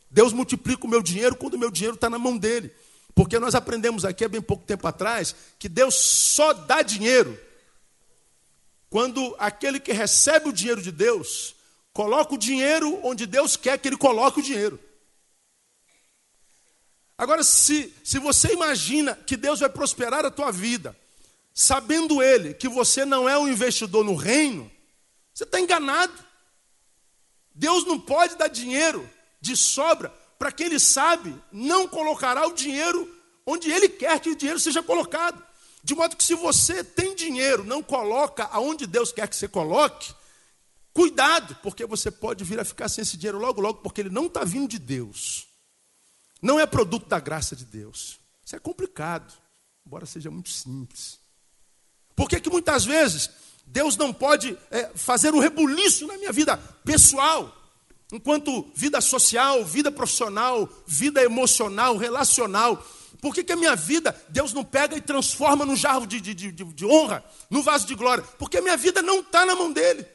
Deus 0.10 0.34
multiplica 0.34 0.88
o 0.88 0.90
meu 0.90 1.04
dinheiro 1.04 1.36
quando 1.36 1.54
o 1.54 1.60
meu 1.60 1.70
dinheiro 1.70 1.94
está 1.94 2.10
na 2.10 2.18
mão 2.18 2.36
dele. 2.36 2.72
Porque 3.14 3.39
nós 3.39 3.55
aprendemos 3.55 4.05
aqui 4.05 4.24
há 4.24 4.30
bem 4.30 4.41
pouco 4.41 4.66
tempo 4.66 4.88
atrás 4.88 5.36
que 5.57 5.68
Deus 5.68 5.95
só 5.95 6.53
dá 6.53 6.82
dinheiro 6.82 7.39
quando 8.89 9.36
aquele 9.38 9.80
que 9.80 9.91
recebe 9.91 10.49
o 10.49 10.53
dinheiro 10.53 10.82
de 10.82 10.91
Deus 10.91 11.55
coloca 11.93 12.34
o 12.34 12.38
dinheiro 12.38 12.99
onde 13.03 13.26
Deus 13.26 13.55
quer 13.55 13.78
que 13.78 13.88
ele 13.88 13.97
coloque 13.97 14.39
o 14.39 14.43
dinheiro. 14.43 14.80
Agora, 17.18 17.43
se, 17.43 17.93
se 18.01 18.18
você 18.18 18.53
imagina 18.53 19.14
que 19.14 19.36
Deus 19.36 19.60
vai 19.60 19.68
prosperar 19.68 20.26
a 20.26 20.32
tua 20.32 20.51
vida, 20.51 20.95
sabendo 21.53 22.24
Ele 22.24 22.53
que 22.53 22.70
você 22.70 23.03
não 23.03 23.28
é 23.28 23.38
um 23.38 23.49
investidor 23.49 24.05
no 24.05 24.16
reino, 24.16 24.72
você 25.34 25.43
está 25.43 25.60
enganado. 25.60 26.14
Deus 27.53 27.86
não 27.86 27.99
pode 27.99 28.38
dar 28.38 28.47
dinheiro 28.47 29.07
de 29.41 29.57
sobra 29.57 30.14
para 30.40 30.52
quem 30.52 30.68
Ele 30.68 30.80
sabe 30.80 31.36
não 31.52 31.88
colocará 31.88 32.48
o 32.48 32.54
dinheiro 32.54 33.14
onde 33.46 33.70
Ele 33.70 33.90
quer 33.90 34.20
que 34.22 34.30
o 34.30 34.36
dinheiro 34.36 34.60
seja 34.60 34.82
colocado. 34.82 35.44
De 35.84 35.94
modo 35.94 36.16
que 36.16 36.24
se 36.24 36.34
você 36.34 36.84
tem 36.84 37.14
dinheiro, 37.16 37.64
não 37.64 37.84
coloca 37.84 38.46
aonde 38.46 38.88
Deus 38.88 39.12
quer 39.12 39.28
que 39.28 39.36
você 39.36 39.48
coloque, 39.48 40.14
cuidado, 40.94 41.56
porque 41.62 41.86
você 41.86 42.10
pode 42.10 42.44
vir 42.44 42.60
a 42.60 42.66
ficar 42.66 42.90
sem 42.90 43.02
esse 43.02 43.18
dinheiro 43.18 43.38
logo, 43.38 43.62
logo, 43.62 43.80
porque 43.80 44.02
ele 44.02 44.10
não 44.10 44.28
está 44.28 44.44
vindo 44.44 44.68
de 44.68 44.80
Deus. 44.80 45.48
Não 46.42 46.60
é 46.60 46.66
produto 46.66 47.08
da 47.08 47.20
graça 47.20 47.56
de 47.56 47.66
Deus. 47.66 48.20
Isso 48.46 48.56
é 48.56 48.60
complicado, 48.60 49.34
embora 49.86 50.06
seja 50.06 50.32
muito 50.32 50.50
simples. 50.50 51.20
Por 52.16 52.30
que, 52.30 52.40
que 52.40 52.50
muitas 52.50 52.86
vezes 52.86 53.30
Deus 53.66 53.96
não 53.96 54.14
pode 54.14 54.58
é, 54.72 54.90
fazer 54.96 55.34
um 55.34 55.40
rebuliço 55.40 56.08
na 56.08 56.18
minha 56.18 56.32
vida 56.32 56.58
pessoal, 56.84 57.56
enquanto 58.12 58.70
vida 58.76 58.99
social, 59.01 59.64
vida 59.66 59.91
profissional, 59.91 60.68
vida 60.86 61.24
emocional, 61.24 61.97
relacional? 61.97 62.84
Por 63.22 63.34
que, 63.34 63.43
que 63.43 63.53
a 63.53 63.57
minha 63.57 63.76
vida 63.76 64.16
Deus 64.30 64.53
não 64.53 64.64
pega 64.64 64.95
e 64.95 65.01
transforma 65.01 65.66
num 65.66 65.76
jarro 65.76 66.05
de, 66.05 66.22
de, 66.22 66.34
de, 66.34 66.51
de 66.51 66.86
honra, 66.86 67.24
num 67.49 67.62
vaso 67.62 67.86
de 67.86 67.95
glória? 67.95 68.24
Porque 68.38 68.57
a 68.57 68.62
minha 68.62 68.78
vida 68.78 69.01
não 69.01 69.20
está 69.20 69.45
na 69.45 69.55
mão 69.55 69.72
dele. 69.72 70.05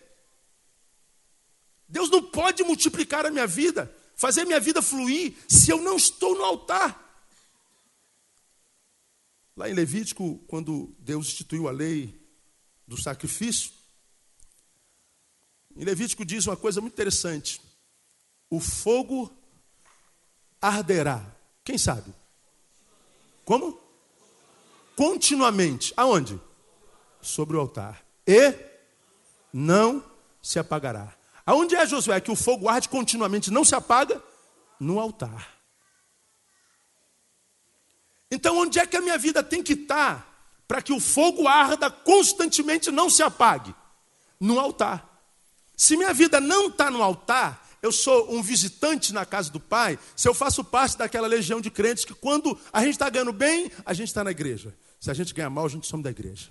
Deus 1.89 2.11
não 2.11 2.23
pode 2.23 2.63
multiplicar 2.65 3.27
a 3.27 3.31
minha 3.31 3.47
vida 3.47 3.95
fazer 4.15 4.45
minha 4.45 4.61
vida 4.61 4.81
fluir 4.81 5.35
se 5.49 5.71
eu 5.71 5.81
não 5.81 5.97
estou 5.97 6.35
no 6.35 6.45
altar. 6.45 7.03
Lá 9.57 9.69
em 9.69 9.75
Levítico, 9.75 10.39
quando 10.49 10.95
Deus 10.99 11.29
instituiu 11.29 11.69
a 11.69 11.71
lei 11.71 12.21
do 12.87 13.01
sacrifício, 13.01 13.73
em 15.77 15.85
Levítico 15.85 16.25
diz 16.25 16.47
uma 16.47 16.57
coisa 16.57 16.81
muito 16.81 16.95
interessante: 16.95 17.61
o 18.55 18.61
fogo 18.61 19.37
arderá. 20.63 21.21
Quem 21.65 21.77
sabe? 21.77 22.15
Como? 23.45 23.77
Continuamente. 24.97 25.93
Aonde? 25.97 26.41
Sobre 27.21 27.57
o 27.57 27.61
altar. 27.61 28.05
E 28.25 28.55
não 29.53 30.05
se 30.41 30.61
apagará. 30.61 31.13
Aonde 31.45 31.75
é 31.75 31.85
Josué 31.85 32.21
que 32.21 32.31
o 32.31 32.37
fogo 32.37 32.69
arde 32.69 32.89
continuamente, 32.89 33.51
não 33.51 33.65
se 33.65 33.75
apaga? 33.75 34.23
No 34.79 35.01
altar. 35.01 35.59
Então, 38.31 38.57
onde 38.59 38.79
é 38.79 38.87
que 38.87 38.97
a 38.97 39.01
minha 39.01 39.19
vida 39.19 39.43
tem 39.43 39.63
que 39.63 39.73
estar 39.73 40.49
para 40.69 40.81
que 40.81 40.93
o 40.93 41.01
fogo 41.01 41.49
arda 41.49 41.91
constantemente 41.91 42.91
não 42.93 43.11
se 43.11 43.23
apague? 43.23 43.75
No 44.39 44.61
altar. 44.61 45.09
Se 45.77 45.97
minha 45.97 46.15
vida 46.15 46.41
não 46.41 46.69
está 46.69 46.91
no 46.91 47.03
altar, 47.03 47.64
eu 47.85 47.93
sou 47.93 48.35
um 48.35 48.43
visitante 48.43 49.13
na 49.13 49.27
casa 49.27 49.51
do 49.51 49.61
Pai, 49.61 49.99
se 50.17 50.27
eu 50.27 50.33
faço 50.33 50.65
parte 50.65 50.97
daquela 50.97 51.29
legião 51.29 51.61
de 51.61 51.71
crentes 51.71 52.07
que 52.07 52.15
quando 52.15 52.59
a 52.73 52.81
gente 52.81 52.93
está 52.93 53.11
ganhando 53.11 53.31
bem, 53.33 53.71
a 53.85 53.93
gente 53.93 54.09
está 54.09 54.25
na 54.25 54.31
igreja. 54.31 54.75
Se 54.99 55.11
a 55.11 55.15
gente 55.15 55.35
ganha 55.35 55.51
mal, 55.51 55.67
a 55.67 55.69
gente 55.69 55.87
some 55.87 56.03
da 56.03 56.09
igreja. 56.09 56.49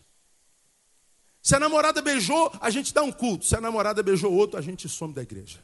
Se 1.41 1.55
a 1.55 1.59
namorada 1.59 2.03
beijou, 2.03 2.53
a 2.61 2.69
gente 2.69 2.93
dá 2.93 3.01
um 3.01 3.11
culto. 3.11 3.45
Se 3.45 3.55
a 3.55 3.59
namorada 3.59 4.03
beijou 4.03 4.31
outro, 4.31 4.59
a 4.59 4.61
gente 4.61 4.87
some 4.87 5.11
da 5.11 5.23
igreja. 5.23 5.59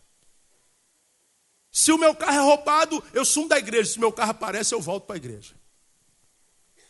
Se 1.72 1.92
o 1.92 2.00
meu 2.00 2.16
carro 2.16 2.40
é 2.40 2.42
roubado, 2.42 3.04
eu 3.14 3.24
sumo 3.24 3.48
da 3.48 3.60
igreja. 3.60 3.92
Se 3.92 3.98
o 3.98 4.02
meu 4.02 4.12
carro 4.12 4.32
aparece, 4.32 4.74
eu 4.74 4.82
volto 4.82 5.06
para 5.06 5.18
a 5.18 5.22
igreja. 5.22 5.54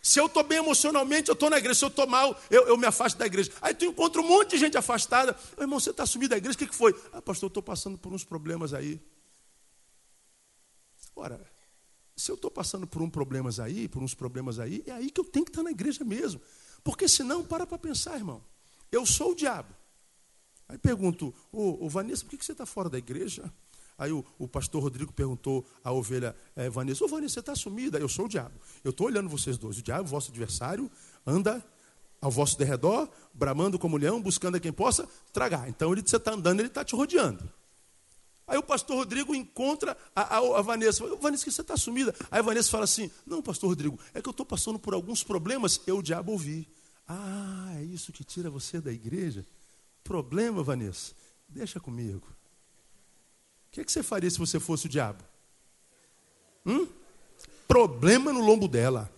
Se 0.01 0.19
eu 0.19 0.27
estou 0.27 0.43
bem 0.43 0.59
emocionalmente, 0.59 1.29
eu 1.29 1.33
estou 1.33 1.49
na 1.49 1.57
igreja. 1.57 1.79
Se 1.79 1.85
eu 1.85 1.89
estou 1.89 2.07
mal, 2.07 2.39
eu, 2.49 2.67
eu, 2.67 2.77
me 2.77 2.85
afasto 2.85 3.17
da 3.17 3.25
igreja. 3.25 3.51
Aí 3.61 3.73
tu 3.73 3.85
encontra 3.85 4.21
um 4.21 4.27
monte 4.27 4.51
de 4.51 4.57
gente 4.57 4.77
afastada. 4.77 5.37
Meu 5.57 5.65
irmão, 5.65 5.79
você 5.79 5.89
está 5.91 6.05
sumido 6.05 6.31
da 6.31 6.37
igreja? 6.37 6.55
O 6.55 6.59
que, 6.59 6.67
que 6.67 6.75
foi? 6.75 6.95
Ah, 7.11 7.21
pastor, 7.21 7.47
eu 7.47 7.49
estou 7.49 7.63
passando 7.63 7.97
por 7.97 8.13
uns 8.13 8.23
problemas 8.23 8.73
aí. 8.73 9.01
Ora, 11.15 11.45
se 12.15 12.31
eu 12.31 12.35
estou 12.35 12.49
passando 12.49 12.87
por 12.87 13.01
uns 13.01 13.09
problemas 13.09 13.59
aí, 13.59 13.87
por 13.87 14.01
uns 14.01 14.13
problemas 14.13 14.57
aí, 14.57 14.83
é 14.85 14.91
aí 14.91 15.11
que 15.11 15.19
eu 15.19 15.25
tenho 15.25 15.45
que 15.45 15.51
estar 15.51 15.63
na 15.63 15.71
igreja 15.71 16.03
mesmo. 16.05 16.41
Porque 16.83 17.07
senão, 17.07 17.43
para 17.43 17.67
para 17.67 17.77
pensar, 17.77 18.15
irmão. 18.15 18.43
Eu 18.91 19.05
sou 19.05 19.31
o 19.31 19.35
diabo. 19.35 19.75
Aí 20.67 20.77
pergunto, 20.77 21.33
ô, 21.51 21.85
ô 21.85 21.89
Vanessa, 21.89 22.23
por 22.23 22.37
que 22.37 22.45
você 22.45 22.51
está 22.51 22.65
fora 22.65 22.89
da 22.89 22.97
igreja? 22.97 23.51
Aí 23.99 24.13
o, 24.13 24.25
o, 24.39 24.47
pastor 24.47 24.81
Rodrigo 24.81 25.11
perguntou 25.11 25.65
à 25.83 25.91
ovelha 25.91 26.33
é, 26.55 26.69
Vanessa, 26.69 27.03
ô 27.03 27.07
Vanessa, 27.07 27.33
você 27.33 27.39
está 27.41 27.53
sumida? 27.53 27.99
Eu 27.99 28.07
sou 28.07 28.25
o 28.25 28.29
diabo. 28.29 28.55
Eu 28.81 28.91
estou 28.91 29.07
olhando 29.07 29.27
vocês 29.27 29.57
dois. 29.57 29.77
O 29.77 29.81
diabo, 29.83 30.07
vosso 30.07 30.31
adversário, 30.31 30.89
anda 31.27 31.63
ao 32.21 32.31
vosso 32.31 32.57
derredor, 32.57 33.09
bramando 33.33 33.77
como 33.77 33.97
leão, 33.97 34.21
buscando 34.21 34.55
a 34.55 34.59
quem 34.59 34.71
possa 34.71 35.07
tragar. 35.33 35.67
Então 35.67 35.91
ele, 35.91 36.01
você 36.01 36.15
está 36.15 36.31
andando, 36.31 36.61
ele 36.61 36.69
está 36.69 36.83
te 36.83 36.95
rodeando. 36.95 37.49
Aí 38.47 38.57
o 38.57 38.63
pastor 38.63 38.97
Rodrigo 38.97 39.35
encontra 39.35 39.95
a, 40.15 40.37
a, 40.37 40.59
a 40.59 40.61
Vanessa. 40.61 41.05
Vanessa, 41.17 41.43
que 41.43 41.51
você 41.51 41.61
está 41.61 41.77
sumida? 41.77 42.15
Aí 42.31 42.39
a 42.39 42.41
Vanessa 42.41 42.71
fala 42.71 42.85
assim: 42.85 43.11
Não, 43.25 43.41
pastor 43.41 43.69
Rodrigo, 43.69 43.99
é 44.13 44.21
que 44.21 44.27
eu 44.27 44.31
estou 44.31 44.45
passando 44.45 44.79
por 44.79 44.93
alguns 44.93 45.23
problemas. 45.23 45.79
Eu, 45.85 45.97
o 45.97 46.03
diabo, 46.03 46.31
ouvi. 46.31 46.67
Ah, 47.07 47.73
é 47.77 47.83
isso 47.83 48.11
que 48.11 48.23
tira 48.23 48.49
você 48.49 48.79
da 48.79 48.91
igreja? 48.91 49.45
Problema, 50.03 50.63
Vanessa? 50.63 51.13
Deixa 51.47 51.79
comigo. 51.79 52.38
O 53.69 53.71
que, 53.71 53.81
é 53.81 53.83
que 53.83 53.91
você 53.91 54.01
faria 54.01 54.29
se 54.29 54.39
você 54.39 54.59
fosse 54.59 54.87
o 54.87 54.89
diabo? 54.89 55.23
Hum? 56.65 56.87
Problema 57.67 58.33
no 58.33 58.39
lombo 58.39 58.67
dela. 58.67 59.11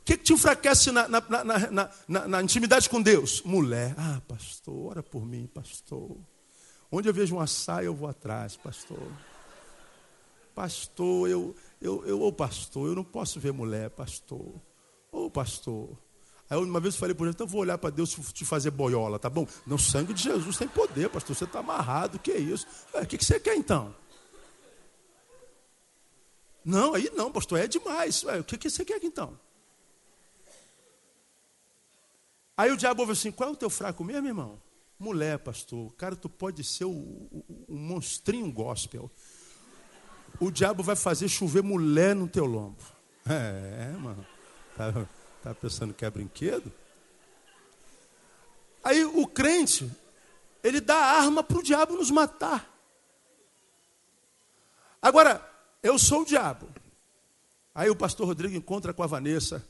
O 0.00 0.04
que, 0.04 0.12
é 0.12 0.16
que 0.16 0.22
te 0.22 0.32
enfraquece 0.32 0.92
na, 0.92 1.08
na, 1.08 1.20
na, 2.08 2.28
na, 2.28 2.42
intimidade 2.42 2.88
com 2.88 3.02
Deus? 3.02 3.42
Mulher. 3.42 3.94
Ah, 3.98 4.22
pastor, 4.26 4.90
ora 4.90 5.02
por 5.02 5.26
mim, 5.26 5.48
pastor. 5.52 6.16
Onde 6.90 7.08
eu 7.08 7.14
vejo 7.14 7.36
uma 7.36 7.46
saia, 7.46 7.86
eu 7.86 7.94
vou 7.94 8.08
atrás, 8.08 8.56
pastor. 8.56 9.12
Pastor, 10.54 11.28
eu, 11.28 11.54
eu, 11.80 12.04
eu, 12.06 12.22
ô 12.22 12.32
pastor, 12.32 12.88
eu 12.88 12.94
não 12.94 13.04
posso 13.04 13.40
ver 13.40 13.52
mulher, 13.52 13.90
pastor. 13.90 14.54
Ô 15.10 15.28
pastor. 15.28 15.96
Aí 16.50 16.58
uma 16.58 16.80
vez 16.80 16.94
eu 16.94 17.00
falei 17.00 17.14
para 17.14 17.26
ele, 17.26 17.32
então 17.32 17.46
vou 17.46 17.60
olhar 17.60 17.78
para 17.78 17.90
Deus 17.90 18.10
te 18.32 18.44
fazer 18.44 18.72
boiola, 18.72 19.20
tá 19.20 19.30
bom? 19.30 19.46
Não, 19.64 19.78
sangue 19.78 20.12
de 20.12 20.24
Jesus 20.24 20.56
tem 20.56 20.66
poder, 20.66 21.08
pastor. 21.08 21.36
Você 21.36 21.44
está 21.44 21.60
amarrado, 21.60 22.18
que 22.18 22.32
é 22.32 22.38
isso? 22.38 22.66
O 22.92 23.06
que, 23.06 23.16
que 23.16 23.24
você 23.24 23.38
quer 23.38 23.54
então? 23.54 23.94
Não, 26.64 26.94
aí 26.94 27.08
não, 27.14 27.30
pastor, 27.30 27.60
é 27.60 27.68
demais. 27.68 28.24
Ué, 28.24 28.40
o 28.40 28.44
que, 28.44 28.58
que 28.58 28.68
você 28.68 28.84
quer 28.84 29.02
então? 29.04 29.38
Aí 32.56 32.72
o 32.72 32.76
diabo 32.76 33.02
falou 33.02 33.12
assim: 33.12 33.30
qual 33.30 33.50
é 33.50 33.52
o 33.52 33.56
teu 33.56 33.70
fraco 33.70 34.02
mesmo, 34.02 34.26
irmão? 34.26 34.60
Mulher, 34.98 35.38
pastor. 35.38 35.92
Cara, 35.94 36.16
tu 36.16 36.28
pode 36.28 36.64
ser 36.64 36.84
o, 36.84 37.44
monstrinho 37.68 38.50
gospel. 38.52 39.08
O 40.40 40.50
diabo 40.50 40.82
vai 40.82 40.96
fazer 40.96 41.28
chover 41.28 41.62
mulher 41.62 42.14
no 42.14 42.26
teu 42.26 42.44
lombo. 42.44 42.82
É, 43.24 43.92
mano. 43.96 44.26
Tá, 44.76 45.08
tá 45.42 45.54
pensando 45.54 45.94
que 45.94 46.04
é 46.04 46.10
brinquedo? 46.10 46.72
Aí 48.82 49.04
o 49.04 49.26
crente, 49.26 49.90
ele 50.62 50.80
dá 50.80 50.96
arma 50.96 51.42
para 51.42 51.58
o 51.58 51.62
diabo 51.62 51.94
nos 51.94 52.10
matar. 52.10 52.68
Agora, 55.02 55.46
eu 55.82 55.98
sou 55.98 56.22
o 56.22 56.24
diabo. 56.24 56.68
Aí 57.74 57.88
o 57.88 57.96
pastor 57.96 58.26
Rodrigo 58.26 58.54
encontra 58.54 58.92
com 58.92 59.02
a 59.02 59.06
Vanessa 59.06 59.64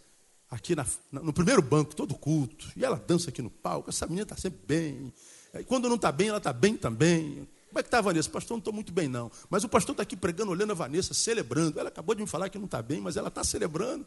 aqui 0.51 0.75
na, 0.75 0.85
no 1.13 1.33
primeiro 1.33 1.63
banco, 1.63 1.95
todo 1.95 2.15
culto. 2.15 2.73
E 2.77 2.85
ela 2.85 2.97
dança 2.97 3.31
aqui 3.31 3.41
no 3.41 3.51
palco. 3.51 3.91
Essa 3.91 4.07
menina 4.07 4.25
está 4.25 4.37
sempre 4.37 4.61
bem. 4.67 5.13
E 5.55 5.65
quando 5.65 5.89
não 5.89 5.97
está 5.97 6.11
bem, 6.11 6.29
ela 6.29 6.39
está 6.39 6.53
bem 6.53 6.77
também. 6.77 7.49
Como 7.69 7.79
é 7.79 7.83
que 7.83 7.89
está 7.89 7.99
a 7.99 8.03
Vanessa? 8.03 8.29
Pastor, 8.29 8.57
não 8.57 8.59
estou 8.59 8.73
muito 8.73 8.93
bem, 8.93 9.07
não. 9.09 9.31
Mas 9.49 9.63
o 9.63 9.69
pastor 9.69 9.93
está 9.93 10.03
aqui 10.03 10.17
pregando, 10.17 10.51
olhando 10.51 10.73
a 10.73 10.75
Vanessa, 10.75 11.15
celebrando. 11.15 11.79
Ela 11.79 11.89
acabou 11.89 12.15
de 12.15 12.23
me 12.23 12.27
falar 12.27 12.49
que 12.49 12.59
não 12.59 12.65
está 12.65 12.83
bem, 12.83 13.01
mas 13.01 13.17
ela 13.17 13.29
está 13.29 13.45
celebrando. 13.45 14.05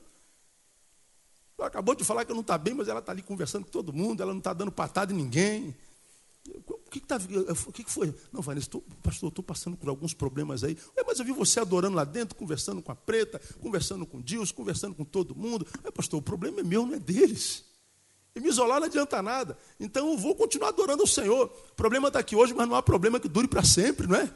Acabou 1.68 1.95
de 1.95 2.03
falar 2.03 2.26
que 2.26 2.34
não 2.34 2.41
está 2.41 2.57
bem, 2.57 2.74
mas 2.74 2.88
ela 2.88 2.99
está 2.99 3.11
ali 3.11 3.22
conversando 3.22 3.66
com 3.66 3.72
todo 3.72 3.93
mundo, 3.93 4.22
ela 4.22 4.32
não 4.32 4.39
está 4.39 4.53
dando 4.53 4.72
patada 4.72 5.14
em 5.14 5.16
ninguém. 5.16 5.76
O 6.68 6.89
que, 6.91 6.99
que, 6.99 7.07
tá, 7.07 7.18
o 7.68 7.72
que, 7.72 7.84
que 7.84 7.91
foi? 7.91 8.14
Não, 8.32 8.41
Vanessa, 8.41 8.70
tô, 8.70 8.82
pastor, 9.01 9.30
estou 9.30 9.43
passando 9.43 9.78
por 9.78 9.88
alguns 9.88 10.14
problemas 10.14 10.64
aí. 10.64 10.78
mas 11.07 11.18
eu 11.18 11.26
vi 11.26 11.32
você 11.32 11.59
adorando 11.59 11.95
lá 11.95 12.03
dentro, 12.03 12.36
conversando 12.36 12.82
com 12.82 12.91
a 12.91 12.95
preta, 12.95 13.39
conversando 13.61 14.05
com 14.05 14.20
Deus, 14.20 14.51
conversando 14.51 14.93
com 14.93 15.05
todo 15.05 15.34
mundo. 15.34 15.66
Ué, 15.86 15.91
pastor, 15.91 16.20
o 16.20 16.24
problema 16.24 16.59
é 16.59 16.64
meu, 16.64 16.86
não 16.86 16.95
é 16.95 16.99
deles. 16.99 17.64
E 18.36 18.39
me 18.39 18.49
isolar 18.49 18.80
não 18.80 18.88
adianta 18.88 19.22
nada. 19.22 19.57
Então 19.80 20.11
eu 20.11 20.18
vou 20.18 20.36
continuar 20.36 20.70
adorando 20.70 21.03
o 21.03 21.07
Senhor. 21.07 21.45
O 21.45 21.76
problema 21.76 22.07
está 22.07 22.20
aqui 22.20 22.36
hoje, 22.36 22.53
mas 22.53 22.68
não 22.68 22.76
há 22.76 22.84
problema 22.84 23.20
que 23.20 23.30
dure 23.30 23.47
para 23.47 23.64
sempre, 23.64 24.05
não 24.05 24.18
é? 24.18 24.30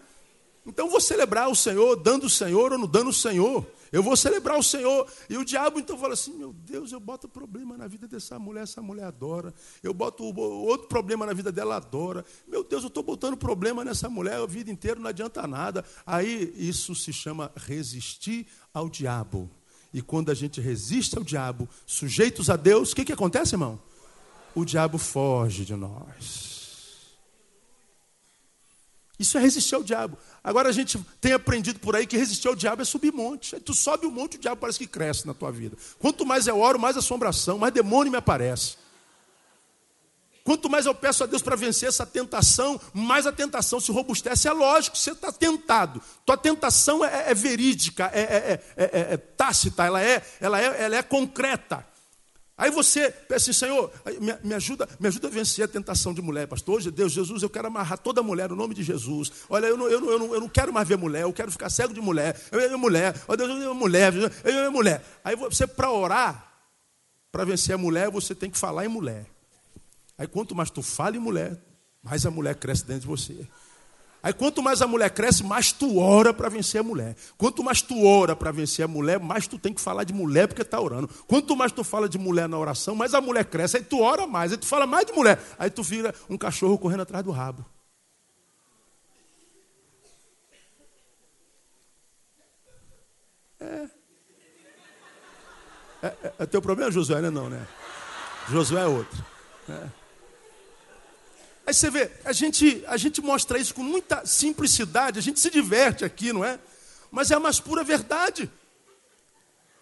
Então 0.65 0.89
vou 0.89 1.01
celebrar 1.01 1.49
o 1.49 1.55
Senhor, 1.55 1.95
dando 1.95 2.25
o 2.25 2.29
Senhor 2.29 2.71
ou 2.71 2.77
não 2.77 2.87
dando 2.87 3.09
o 3.09 3.13
Senhor. 3.13 3.65
Eu 3.91 4.03
vou 4.03 4.15
celebrar 4.15 4.57
o 4.57 4.63
Senhor. 4.63 5.07
E 5.29 5.37
o 5.37 5.45
diabo 5.45 5.79
então 5.79 5.97
fala 5.97 6.13
assim: 6.13 6.33
meu 6.33 6.53
Deus, 6.53 6.91
eu 6.91 6.99
boto 6.99 7.27
problema 7.27 7.77
na 7.77 7.87
vida 7.87 8.07
dessa 8.07 8.37
mulher, 8.39 8.63
essa 8.63 8.81
mulher 8.81 9.05
adora. 9.05 9.53
Eu 9.81 9.93
boto 9.93 10.23
outro 10.23 10.87
problema 10.87 11.25
na 11.25 11.33
vida 11.33 11.51
dela, 11.51 11.77
adora. 11.77 12.25
Meu 12.47 12.63
Deus, 12.63 12.83
eu 12.83 12.87
estou 12.87 13.03
botando 13.03 13.37
problema 13.37 13.83
nessa 13.83 14.09
mulher 14.09 14.35
a 14.35 14.45
vida 14.45 14.71
inteira, 14.71 14.99
não 14.99 15.09
adianta 15.09 15.45
nada. 15.47 15.85
Aí 16.05 16.53
isso 16.57 16.95
se 16.95 17.13
chama 17.13 17.51
resistir 17.55 18.47
ao 18.73 18.89
diabo. 18.89 19.49
E 19.93 20.01
quando 20.01 20.29
a 20.29 20.33
gente 20.33 20.59
resiste 20.59 21.17
ao 21.17 21.23
diabo, 21.23 21.67
sujeitos 21.85 22.49
a 22.49 22.55
Deus, 22.55 22.91
o 22.91 22.95
que, 22.95 23.05
que 23.05 23.13
acontece, 23.13 23.55
irmão? 23.55 23.79
O 24.53 24.65
diabo 24.65 24.97
foge 24.97 25.63
de 25.63 25.75
nós. 25.75 26.56
Isso 29.19 29.37
é 29.37 29.41
resistir 29.41 29.73
ao 29.73 29.83
diabo. 29.83 30.17
Agora 30.43 30.69
a 30.69 30.71
gente 30.71 30.99
tem 31.19 31.33
aprendido 31.33 31.79
por 31.79 31.95
aí 31.95 32.05
que 32.05 32.15
resistir 32.15 32.47
ao 32.47 32.55
diabo 32.55 32.83
é 32.83 32.85
subir 32.85 33.11
monte. 33.11 33.55
Aí 33.55 33.61
tu 33.61 33.73
sobe 33.73 34.05
um 34.05 34.11
monte, 34.11 34.37
o 34.37 34.39
diabo 34.39 34.61
parece 34.61 34.77
que 34.77 34.85
cresce 34.85 35.25
na 35.25 35.33
tua 35.33 35.51
vida. 35.51 35.75
Quanto 35.97 36.25
mais 36.25 36.45
eu 36.45 36.59
oro, 36.59 36.77
mais 36.77 36.95
assombração, 36.97 37.57
mais 37.57 37.73
demônio 37.73 38.11
me 38.11 38.17
aparece. 38.17 38.75
Quanto 40.43 40.69
mais 40.69 40.85
eu 40.85 40.95
peço 40.95 41.23
a 41.23 41.27
Deus 41.27 41.41
para 41.41 41.57
vencer 41.57 41.89
essa 41.89 42.05
tentação, 42.05 42.79
mais 42.93 43.25
a 43.25 43.31
tentação 43.31 43.79
se 43.79 43.91
robustece. 43.91 44.47
É 44.47 44.53
lógico, 44.53 44.97
você 44.97 45.11
está 45.11 45.31
tentado. 45.31 46.01
Tua 46.25 46.37
tentação 46.37 47.03
é, 47.03 47.31
é 47.31 47.33
verídica, 47.33 48.09
é, 48.13 48.61
é, 48.77 49.13
é, 49.13 49.17
tácita, 49.17 49.83
ela 49.83 50.01
é, 50.01 50.25
ela, 50.39 50.61
é, 50.61 50.83
ela 50.83 50.95
é 50.95 51.03
concreta. 51.03 51.85
Aí 52.57 52.71
você 52.71 53.11
pensa 53.11 53.51
assim, 53.51 53.53
Senhor, 53.53 53.91
me, 54.43 54.53
ajuda, 54.55 54.89
me 54.99 55.07
ajuda 55.07 55.27
a 55.27 55.29
vencer 55.31 55.63
a 55.63 55.67
tentação 55.67 56.11
de 56.11 56.23
mulher, 56.23 56.47
pastor. 56.47 56.77
Hoje, 56.77 56.89
Deus, 56.89 57.11
Jesus, 57.11 57.43
eu 57.43 57.49
quero 57.51 57.67
amarrar 57.67 57.99
toda 57.99 58.23
mulher 58.23 58.49
no 58.49 58.55
nome 58.55 58.73
de 58.73 58.81
Jesus. 58.81 59.31
Olha, 59.47 59.67
eu 59.67 59.77
não, 59.77 59.87
eu 59.87 60.01
não, 60.01 60.09
eu 60.09 60.19
não, 60.19 60.33
eu 60.33 60.41
não 60.41 60.49
quero 60.49 60.73
mais 60.73 60.87
ver 60.87 60.97
mulher, 60.97 61.21
eu 61.21 61.31
quero 61.31 61.51
ficar 61.51 61.69
cego 61.69 61.93
de 61.93 62.01
mulher. 62.01 62.35
Eu, 62.51 62.59
eu, 62.59 62.77
mulher, 62.79 63.13
oh, 63.27 63.37
Deus, 63.37 63.61
eu, 63.61 63.75
mulher, 63.75 64.11
eu, 64.43 64.51
eu, 64.51 64.71
mulher. 64.71 65.03
Aí 65.23 65.35
você, 65.35 65.67
para 65.67 65.91
orar, 65.91 66.51
para 67.31 67.45
vencer 67.45 67.75
a 67.75 67.77
mulher, 67.77 68.09
você 68.09 68.33
tem 68.33 68.49
que 68.49 68.57
falar 68.57 68.83
em 68.85 68.89
mulher. 68.89 69.27
Aí 70.17 70.25
quanto 70.25 70.55
mais 70.55 70.71
tu 70.71 70.81
fala 70.81 71.15
em 71.15 71.19
mulher, 71.19 71.55
mais 72.01 72.25
a 72.25 72.31
mulher 72.31 72.55
cresce 72.55 72.83
dentro 72.83 73.01
de 73.01 73.07
você. 73.07 73.47
Aí 74.27 74.33
quanto 74.33 74.61
mais 74.61 74.81
a 74.81 74.87
mulher 74.87 75.09
cresce, 75.11 75.41
mais 75.41 75.71
tu 75.71 75.99
ora 75.99 76.33
para 76.33 76.49
vencer 76.49 76.81
a 76.81 76.83
mulher. 76.83 77.15
Quanto 77.37 77.63
mais 77.63 77.81
tu 77.81 78.05
ora 78.05 78.35
para 78.35 78.51
vencer 78.51 78.83
a 78.83 78.87
mulher, 78.87 79.21
mais 79.21 79.47
tu 79.47 79.57
tem 79.57 79.73
que 79.73 79.79
falar 79.79 80.03
de 80.03 80.13
mulher 80.13 80.49
porque 80.49 80.63
está 80.63 80.81
orando. 80.81 81.07
Quanto 81.25 81.55
mais 81.55 81.71
tu 81.71 81.81
fala 81.81 82.09
de 82.09 82.17
mulher 82.17 82.49
na 82.49 82.57
oração, 82.57 82.93
mais 82.93 83.13
a 83.13 83.21
mulher 83.21 83.45
cresce. 83.45 83.77
Aí 83.77 83.83
tu 83.83 84.01
ora 84.01 84.27
mais, 84.27 84.51
aí 84.51 84.57
tu 84.57 84.65
fala 84.65 84.85
mais 84.85 85.05
de 85.05 85.13
mulher. 85.13 85.41
Aí 85.57 85.69
tu 85.69 85.81
vira 85.81 86.13
um 86.29 86.37
cachorro 86.37 86.77
correndo 86.77 87.03
atrás 87.03 87.23
do 87.23 87.31
rabo. 87.31 87.65
É. 93.61 93.89
É, 96.03 96.07
é, 96.07 96.33
é 96.39 96.45
teu 96.45 96.61
problema, 96.61 96.91
Josué, 96.91 97.21
não, 97.21 97.47
é 97.47 97.51
né? 97.51 97.67
Josué 98.49 98.81
é 98.81 98.87
outro. 98.87 99.25
É. 99.69 99.87
Aí 101.67 101.73
você 101.73 101.89
vê, 101.89 102.09
a 102.23 102.31
gente, 102.31 102.81
a 102.87 102.95
gente 102.95 103.21
mostra 103.21 103.59
isso 103.59 103.75
com 103.75 103.83
muita 103.83 104.25
simplicidade, 104.25 105.19
a 105.19 105.21
gente 105.21 105.37
se 105.37 105.49
diverte 105.49 106.05
aqui, 106.05 106.31
não 106.31 106.45
é? 106.45 106.57
Mas 107.11 107.29
é 107.29 107.35
a 107.35 107.41
mais 107.41 107.59
pura 107.59 107.83
verdade. 107.83 108.49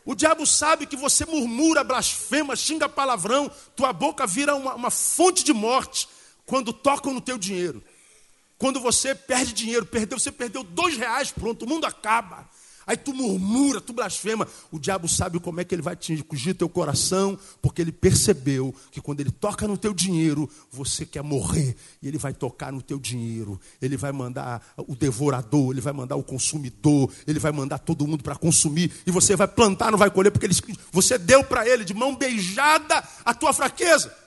O 0.04 0.16
diabo 0.16 0.48
sabe 0.48 0.88
que 0.88 0.96
você 0.96 1.26
murmura, 1.26 1.84
blasfema, 1.84 2.56
xinga 2.56 2.90
palavrão, 2.90 3.52
tua 3.76 3.94
boca 3.94 4.26
vira 4.26 4.56
uma, 4.56 4.74
uma 4.74 4.90
fonte 4.90 5.44
de 5.44 5.54
morte 5.54 6.10
quando 6.48 6.74
tocam 6.74 7.14
no 7.14 7.22
teu 7.22 7.38
dinheiro. 7.38 7.84
Quando 8.58 8.80
você 8.80 9.14
perde 9.14 9.54
dinheiro, 9.54 9.86
perdeu, 9.86 10.18
você 10.18 10.32
perdeu 10.32 10.64
dois 10.64 10.98
reais, 10.98 11.32
pronto, 11.32 11.66
o 11.66 11.70
mundo 11.70 11.86
acaba. 11.86 12.50
Aí 12.88 12.96
tu 12.96 13.14
murmura, 13.14 13.82
tu 13.82 13.94
blasfema. 13.94 14.48
O 14.72 14.80
diabo 14.80 15.08
sabe 15.08 15.40
como 15.40 15.60
é 15.60 15.64
que 15.64 15.74
ele 15.74 15.82
vai 15.82 15.94
atingir 15.94 16.54
teu 16.54 16.70
coração, 16.70 17.38
porque 17.62 17.82
ele 17.82 17.92
percebeu 17.92 18.74
que 18.92 19.02
quando 19.02 19.22
ele 19.22 19.32
toca 19.32 19.68
no 19.68 19.78
teu 19.78 19.94
dinheiro, 19.94 20.50
você 20.72 21.06
quer 21.06 21.24
morrer. 21.24 21.76
E 22.02 22.08
ele 22.08 22.18
vai 22.18 22.34
tocar 22.34 22.72
no 22.72 22.82
teu 22.82 23.00
dinheiro. 23.00 23.60
Ele 23.82 23.98
vai 23.98 24.12
mandar 24.12 24.62
o 24.78 24.96
devorador, 24.96 25.72
ele 25.72 25.82
vai 25.82 25.94
mandar 25.94 26.16
o 26.16 26.24
consumidor, 26.24 27.12
ele 27.26 27.40
vai 27.40 27.52
mandar 27.52 27.80
todo 27.80 28.08
mundo 28.08 28.24
para 28.24 28.36
consumir. 28.36 28.92
E 29.06 29.12
você 29.12 29.36
vai 29.36 29.48
plantar, 29.48 29.92
não 29.92 29.98
vai 29.98 30.10
colher, 30.10 30.32
porque 30.32 30.46
ele, 30.46 30.56
você 30.92 31.18
deu 31.18 31.44
para 31.44 31.68
ele 31.68 31.84
de 31.84 31.94
mão 31.94 32.16
beijada 32.16 33.04
a 33.24 33.34
tua 33.34 33.54
fraqueza. 33.54 34.25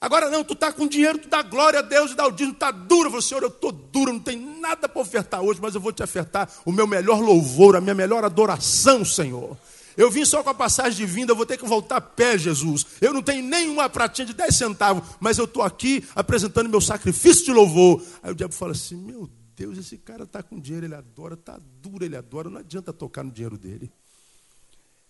Agora 0.00 0.30
não, 0.30 0.42
tu 0.42 0.54
está 0.54 0.72
com 0.72 0.86
dinheiro, 0.86 1.18
tu 1.18 1.28
dá 1.28 1.42
glória 1.42 1.80
a 1.80 1.82
Deus 1.82 2.12
e 2.12 2.14
dá 2.14 2.26
o 2.26 2.30
dízimo, 2.30 2.54
está 2.54 2.70
duro. 2.70 3.10
Falo, 3.10 3.20
Senhor, 3.20 3.42
eu 3.42 3.48
estou 3.48 3.70
duro, 3.70 4.14
não 4.14 4.20
tem 4.20 4.38
nada 4.58 4.88
para 4.88 5.02
ofertar 5.02 5.42
hoje, 5.42 5.60
mas 5.60 5.74
eu 5.74 5.80
vou 5.80 5.92
te 5.92 6.02
ofertar 6.02 6.50
o 6.64 6.72
meu 6.72 6.86
melhor 6.86 7.20
louvor, 7.20 7.76
a 7.76 7.82
minha 7.82 7.94
melhor 7.94 8.24
adoração, 8.24 9.04
Senhor. 9.04 9.58
Eu 9.98 10.10
vim 10.10 10.24
só 10.24 10.42
com 10.42 10.48
a 10.48 10.54
passagem 10.54 10.96
de 10.96 11.04
vinda, 11.04 11.32
eu 11.32 11.36
vou 11.36 11.44
ter 11.44 11.58
que 11.58 11.66
voltar 11.66 11.96
a 11.96 12.00
pé, 12.00 12.38
Jesus. 12.38 12.86
Eu 12.98 13.12
não 13.12 13.22
tenho 13.22 13.42
nenhuma 13.42 13.90
pratinha 13.90 14.24
de 14.24 14.32
10 14.32 14.56
centavos, 14.56 15.06
mas 15.20 15.36
eu 15.36 15.44
estou 15.44 15.62
aqui 15.62 16.02
apresentando 16.14 16.70
meu 16.70 16.80
sacrifício 16.80 17.44
de 17.44 17.52
louvor. 17.52 18.02
Aí 18.22 18.32
o 18.32 18.34
diabo 18.34 18.54
fala 18.54 18.72
assim: 18.72 18.96
Meu 18.96 19.28
Deus, 19.54 19.76
esse 19.76 19.98
cara 19.98 20.22
está 20.24 20.42
com 20.42 20.58
dinheiro, 20.58 20.86
ele 20.86 20.94
adora, 20.94 21.34
está 21.34 21.58
duro, 21.82 22.02
ele 22.02 22.16
adora, 22.16 22.48
não 22.48 22.60
adianta 22.60 22.90
tocar 22.94 23.22
no 23.22 23.30
dinheiro 23.30 23.58
dele. 23.58 23.92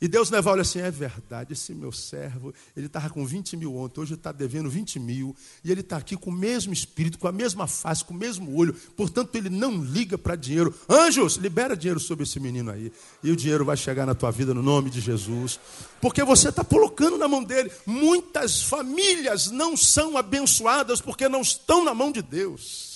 E 0.00 0.08
Deus 0.08 0.30
leva, 0.30 0.50
olha 0.50 0.62
assim, 0.62 0.80
é 0.80 0.90
verdade, 0.90 1.52
esse 1.52 1.74
meu 1.74 1.92
servo, 1.92 2.54
ele 2.74 2.86
estava 2.86 3.10
com 3.10 3.26
20 3.26 3.54
mil 3.54 3.76
ontem, 3.76 4.00
hoje 4.00 4.14
está 4.14 4.32
devendo 4.32 4.70
20 4.70 4.98
mil, 4.98 5.36
e 5.62 5.70
ele 5.70 5.82
está 5.82 5.98
aqui 5.98 6.16
com 6.16 6.30
o 6.30 6.32
mesmo 6.32 6.72
espírito, 6.72 7.18
com 7.18 7.28
a 7.28 7.32
mesma 7.32 7.66
face, 7.66 8.02
com 8.02 8.14
o 8.14 8.16
mesmo 8.16 8.56
olho, 8.56 8.74
portanto 8.96 9.34
ele 9.36 9.50
não 9.50 9.76
liga 9.84 10.16
para 10.16 10.36
dinheiro. 10.36 10.74
Anjos, 10.88 11.36
libera 11.36 11.76
dinheiro 11.76 12.00
sobre 12.00 12.24
esse 12.24 12.40
menino 12.40 12.70
aí, 12.70 12.90
e 13.22 13.30
o 13.30 13.36
dinheiro 13.36 13.62
vai 13.62 13.76
chegar 13.76 14.06
na 14.06 14.14
tua 14.14 14.30
vida 14.30 14.54
no 14.54 14.62
nome 14.62 14.88
de 14.88 15.02
Jesus, 15.02 15.60
porque 16.00 16.24
você 16.24 16.48
está 16.48 16.64
colocando 16.64 17.18
na 17.18 17.28
mão 17.28 17.44
dele. 17.44 17.70
Muitas 17.84 18.62
famílias 18.62 19.50
não 19.50 19.76
são 19.76 20.16
abençoadas 20.16 21.02
porque 21.02 21.28
não 21.28 21.42
estão 21.42 21.84
na 21.84 21.94
mão 21.94 22.10
de 22.10 22.22
Deus. 22.22 22.89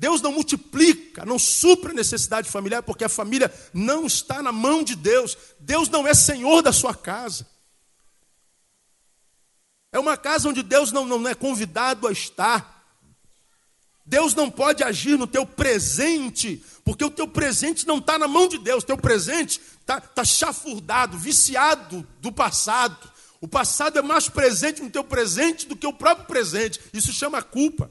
Deus 0.00 0.22
não 0.22 0.32
multiplica, 0.32 1.26
não 1.26 1.38
supre 1.38 1.90
a 1.90 1.94
necessidade 1.94 2.48
familiar, 2.48 2.82
porque 2.82 3.04
a 3.04 3.08
família 3.08 3.52
não 3.70 4.06
está 4.06 4.42
na 4.42 4.50
mão 4.50 4.82
de 4.82 4.96
Deus. 4.96 5.36
Deus 5.60 5.90
não 5.90 6.08
é 6.08 6.14
senhor 6.14 6.62
da 6.62 6.72
sua 6.72 6.94
casa. 6.94 7.46
É 9.92 9.98
uma 9.98 10.16
casa 10.16 10.48
onde 10.48 10.62
Deus 10.62 10.90
não, 10.90 11.04
não 11.04 11.28
é 11.28 11.34
convidado 11.34 12.08
a 12.08 12.12
estar. 12.12 12.82
Deus 14.06 14.34
não 14.34 14.50
pode 14.50 14.82
agir 14.82 15.18
no 15.18 15.26
teu 15.26 15.44
presente, 15.44 16.64
porque 16.82 17.04
o 17.04 17.10
teu 17.10 17.28
presente 17.28 17.86
não 17.86 17.98
está 17.98 18.18
na 18.18 18.26
mão 18.26 18.48
de 18.48 18.56
Deus. 18.56 18.82
O 18.82 18.86
teu 18.86 18.96
presente 18.96 19.60
está 19.82 20.00
tá 20.00 20.24
chafurdado, 20.24 21.18
viciado 21.18 22.08
do 22.22 22.32
passado. 22.32 23.12
O 23.38 23.46
passado 23.46 23.98
é 23.98 24.02
mais 24.02 24.30
presente 24.30 24.80
no 24.80 24.88
teu 24.88 25.04
presente 25.04 25.68
do 25.68 25.76
que 25.76 25.86
o 25.86 25.92
próprio 25.92 26.26
presente. 26.26 26.80
Isso 26.90 27.12
chama 27.12 27.42
culpa. 27.42 27.90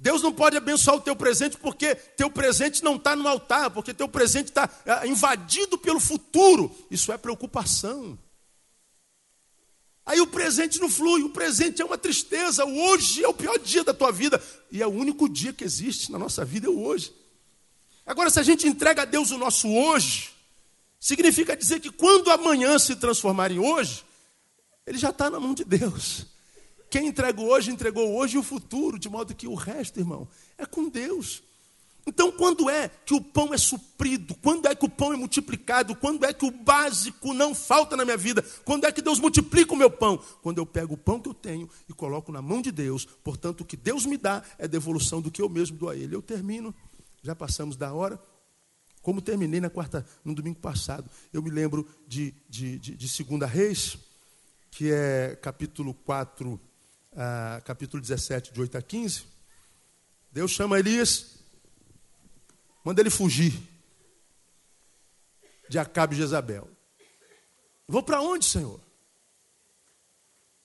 Deus 0.00 0.22
não 0.22 0.32
pode 0.32 0.56
abençoar 0.56 0.96
o 0.96 1.00
teu 1.00 1.14
presente 1.14 1.58
porque 1.58 1.94
teu 1.94 2.30
presente 2.30 2.82
não 2.82 2.96
está 2.96 3.14
no 3.14 3.28
altar, 3.28 3.70
porque 3.70 3.92
teu 3.92 4.08
presente 4.08 4.46
está 4.46 4.68
é, 4.86 5.06
invadido 5.06 5.76
pelo 5.76 6.00
futuro. 6.00 6.74
Isso 6.90 7.12
é 7.12 7.18
preocupação. 7.18 8.18
Aí 10.06 10.18
o 10.18 10.26
presente 10.26 10.80
não 10.80 10.88
flui, 10.88 11.22
o 11.22 11.28
presente 11.28 11.82
é 11.82 11.84
uma 11.84 11.98
tristeza. 11.98 12.64
O 12.64 12.80
hoje 12.80 13.22
é 13.22 13.28
o 13.28 13.34
pior 13.34 13.58
dia 13.58 13.84
da 13.84 13.92
tua 13.92 14.10
vida 14.10 14.42
e 14.72 14.80
é 14.80 14.86
o 14.86 14.90
único 14.90 15.28
dia 15.28 15.52
que 15.52 15.64
existe 15.64 16.10
na 16.10 16.18
nossa 16.18 16.46
vida 16.46 16.66
é 16.66 16.70
o 16.70 16.80
hoje. 16.80 17.12
Agora, 18.06 18.30
se 18.30 18.40
a 18.40 18.42
gente 18.42 18.66
entrega 18.66 19.02
a 19.02 19.04
Deus 19.04 19.30
o 19.30 19.36
nosso 19.36 19.68
hoje, 19.68 20.30
significa 20.98 21.54
dizer 21.54 21.78
que 21.78 21.90
quando 21.90 22.30
amanhã 22.30 22.78
se 22.78 22.96
transformar 22.96 23.50
em 23.50 23.58
hoje, 23.58 24.02
ele 24.86 24.96
já 24.96 25.10
está 25.10 25.28
na 25.28 25.38
mão 25.38 25.52
de 25.52 25.62
Deus. 25.62 26.24
Quem 26.90 27.06
entrega 27.06 27.40
hoje, 27.40 27.70
entregou 27.70 28.16
hoje 28.16 28.34
e 28.34 28.38
o 28.38 28.42
futuro, 28.42 28.98
de 28.98 29.08
modo 29.08 29.34
que 29.34 29.46
o 29.46 29.54
resto, 29.54 30.00
irmão, 30.00 30.28
é 30.58 30.66
com 30.66 30.88
Deus. 30.88 31.42
Então, 32.04 32.32
quando 32.32 32.68
é 32.68 32.88
que 32.88 33.14
o 33.14 33.20
pão 33.20 33.54
é 33.54 33.58
suprido? 33.58 34.34
Quando 34.42 34.66
é 34.66 34.74
que 34.74 34.84
o 34.84 34.88
pão 34.88 35.12
é 35.12 35.16
multiplicado? 35.16 35.94
Quando 35.94 36.24
é 36.24 36.32
que 36.32 36.44
o 36.44 36.50
básico 36.50 37.32
não 37.32 37.54
falta 37.54 37.96
na 37.96 38.04
minha 38.04 38.16
vida? 38.16 38.42
Quando 38.64 38.86
é 38.86 38.90
que 38.90 39.00
Deus 39.00 39.20
multiplica 39.20 39.72
o 39.72 39.76
meu 39.76 39.90
pão? 39.90 40.20
Quando 40.42 40.58
eu 40.58 40.66
pego 40.66 40.94
o 40.94 40.96
pão 40.96 41.20
que 41.20 41.28
eu 41.28 41.34
tenho 41.34 41.70
e 41.88 41.92
coloco 41.92 42.32
na 42.32 42.42
mão 42.42 42.60
de 42.60 42.72
Deus. 42.72 43.04
Portanto, 43.04 43.60
o 43.60 43.64
que 43.64 43.76
Deus 43.76 44.06
me 44.06 44.16
dá 44.16 44.42
é 44.58 44.66
devolução 44.66 45.20
do 45.20 45.30
que 45.30 45.40
eu 45.40 45.48
mesmo 45.48 45.76
dou 45.76 45.90
a 45.90 45.96
Ele. 45.96 46.16
Eu 46.16 46.22
termino, 46.22 46.74
já 47.22 47.36
passamos 47.36 47.76
da 47.76 47.92
hora. 47.92 48.20
Como 49.02 49.20
terminei 49.20 49.60
na 49.60 49.70
quarta, 49.70 50.04
no 50.24 50.34
domingo 50.34 50.58
passado. 50.58 51.08
Eu 51.32 51.42
me 51.42 51.50
lembro 51.50 51.86
de, 52.08 52.34
de, 52.48 52.78
de, 52.78 52.96
de 52.96 53.08
Segunda 53.08 53.46
Reis, 53.46 53.96
que 54.70 54.90
é 54.90 55.38
capítulo 55.40 55.94
4, 55.94 56.60
ah, 57.16 57.60
capítulo 57.64 58.00
17, 58.00 58.52
de 58.52 58.60
8 58.60 58.78
a 58.78 58.82
15. 58.82 59.24
Deus 60.32 60.50
chama 60.50 60.78
Elias, 60.78 61.38
manda 62.84 63.00
ele 63.00 63.10
fugir 63.10 63.52
de 65.68 65.78
Acabe 65.78 66.14
e 66.14 66.18
Jezabel. 66.18 66.68
Vou 67.86 68.02
para 68.02 68.20
onde, 68.20 68.44
Senhor? 68.44 68.80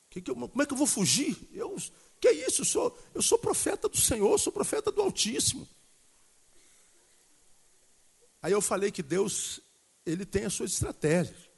Que 0.09 0.21
que 0.21 0.31
eu, 0.31 0.35
como 0.35 0.61
é 0.61 0.65
que 0.65 0.73
eu 0.73 0.77
vou 0.77 0.87
fugir? 0.87 1.37
Eu, 1.51 1.75
que 2.21 2.27
é 2.27 2.47
isso? 2.47 2.61
Eu 2.61 2.65
sou, 2.65 2.99
eu 3.13 3.21
sou 3.21 3.37
profeta 3.37 3.89
do 3.89 3.97
Senhor, 3.97 4.37
sou 4.39 4.53
profeta 4.53 4.91
do 4.91 5.01
Altíssimo. 5.01 5.67
Aí 8.41 8.51
eu 8.51 8.61
falei 8.61 8.91
que 8.91 9.01
Deus, 9.01 9.59
ele 10.05 10.25
tem 10.25 10.45
as 10.45 10.53
suas 10.53 10.71
estratégias. 10.71 11.49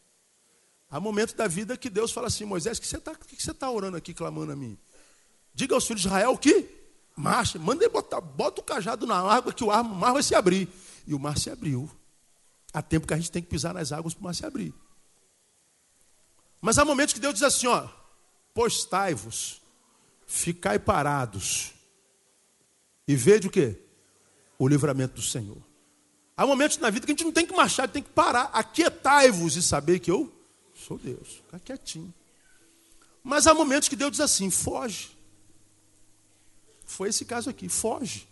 Há 0.90 1.00
momentos 1.00 1.34
da 1.34 1.48
vida 1.48 1.76
que 1.76 1.90
Deus 1.90 2.12
fala 2.12 2.28
assim, 2.28 2.46
Moisés, 2.46 2.80
que 2.80 2.88
você 2.88 2.98
está 2.98 3.14
tá 3.54 3.70
orando 3.70 3.98
aqui, 3.98 4.14
clamando 4.14 4.52
a 4.52 4.56
mim? 4.56 4.78
Diga 5.54 5.76
aos 5.76 5.86
filhos 5.86 6.02
de 6.02 6.08
Israel 6.08 6.38
que 6.38 6.70
marcha, 7.16 7.60
manda 7.60 7.84
ele 7.84 7.92
botar, 7.92 8.22
bota 8.22 8.62
o 8.62 8.64
cajado 8.64 9.06
na 9.06 9.20
água 9.20 9.52
que 9.52 9.64
o 9.64 9.84
mar 9.84 10.14
vai 10.14 10.24
se 10.24 10.36
abrir. 10.36 10.70
E 11.06 11.14
o 11.14 11.20
mar 11.20 11.38
se 11.38 11.50
abriu. 11.50 11.90
Há 12.74 12.82
tempo 12.82 13.08
que 13.08 13.14
a 13.14 13.18
gente 13.18 13.32
tem 13.32 13.42
que 13.42 13.50
pisar 13.50 13.74
nas 13.74 13.92
águas 13.92 14.14
para 14.14 14.22
o 14.22 14.24
mar 14.24 14.36
se 14.36 14.46
abrir. 14.46 14.74
Mas 16.62 16.78
há 16.78 16.86
momentos 16.86 17.14
que 17.14 17.20
Deus 17.20 17.34
diz 17.34 17.44
assim, 17.44 17.68
ó, 17.68 17.88
postai-vos, 18.54 19.62
ficai 20.26 20.80
parados, 20.80 21.74
e 23.08 23.16
vede 23.16 23.48
o 23.48 23.50
que? 23.50 23.76
O 24.60 24.68
livramento 24.68 25.16
do 25.16 25.22
Senhor. 25.22 25.62
Há 26.36 26.46
momentos 26.46 26.78
na 26.78 26.90
vida 26.90 27.06
que 27.06 27.12
a 27.12 27.16
gente 27.16 27.24
não 27.24 27.32
tem 27.32 27.46
que 27.46 27.56
marchar, 27.56 27.88
tem 27.88 28.04
que 28.04 28.10
parar. 28.10 28.50
Aquietai-vos 28.54 29.56
e 29.56 29.64
saber 29.64 30.00
que 30.00 30.12
eu 30.12 30.32
sou 30.78 30.98
Deus. 30.98 31.42
Ficar 31.46 31.60
quietinho. 31.60 32.14
Mas 33.24 33.48
há 33.48 33.54
momentos 33.54 33.90
que 33.90 33.96
Deus 33.96 34.12
diz 34.12 34.20
assim: 34.22 34.50
foge. 34.50 35.18
Foi 36.86 37.10
esse 37.10 37.26
caso 37.26 37.50
aqui, 37.50 37.68
foge. 37.68 38.28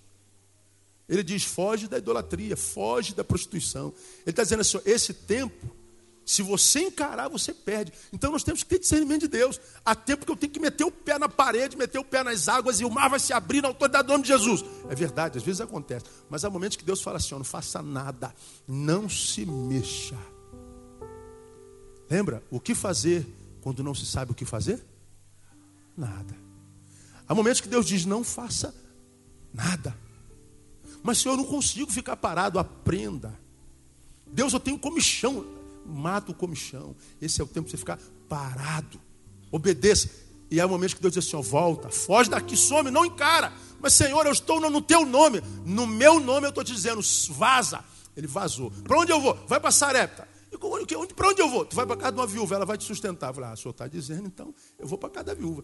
Ele 1.07 1.23
diz: 1.23 1.43
foge 1.43 1.87
da 1.87 1.97
idolatria, 1.97 2.55
foge 2.55 3.13
da 3.13 3.23
prostituição. 3.23 3.93
Ele 4.21 4.29
está 4.31 4.43
dizendo 4.43 4.61
assim: 4.61 4.79
esse 4.85 5.13
tempo 5.13 5.75
se 6.25 6.41
você 6.41 6.79
encarar, 6.79 7.29
você 7.29 7.53
perde. 7.53 7.93
Então 8.11 8.31
nós 8.31 8.43
temos 8.43 8.63
que 8.63 8.69
ter 8.69 8.79
discernimento 8.79 9.21
de 9.21 9.27
Deus. 9.27 9.61
Há 9.85 9.93
tempo 9.93 10.25
que 10.25 10.31
eu 10.31 10.35
tenho 10.35 10.51
que 10.51 10.59
meter 10.59 10.83
o 10.83 10.91
pé 10.91 11.19
na 11.19 11.29
parede, 11.29 11.77
meter 11.77 11.99
o 11.99 12.03
pé 12.03 12.23
nas 12.23 12.49
águas 12.49 12.79
e 12.79 12.85
o 12.85 12.89
mar 12.89 13.09
vai 13.09 13.19
se 13.19 13.31
abrir 13.31 13.61
na 13.61 13.67
autoridade 13.67 14.07
do 14.07 14.11
nome 14.11 14.23
de 14.23 14.29
Jesus. 14.29 14.65
É 14.89 14.95
verdade, 14.95 15.37
às 15.37 15.43
vezes 15.43 15.61
acontece. 15.61 16.05
Mas 16.27 16.43
há 16.43 16.49
momentos 16.49 16.77
que 16.77 16.83
Deus 16.83 17.01
fala 17.01 17.17
assim: 17.17 17.35
não 17.35 17.43
faça 17.43 17.81
nada, 17.83 18.33
não 18.67 19.07
se 19.07 19.45
mexa. 19.45 20.17
Lembra? 22.09 22.43
O 22.51 22.59
que 22.59 22.75
fazer 22.75 23.25
quando 23.61 23.83
não 23.83 23.95
se 23.95 24.05
sabe 24.05 24.31
o 24.31 24.35
que 24.35 24.45
fazer? 24.45 24.83
Nada. 25.97 26.35
Há 27.27 27.33
momentos 27.33 27.61
que 27.61 27.67
Deus 27.67 27.85
diz: 27.85 28.05
não 28.05 28.23
faça 28.23 28.73
nada. 29.53 29.95
Mas 31.01 31.19
Senhor, 31.19 31.35
eu 31.35 31.37
não 31.37 31.45
consigo 31.45 31.91
ficar 31.91 32.17
parado, 32.17 32.59
aprenda. 32.59 33.39
Deus, 34.27 34.53
eu 34.53 34.59
tenho 34.59 34.77
comichão 34.77 35.55
mata 35.85 36.31
o 36.31 36.35
comichão. 36.35 36.95
Esse 37.21 37.39
é 37.39 37.43
o 37.43 37.47
tempo 37.47 37.65
de 37.65 37.71
você 37.71 37.77
ficar 37.77 37.99
parado. 38.27 38.99
Obedeça. 39.51 40.09
E 40.49 40.59
há 40.59 40.67
momentos 40.67 40.95
que 40.95 41.01
Deus 41.01 41.13
diz 41.13 41.25
assim: 41.25 41.35
ó, 41.35 41.41
volta, 41.41 41.89
foge 41.89 42.29
daqui, 42.29 42.57
some, 42.57 42.89
não 42.89 43.05
encara. 43.05 43.53
Mas 43.79 43.93
Senhor, 43.93 44.25
eu 44.25 44.31
estou 44.31 44.59
no, 44.59 44.81
teu 44.81 45.05
nome. 45.05 45.41
No 45.65 45.85
meu 45.85 46.19
nome 46.19 46.47
eu 46.47 46.49
estou 46.49 46.63
te 46.63 46.73
dizendo, 46.73 47.01
vaza. 47.29 47.83
Ele 48.17 48.27
vazou. 48.27 48.71
Para 48.71 48.97
onde 48.97 49.11
eu 49.11 49.19
vou? 49.21 49.37
Vai 49.47 49.59
para 49.59 49.71
Sarepta. 49.71 50.27
Para 51.15 51.29
onde 51.29 51.41
eu 51.41 51.49
vou? 51.49 51.65
Tu 51.65 51.75
vai 51.75 51.85
para 51.85 51.97
casa 51.97 52.11
de 52.11 52.19
uma 52.19 52.27
viúva, 52.27 52.55
ela 52.55 52.65
vai 52.65 52.77
te 52.77 52.83
sustentar. 52.83 53.29
Eu 53.29 53.33
falei, 53.33 53.49
ah, 53.49 53.53
o 53.53 53.57
senhor 53.57 53.71
está 53.71 53.87
dizendo, 53.87 54.27
então 54.27 54.53
eu 54.79 54.87
vou 54.87 54.97
para 54.97 55.09
casa 55.09 55.25
da 55.25 55.33
viúva. 55.33 55.63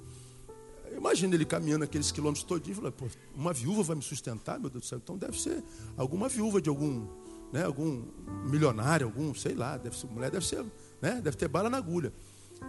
Imagina 0.95 1.35
ele 1.35 1.45
caminhando 1.45 1.83
aqueles 1.83 2.11
quilômetros 2.11 2.43
todinhos. 2.43 2.77
Falei, 2.77 2.91
pô, 2.91 3.05
uma 3.35 3.53
viúva 3.53 3.83
vai 3.83 3.95
me 3.95 4.01
sustentar, 4.01 4.59
meu 4.59 4.69
Deus 4.69 4.83
do 4.83 4.87
céu. 4.87 4.99
Então 5.01 5.17
deve 5.17 5.39
ser 5.39 5.63
alguma 5.95 6.27
viúva 6.27 6.61
de 6.61 6.69
algum 6.69 7.07
né, 7.51 7.65
algum 7.65 8.05
milionário, 8.45 9.07
algum, 9.07 9.33
sei 9.33 9.53
lá, 9.53 9.77
deve 9.77 9.97
ser, 9.97 10.07
mulher 10.07 10.31
deve 10.31 10.45
ser, 10.45 10.63
né, 11.01 11.19
deve 11.21 11.35
ter 11.35 11.47
bala 11.47 11.69
na 11.69 11.77
agulha. 11.77 12.13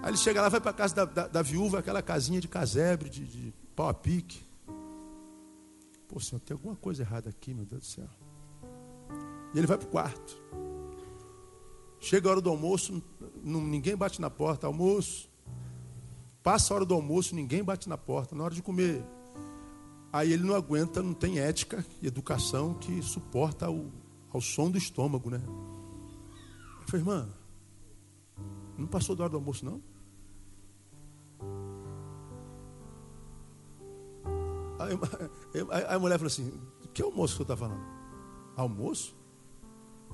Aí 0.02 0.10
ele 0.10 0.16
chega 0.16 0.42
lá, 0.42 0.48
vai 0.48 0.60
para 0.60 0.70
a 0.70 0.74
casa 0.74 0.94
da, 0.94 1.04
da, 1.04 1.26
da, 1.28 1.42
viúva, 1.42 1.78
aquela 1.78 2.02
casinha 2.02 2.40
de 2.40 2.48
casebre, 2.48 3.08
de, 3.08 3.24
de 3.24 3.54
pau 3.76 3.88
a 3.88 3.94
pique. 3.94 4.42
Pô, 6.08 6.18
senhor, 6.18 6.40
tem 6.40 6.54
alguma 6.54 6.74
coisa 6.76 7.02
errada 7.02 7.30
aqui, 7.30 7.54
meu 7.54 7.64
Deus 7.64 7.82
do 7.82 7.86
céu. 7.86 8.08
E 9.54 9.58
ele 9.58 9.66
vai 9.66 9.78
para 9.78 9.86
o 9.86 9.90
quarto. 9.90 10.36
Chega 12.02 12.28
a 12.28 12.32
hora 12.32 12.40
do 12.40 12.50
almoço, 12.50 13.00
ninguém 13.44 13.96
bate 13.96 14.20
na 14.20 14.28
porta, 14.28 14.66
almoço. 14.66 15.30
Passa 16.42 16.74
a 16.74 16.76
hora 16.76 16.84
do 16.84 16.94
almoço, 16.94 17.32
ninguém 17.32 17.62
bate 17.62 17.88
na 17.88 17.96
porta. 17.96 18.34
Na 18.34 18.42
hora 18.42 18.52
de 18.52 18.60
comer, 18.60 19.04
aí 20.12 20.32
ele 20.32 20.42
não 20.42 20.56
aguenta, 20.56 21.00
não 21.00 21.14
tem 21.14 21.38
ética 21.38 21.86
e 22.02 22.08
educação 22.08 22.74
que 22.74 23.00
suporta 23.02 23.70
o, 23.70 23.92
ao 24.32 24.40
som 24.40 24.68
do 24.68 24.76
estômago, 24.76 25.30
né? 25.30 25.40
Eu 26.80 26.88
falei, 26.88 27.02
irmã, 27.02 27.28
não 28.76 28.88
passou 28.88 29.14
da 29.14 29.22
hora 29.22 29.30
do 29.30 29.36
almoço, 29.36 29.64
não? 29.64 29.80
Aí, 34.80 34.98
a 35.88 35.98
mulher 36.00 36.18
falou 36.18 36.26
assim: 36.26 36.52
Que 36.92 37.00
almoço 37.00 37.34
que 37.34 37.38
você 37.38 37.42
está 37.44 37.56
falando? 37.56 37.80
Almoço? 38.56 39.14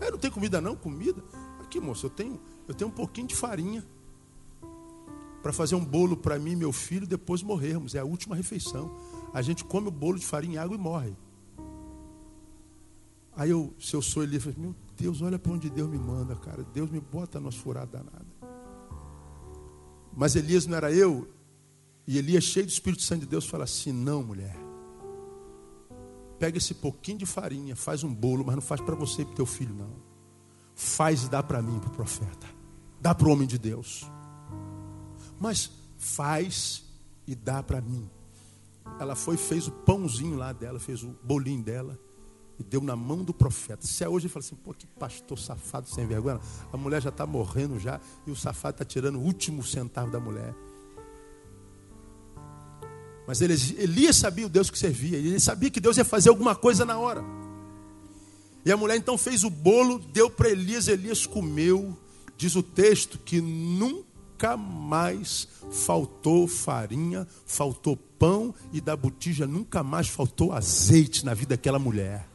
É, 0.02 0.10
não 0.10 0.18
tem 0.18 0.30
comida 0.30 0.60
não? 0.60 0.76
Comida? 0.76 1.24
Aqui, 1.68 1.78
moço, 1.78 2.06
eu 2.06 2.10
tenho, 2.10 2.40
eu 2.66 2.72
tenho 2.72 2.88
um 2.88 2.92
pouquinho 2.94 3.26
de 3.26 3.36
farinha 3.36 3.84
para 5.42 5.52
fazer 5.52 5.74
um 5.74 5.84
bolo 5.84 6.16
para 6.16 6.38
mim 6.38 6.52
e 6.52 6.56
meu 6.56 6.72
filho 6.72 7.06
depois 7.06 7.42
morrermos. 7.42 7.94
É 7.94 7.98
a 7.98 8.04
última 8.06 8.34
refeição. 8.34 8.96
A 9.34 9.42
gente 9.42 9.62
come 9.66 9.88
o 9.88 9.90
bolo 9.90 10.18
de 10.18 10.24
farinha 10.24 10.54
e 10.54 10.58
água 10.58 10.74
e 10.74 10.80
morre. 10.80 11.14
Aí 13.36 13.50
eu, 13.50 13.74
se 13.78 13.94
eu 13.94 14.00
sou 14.00 14.22
Elias, 14.22 14.46
meu 14.56 14.74
Deus, 14.96 15.20
olha 15.20 15.38
para 15.38 15.52
onde 15.52 15.68
Deus 15.68 15.90
me 15.90 15.98
manda, 15.98 16.34
cara. 16.36 16.64
Deus 16.72 16.90
me 16.90 17.00
bota 17.00 17.38
numa 17.38 17.52
furada 17.52 17.98
danada. 17.98 18.26
Mas 20.16 20.36
Elias 20.36 20.64
não 20.64 20.74
era 20.74 20.90
eu. 20.90 21.28
E 22.06 22.16
Elias, 22.16 22.44
cheio 22.44 22.64
do 22.64 22.70
Espírito 22.70 23.02
Santo 23.02 23.20
de 23.20 23.26
Deus, 23.26 23.44
fala 23.44 23.64
assim: 23.64 23.92
não, 23.92 24.22
mulher. 24.22 24.56
Pega 26.38 26.56
esse 26.56 26.72
pouquinho 26.72 27.18
de 27.18 27.26
farinha, 27.26 27.76
faz 27.76 28.02
um 28.02 28.14
bolo, 28.14 28.42
mas 28.42 28.54
não 28.54 28.62
faz 28.62 28.80
para 28.80 28.94
você 28.94 29.20
e 29.20 29.24
para 29.26 29.34
teu 29.34 29.44
filho, 29.44 29.74
não. 29.74 30.07
Faz 30.80 31.24
e 31.24 31.28
dá 31.28 31.42
para 31.42 31.60
mim, 31.60 31.80
para 31.80 31.88
o 31.88 31.92
profeta. 31.92 32.46
Dá 33.00 33.12
para 33.12 33.26
o 33.26 33.32
homem 33.32 33.48
de 33.48 33.58
Deus. 33.58 34.08
Mas 35.40 35.72
faz 35.96 36.84
e 37.26 37.34
dá 37.34 37.64
para 37.64 37.80
mim. 37.80 38.08
Ela 39.00 39.16
foi, 39.16 39.36
fez 39.36 39.66
o 39.66 39.72
pãozinho 39.72 40.36
lá 40.36 40.52
dela, 40.52 40.78
fez 40.78 41.02
o 41.02 41.08
bolinho 41.24 41.64
dela 41.64 41.98
e 42.60 42.62
deu 42.62 42.80
na 42.80 42.94
mão 42.94 43.24
do 43.24 43.34
profeta. 43.34 43.84
Se 43.84 44.04
é 44.04 44.08
hoje 44.08 44.26
ele 44.26 44.32
fala 44.32 44.44
assim, 44.44 44.54
pô, 44.54 44.72
que 44.72 44.86
pastor 44.86 45.36
safado 45.36 45.88
sem 45.88 46.06
vergonha. 46.06 46.38
A 46.72 46.76
mulher 46.76 47.02
já 47.02 47.08
está 47.08 47.26
morrendo 47.26 47.80
já 47.80 48.00
e 48.24 48.30
o 48.30 48.36
safado 48.36 48.76
está 48.76 48.84
tirando 48.84 49.16
o 49.16 49.22
último 49.22 49.64
centavo 49.64 50.12
da 50.12 50.20
mulher. 50.20 50.54
Mas 53.26 53.40
ele, 53.40 53.54
Elias 53.78 54.14
sabia 54.14 54.46
o 54.46 54.48
Deus 54.48 54.70
que 54.70 54.78
servia, 54.78 55.18
ele 55.18 55.40
sabia 55.40 55.70
que 55.70 55.80
Deus 55.80 55.96
ia 55.96 56.04
fazer 56.04 56.28
alguma 56.28 56.54
coisa 56.54 56.84
na 56.84 56.96
hora. 57.00 57.24
E 58.68 58.70
a 58.70 58.76
mulher 58.76 58.98
então 58.98 59.16
fez 59.16 59.44
o 59.44 59.48
bolo, 59.48 59.98
deu 59.98 60.28
para 60.28 60.50
Elias, 60.50 60.88
Elias 60.88 61.24
comeu. 61.24 61.96
Diz 62.36 62.54
o 62.54 62.62
texto 62.62 63.18
que 63.18 63.40
nunca 63.40 64.58
mais 64.58 65.48
faltou 65.72 66.46
farinha, 66.46 67.26
faltou 67.46 67.96
pão 67.96 68.54
e 68.70 68.78
da 68.78 68.94
botija 68.94 69.46
nunca 69.46 69.82
mais 69.82 70.06
faltou 70.06 70.52
azeite 70.52 71.24
na 71.24 71.32
vida 71.32 71.56
daquela 71.56 71.78
mulher. 71.78 72.28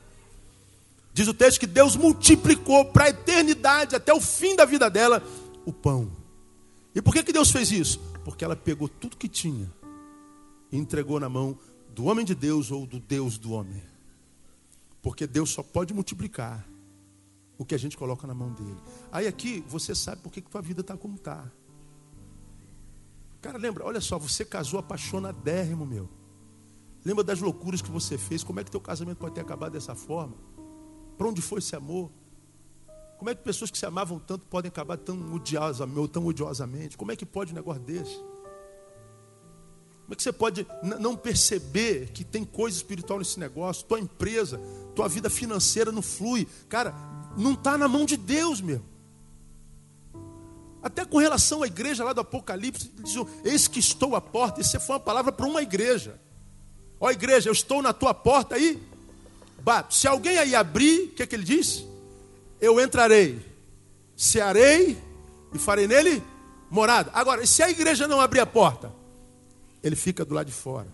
Diz 1.13 1.27
o 1.27 1.35
texto 1.35 1.59
que 1.59 1.67
Deus 1.67 1.95
multiplicou 1.95 2.85
para 2.85 3.03
a 3.03 3.09
eternidade, 3.09 3.95
até 3.95 4.11
o 4.11 4.19
fim 4.19 4.55
da 4.55 4.65
vida 4.65 4.89
dela, 4.89 5.21
o 5.67 5.71
pão. 5.71 6.11
E 6.95 7.01
por 7.03 7.13
que, 7.13 7.21
que 7.21 7.31
Deus 7.31 7.51
fez 7.51 7.71
isso? 7.71 7.99
Porque 8.25 8.43
ela 8.43 8.55
pegou 8.55 8.89
tudo 8.89 9.17
que 9.17 9.29
tinha 9.29 9.71
e 10.71 10.79
entregou 10.79 11.19
na 11.19 11.29
mão 11.29 11.55
do 11.93 12.05
homem 12.05 12.25
de 12.25 12.33
Deus 12.33 12.71
ou 12.71 12.87
do 12.87 12.99
Deus 12.99 13.37
do 13.37 13.51
homem. 13.51 13.92
Porque 15.03 15.27
Deus 15.27 15.51
só 15.51 15.61
pode 15.61 15.93
multiplicar 15.93 16.65
o 17.57 17.65
que 17.65 17.75
a 17.75 17.77
gente 17.77 17.97
coloca 17.97 18.25
na 18.25 18.33
mão 18.33 18.51
dele. 18.53 18.77
Aí 19.11 19.27
aqui 19.27 19.63
você 19.67 19.93
sabe 19.93 20.21
por 20.21 20.31
que, 20.31 20.41
que 20.41 20.49
tua 20.49 20.61
vida 20.61 20.81
está 20.81 20.97
como 20.97 21.15
está. 21.15 21.51
Cara, 23.41 23.57
lembra, 23.57 23.85
olha 23.85 23.99
só, 23.99 24.17
você 24.17 24.45
casou 24.45 24.79
apaixonadérrimo, 24.79 25.85
meu. 25.85 26.09
Lembra 27.03 27.23
das 27.23 27.41
loucuras 27.41 27.81
que 27.81 27.91
você 27.91 28.17
fez? 28.17 28.43
Como 28.43 28.61
é 28.61 28.63
que 28.63 28.71
teu 28.71 28.79
casamento 28.79 29.17
pode 29.17 29.35
ter 29.35 29.41
acabado 29.41 29.73
dessa 29.73 29.93
forma? 29.93 30.37
Para 31.17 31.27
onde 31.27 31.41
foi 31.41 31.59
esse 31.59 31.75
amor? 31.75 32.09
Como 33.17 33.29
é 33.29 33.35
que 33.35 33.43
pessoas 33.43 33.69
que 33.69 33.77
se 33.77 33.85
amavam 33.85 34.19
tanto 34.19 34.45
podem 34.45 34.69
acabar 34.69 34.97
tão 34.97 35.33
odiosamente 35.33 36.07
tão 36.09 36.25
odiosamente? 36.25 36.97
Como 36.97 37.11
é 37.11 37.15
que 37.17 37.25
pode 37.25 37.51
um 37.51 37.55
negócio 37.55 37.81
desse? 37.81 38.17
Como 40.03 40.13
é 40.13 40.15
que 40.15 40.23
você 40.23 40.33
pode 40.33 40.67
não 40.99 41.15
perceber 41.15 42.09
que 42.13 42.23
tem 42.23 42.43
coisa 42.43 42.75
espiritual 42.75 43.19
nesse 43.19 43.39
negócio? 43.39 43.85
Tua 43.85 43.99
empresa, 43.99 44.59
tua 44.93 45.07
vida 45.07 45.29
financeira 45.29 45.91
não 45.91 46.01
flui. 46.01 46.47
Cara, 46.67 46.93
não 47.37 47.53
está 47.53 47.77
na 47.77 47.87
mão 47.87 48.05
de 48.05 48.17
Deus, 48.17 48.59
meu. 48.59 48.81
Até 50.81 51.05
com 51.05 51.17
relação 51.17 51.63
à 51.63 51.67
igreja 51.67 52.03
lá 52.03 52.11
do 52.11 52.19
Apocalipse, 52.19 52.91
diz, 52.99 53.15
eis 53.45 53.67
que 53.69 53.79
estou 53.79 54.15
à 54.17 54.21
porta. 54.21 54.59
Isso 54.59 54.77
foi 54.81 54.95
uma 54.95 54.99
palavra 54.99 55.31
para 55.31 55.47
uma 55.47 55.61
igreja. 55.61 56.19
Ó 56.99 57.09
igreja, 57.09 57.47
eu 57.47 57.53
estou 57.53 57.81
na 57.81 57.93
tua 57.93 58.13
porta 58.13 58.55
aí. 58.55 58.81
Bato. 59.61 59.95
Se 59.95 60.05
alguém 60.05 60.37
aí 60.37 60.53
abrir, 60.53 61.05
o 61.05 61.11
que, 61.11 61.23
é 61.23 61.25
que 61.25 61.35
ele 61.35 61.45
diz? 61.45 61.85
Eu 62.59 62.81
entrarei, 62.81 63.41
cearei 64.17 64.97
e 65.53 65.57
farei 65.57 65.87
nele 65.87 66.21
morada. 66.69 67.09
Agora, 67.13 67.45
se 67.45 67.63
a 67.63 67.69
igreja 67.69 68.05
não 68.05 68.19
abrir 68.19 68.41
a 68.41 68.45
porta, 68.45 68.91
ele 69.83 69.95
fica 69.95 70.23
do 70.23 70.33
lado 70.33 70.47
de 70.47 70.53
fora. 70.53 70.87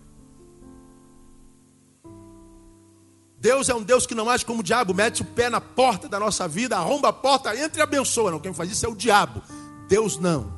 Deus 3.38 3.70
é 3.70 3.74
um 3.74 3.82
Deus 3.82 4.06
que 4.06 4.14
não 4.14 4.28
age 4.28 4.44
como 4.44 4.60
o 4.60 4.62
diabo, 4.62 4.92
mete 4.92 5.22
o 5.22 5.24
pé 5.24 5.48
na 5.48 5.62
porta 5.62 6.06
da 6.06 6.20
nossa 6.20 6.46
vida, 6.46 6.76
arromba 6.76 7.08
a 7.08 7.12
porta, 7.12 7.56
entra 7.56 7.80
e 7.80 7.82
abençoa. 7.82 8.30
Não, 8.30 8.38
quem 8.38 8.52
faz 8.52 8.70
isso 8.70 8.84
é 8.84 8.88
o 8.88 8.94
diabo. 8.94 9.40
Deus 9.88 10.18
não. 10.18 10.52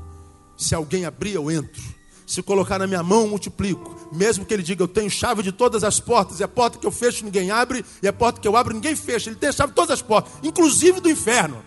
Se 0.56 0.74
alguém 0.74 1.04
abrir, 1.04 1.34
eu 1.34 1.48
entro. 1.48 1.80
Se 2.26 2.42
colocar 2.42 2.78
na 2.78 2.86
minha 2.86 3.02
mão, 3.02 3.28
multiplico. 3.28 3.94
Mesmo 4.10 4.44
que 4.44 4.52
ele 4.52 4.64
diga, 4.64 4.82
eu 4.82 4.88
tenho 4.88 5.08
chave 5.08 5.44
de 5.44 5.52
todas 5.52 5.84
as 5.84 6.00
portas, 6.00 6.40
e 6.40 6.42
a 6.42 6.48
porta 6.48 6.78
que 6.78 6.86
eu 6.86 6.90
fecho 6.90 7.24
ninguém 7.24 7.52
abre, 7.52 7.84
e 8.02 8.08
a 8.08 8.12
porta 8.12 8.40
que 8.40 8.48
eu 8.48 8.56
abro 8.56 8.74
ninguém 8.74 8.96
fecha. 8.96 9.30
Ele 9.30 9.36
tem 9.36 9.50
a 9.50 9.52
chave 9.52 9.70
de 9.70 9.76
todas 9.76 9.92
as 9.92 10.02
portas, 10.02 10.32
inclusive 10.42 11.00
do 11.00 11.08
inferno. 11.08 11.62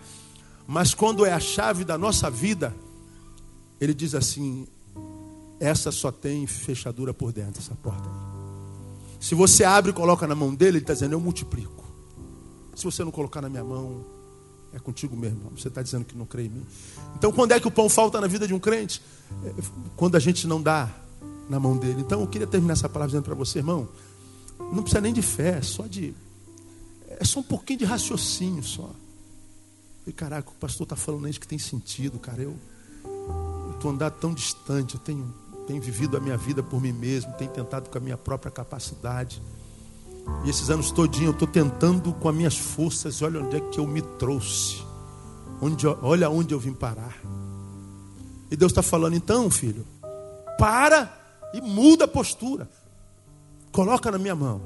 Mas 0.66 0.92
quando 0.92 1.24
é 1.24 1.32
a 1.32 1.40
chave 1.40 1.82
da 1.82 1.96
nossa 1.96 2.28
vida, 2.28 2.74
ele 3.80 3.94
diz 3.94 4.14
assim: 4.14 4.66
essa 5.58 5.90
só 5.90 6.10
tem 6.10 6.46
fechadura 6.46 7.14
por 7.14 7.32
dentro, 7.32 7.60
essa 7.60 7.74
porta. 7.74 8.08
Se 9.18 9.34
você 9.34 9.64
abre 9.64 9.90
e 9.90 9.94
coloca 9.94 10.26
na 10.26 10.34
mão 10.34 10.54
dele, 10.54 10.78
ele 10.78 10.78
está 10.78 10.92
dizendo, 10.92 11.12
eu 11.12 11.20
multiplico. 11.20 11.84
Se 12.74 12.84
você 12.84 13.02
não 13.02 13.10
colocar 13.10 13.40
na 13.40 13.48
minha 13.48 13.64
mão, 13.64 14.04
é 14.72 14.78
contigo 14.78 15.16
mesmo. 15.16 15.50
Você 15.56 15.68
está 15.68 15.82
dizendo 15.82 16.04
que 16.04 16.16
não 16.16 16.26
crê 16.26 16.44
em 16.44 16.50
mim. 16.50 16.66
Então, 17.16 17.32
quando 17.32 17.52
é 17.52 17.60
que 17.60 17.66
o 17.66 17.70
pão 17.70 17.88
falta 17.88 18.20
na 18.20 18.26
vida 18.26 18.46
de 18.46 18.52
um 18.52 18.58
crente? 18.58 19.02
Quando 19.96 20.16
a 20.16 20.20
gente 20.20 20.46
não 20.46 20.60
dá 20.60 20.94
na 21.48 21.58
mão 21.58 21.76
dele. 21.76 22.02
Então, 22.02 22.20
eu 22.20 22.26
queria 22.26 22.46
terminar 22.46 22.74
essa 22.74 22.88
palavra 22.88 23.12
dizendo 23.12 23.24
para 23.24 23.34
você, 23.34 23.58
irmão. 23.60 23.88
Não 24.58 24.82
precisa 24.82 25.00
nem 25.00 25.12
de 25.12 25.22
fé, 25.22 25.58
é 25.58 25.62
só 25.62 25.86
de. 25.86 26.14
É 27.08 27.24
só 27.24 27.40
um 27.40 27.42
pouquinho 27.42 27.78
de 27.78 27.84
raciocínio 27.84 28.62
só. 28.62 28.90
E 30.06 30.12
caraca, 30.12 30.50
o 30.50 30.54
pastor 30.54 30.84
está 30.84 30.96
falando 30.96 31.28
isso 31.28 31.40
que 31.40 31.48
tem 31.48 31.58
sentido, 31.58 32.18
cara. 32.18 32.42
Eu 32.42 32.56
estou 33.74 33.90
andando 33.90 34.12
tão 34.14 34.34
distante, 34.34 34.94
eu 34.94 35.00
tenho, 35.00 35.32
tenho 35.66 35.82
vivido 35.82 36.16
a 36.16 36.20
minha 36.20 36.36
vida 36.36 36.62
por 36.62 36.80
mim 36.80 36.92
mesmo, 36.92 37.32
tenho 37.34 37.50
tentado 37.50 37.90
com 37.90 37.98
a 37.98 38.00
minha 38.00 38.16
própria 38.16 38.50
capacidade. 38.50 39.42
E 40.44 40.50
esses 40.50 40.70
anos 40.70 40.90
todinho 40.90 41.28
eu 41.28 41.32
estou 41.32 41.48
tentando 41.48 42.12
com 42.12 42.28
as 42.28 42.34
minhas 42.34 42.56
forças, 42.56 43.22
olha 43.22 43.42
onde 43.42 43.56
é 43.56 43.60
que 43.60 43.78
eu 43.78 43.86
me 43.86 44.02
trouxe. 44.02 44.84
Onde, 45.60 45.86
olha 45.86 46.28
onde 46.28 46.52
eu 46.54 46.60
vim 46.60 46.72
parar. 46.72 47.16
E 48.50 48.56
Deus 48.56 48.70
está 48.72 48.82
falando, 48.82 49.14
então, 49.14 49.50
filho, 49.50 49.86
para 50.58 51.12
e 51.52 51.60
muda 51.60 52.04
a 52.04 52.08
postura. 52.08 52.68
Coloca 53.72 54.10
na 54.10 54.18
minha 54.18 54.34
mão. 54.34 54.60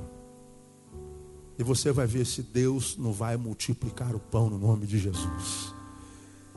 E 1.59 1.63
você 1.63 1.93
vai 1.93 2.07
ver 2.07 2.27
se 2.27 2.43
Deus 2.43 2.97
não 2.99 3.13
vai 3.13 3.37
multiplicar 3.37 4.15
o 4.15 4.19
pão 4.19 4.49
no 4.49 4.59
nome 4.59 4.87
de 4.87 4.99
Jesus. 4.99 5.75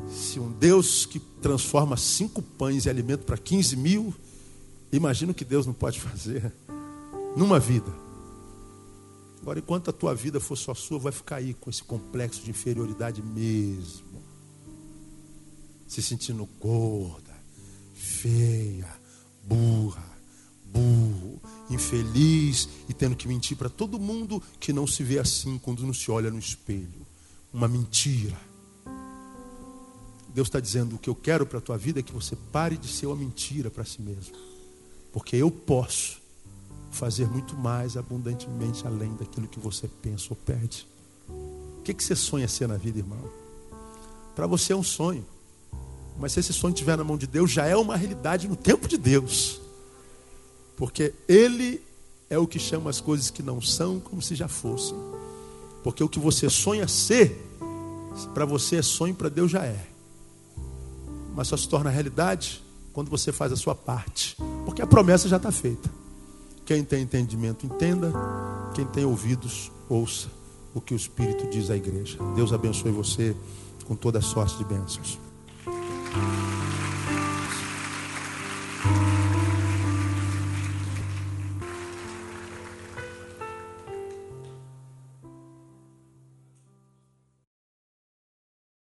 Se 0.10 0.40
um 0.40 0.52
Deus 0.52 1.06
que 1.06 1.20
transforma 1.20 1.98
cinco 1.98 2.42
pães 2.42 2.86
em 2.86 2.90
alimento 2.90 3.26
para 3.26 3.38
15 3.38 3.76
mil, 3.76 4.14
imagina 4.98 5.32
o 5.32 5.36
que 5.36 5.46
Deus 5.46 5.66
não 5.66 5.74
pode 5.74 6.00
fazer 6.00 6.52
numa 7.36 7.60
vida. 7.60 7.92
Agora, 9.42 9.60
enquanto 9.60 9.90
a 9.90 9.94
tua 9.94 10.16
vida 10.16 10.40
for 10.40 10.56
só 10.56 10.74
sua, 10.74 10.98
vai 10.98 11.12
ficar 11.12 11.38
aí 11.38 11.54
com 11.54 11.70
esse 11.70 11.84
complexo 11.84 12.42
de 12.42 12.50
inferioridade 12.50 13.22
mesmo. 13.22 14.24
Se 15.86 16.02
sentindo 16.02 16.48
gorda, 16.62 17.36
feia, 17.94 18.88
burra, 19.44 20.04
burro, 20.66 21.42
infeliz 21.70 22.70
e 22.88 22.94
tendo 22.94 23.18
que 23.18 23.28
mentir 23.28 23.58
para 23.58 23.70
todo 23.70 24.00
mundo 24.00 24.42
que 24.60 24.72
não 24.72 24.88
se 24.88 25.04
vê 25.04 25.20
assim 25.20 25.58
quando 25.58 25.86
não 25.86 25.94
se 25.94 26.10
olha 26.10 26.32
no 26.32 26.40
espelho. 26.40 27.06
Uma 27.54 27.68
mentira. 27.68 28.40
Deus 30.34 30.48
está 30.48 30.60
dizendo: 30.60 30.96
o 30.96 31.00
que 31.00 31.10
eu 31.10 31.16
quero 31.16 31.46
para 31.46 31.60
a 31.60 31.62
tua 31.62 31.78
vida 31.78 32.00
é 32.00 32.04
que 32.04 32.14
você 32.14 32.36
pare 32.52 32.78
de 32.78 32.88
ser 32.88 33.08
uma 33.08 33.16
mentira 33.18 33.70
para 33.70 33.84
si 33.84 34.02
mesmo. 34.02 34.53
Porque 35.14 35.36
eu 35.36 35.52
posso 35.52 36.20
fazer 36.90 37.28
muito 37.28 37.56
mais 37.56 37.96
abundantemente 37.96 38.86
além 38.86 39.16
daquilo 39.16 39.48
que 39.48 39.60
você 39.60 39.88
pensa 39.88 40.28
ou 40.32 40.36
pede. 40.36 40.88
O 41.30 41.82
que, 41.84 41.94
que 41.94 42.04
você 42.04 42.16
sonha 42.16 42.48
ser 42.48 42.68
na 42.68 42.78
vida, 42.78 42.98
irmão? 42.98 43.24
Para 44.36 44.48
você 44.48 44.74
é 44.74 44.76
um 44.76 44.84
sonho. 44.84 45.26
Mas 46.20 46.34
se 46.34 46.40
esse 46.40 46.54
sonho 46.54 46.74
estiver 46.74 46.98
na 46.98 47.04
mão 47.04 47.18
de 47.18 47.28
Deus, 47.28 47.52
já 47.52 47.66
é 47.66 47.76
uma 47.76 47.96
realidade 47.96 48.48
no 48.48 48.56
tempo 48.56 48.88
de 48.88 48.98
Deus. 48.98 49.62
Porque 50.76 51.14
Ele 51.28 51.82
é 52.30 52.38
o 52.38 52.48
que 52.48 52.60
chama 52.60 52.90
as 52.90 53.00
coisas 53.00 53.30
que 53.30 53.44
não 53.44 53.62
são 53.62 54.00
como 54.00 54.22
se 54.22 54.34
já 54.34 54.48
fossem. 54.48 54.98
Porque 55.84 56.04
o 56.04 56.10
que 56.10 56.20
você 56.20 56.50
sonha 56.50 56.88
ser, 56.88 57.38
para 58.34 58.46
você 58.46 58.78
é 58.78 58.82
sonho, 58.82 59.14
para 59.14 59.30
Deus 59.30 59.52
já 59.52 59.64
é. 59.64 59.88
Mas 61.36 61.48
só 61.48 61.58
se 61.58 61.68
torna 61.68 61.90
realidade 61.90 62.64
quando 62.94 63.10
você 63.10 63.32
faz 63.32 63.52
a 63.52 63.56
sua 63.56 63.76
parte. 63.76 64.38
Porque 64.66 64.82
a 64.82 64.88
promessa 64.88 65.28
já 65.28 65.38
está 65.38 65.52
feita. 65.52 65.90
Quem 66.66 66.84
tem 66.84 67.02
entendimento, 67.02 67.66
entenda. 67.66 68.14
Quem 68.74 68.86
tem 68.86 69.04
ouvidos, 69.04 69.72
ouça 69.90 70.30
o 70.74 70.82
que 70.82 70.94
o 70.94 70.98
Espírito 70.98 71.50
diz 71.50 71.70
à 71.70 71.76
igreja. 71.76 72.18
Deus 72.36 72.54
abençoe 72.54 72.92
você 72.92 73.36
com 73.86 73.96
toda 73.96 74.22
sorte 74.22 74.58
de 74.58 74.64
bênçãos. 74.64 75.20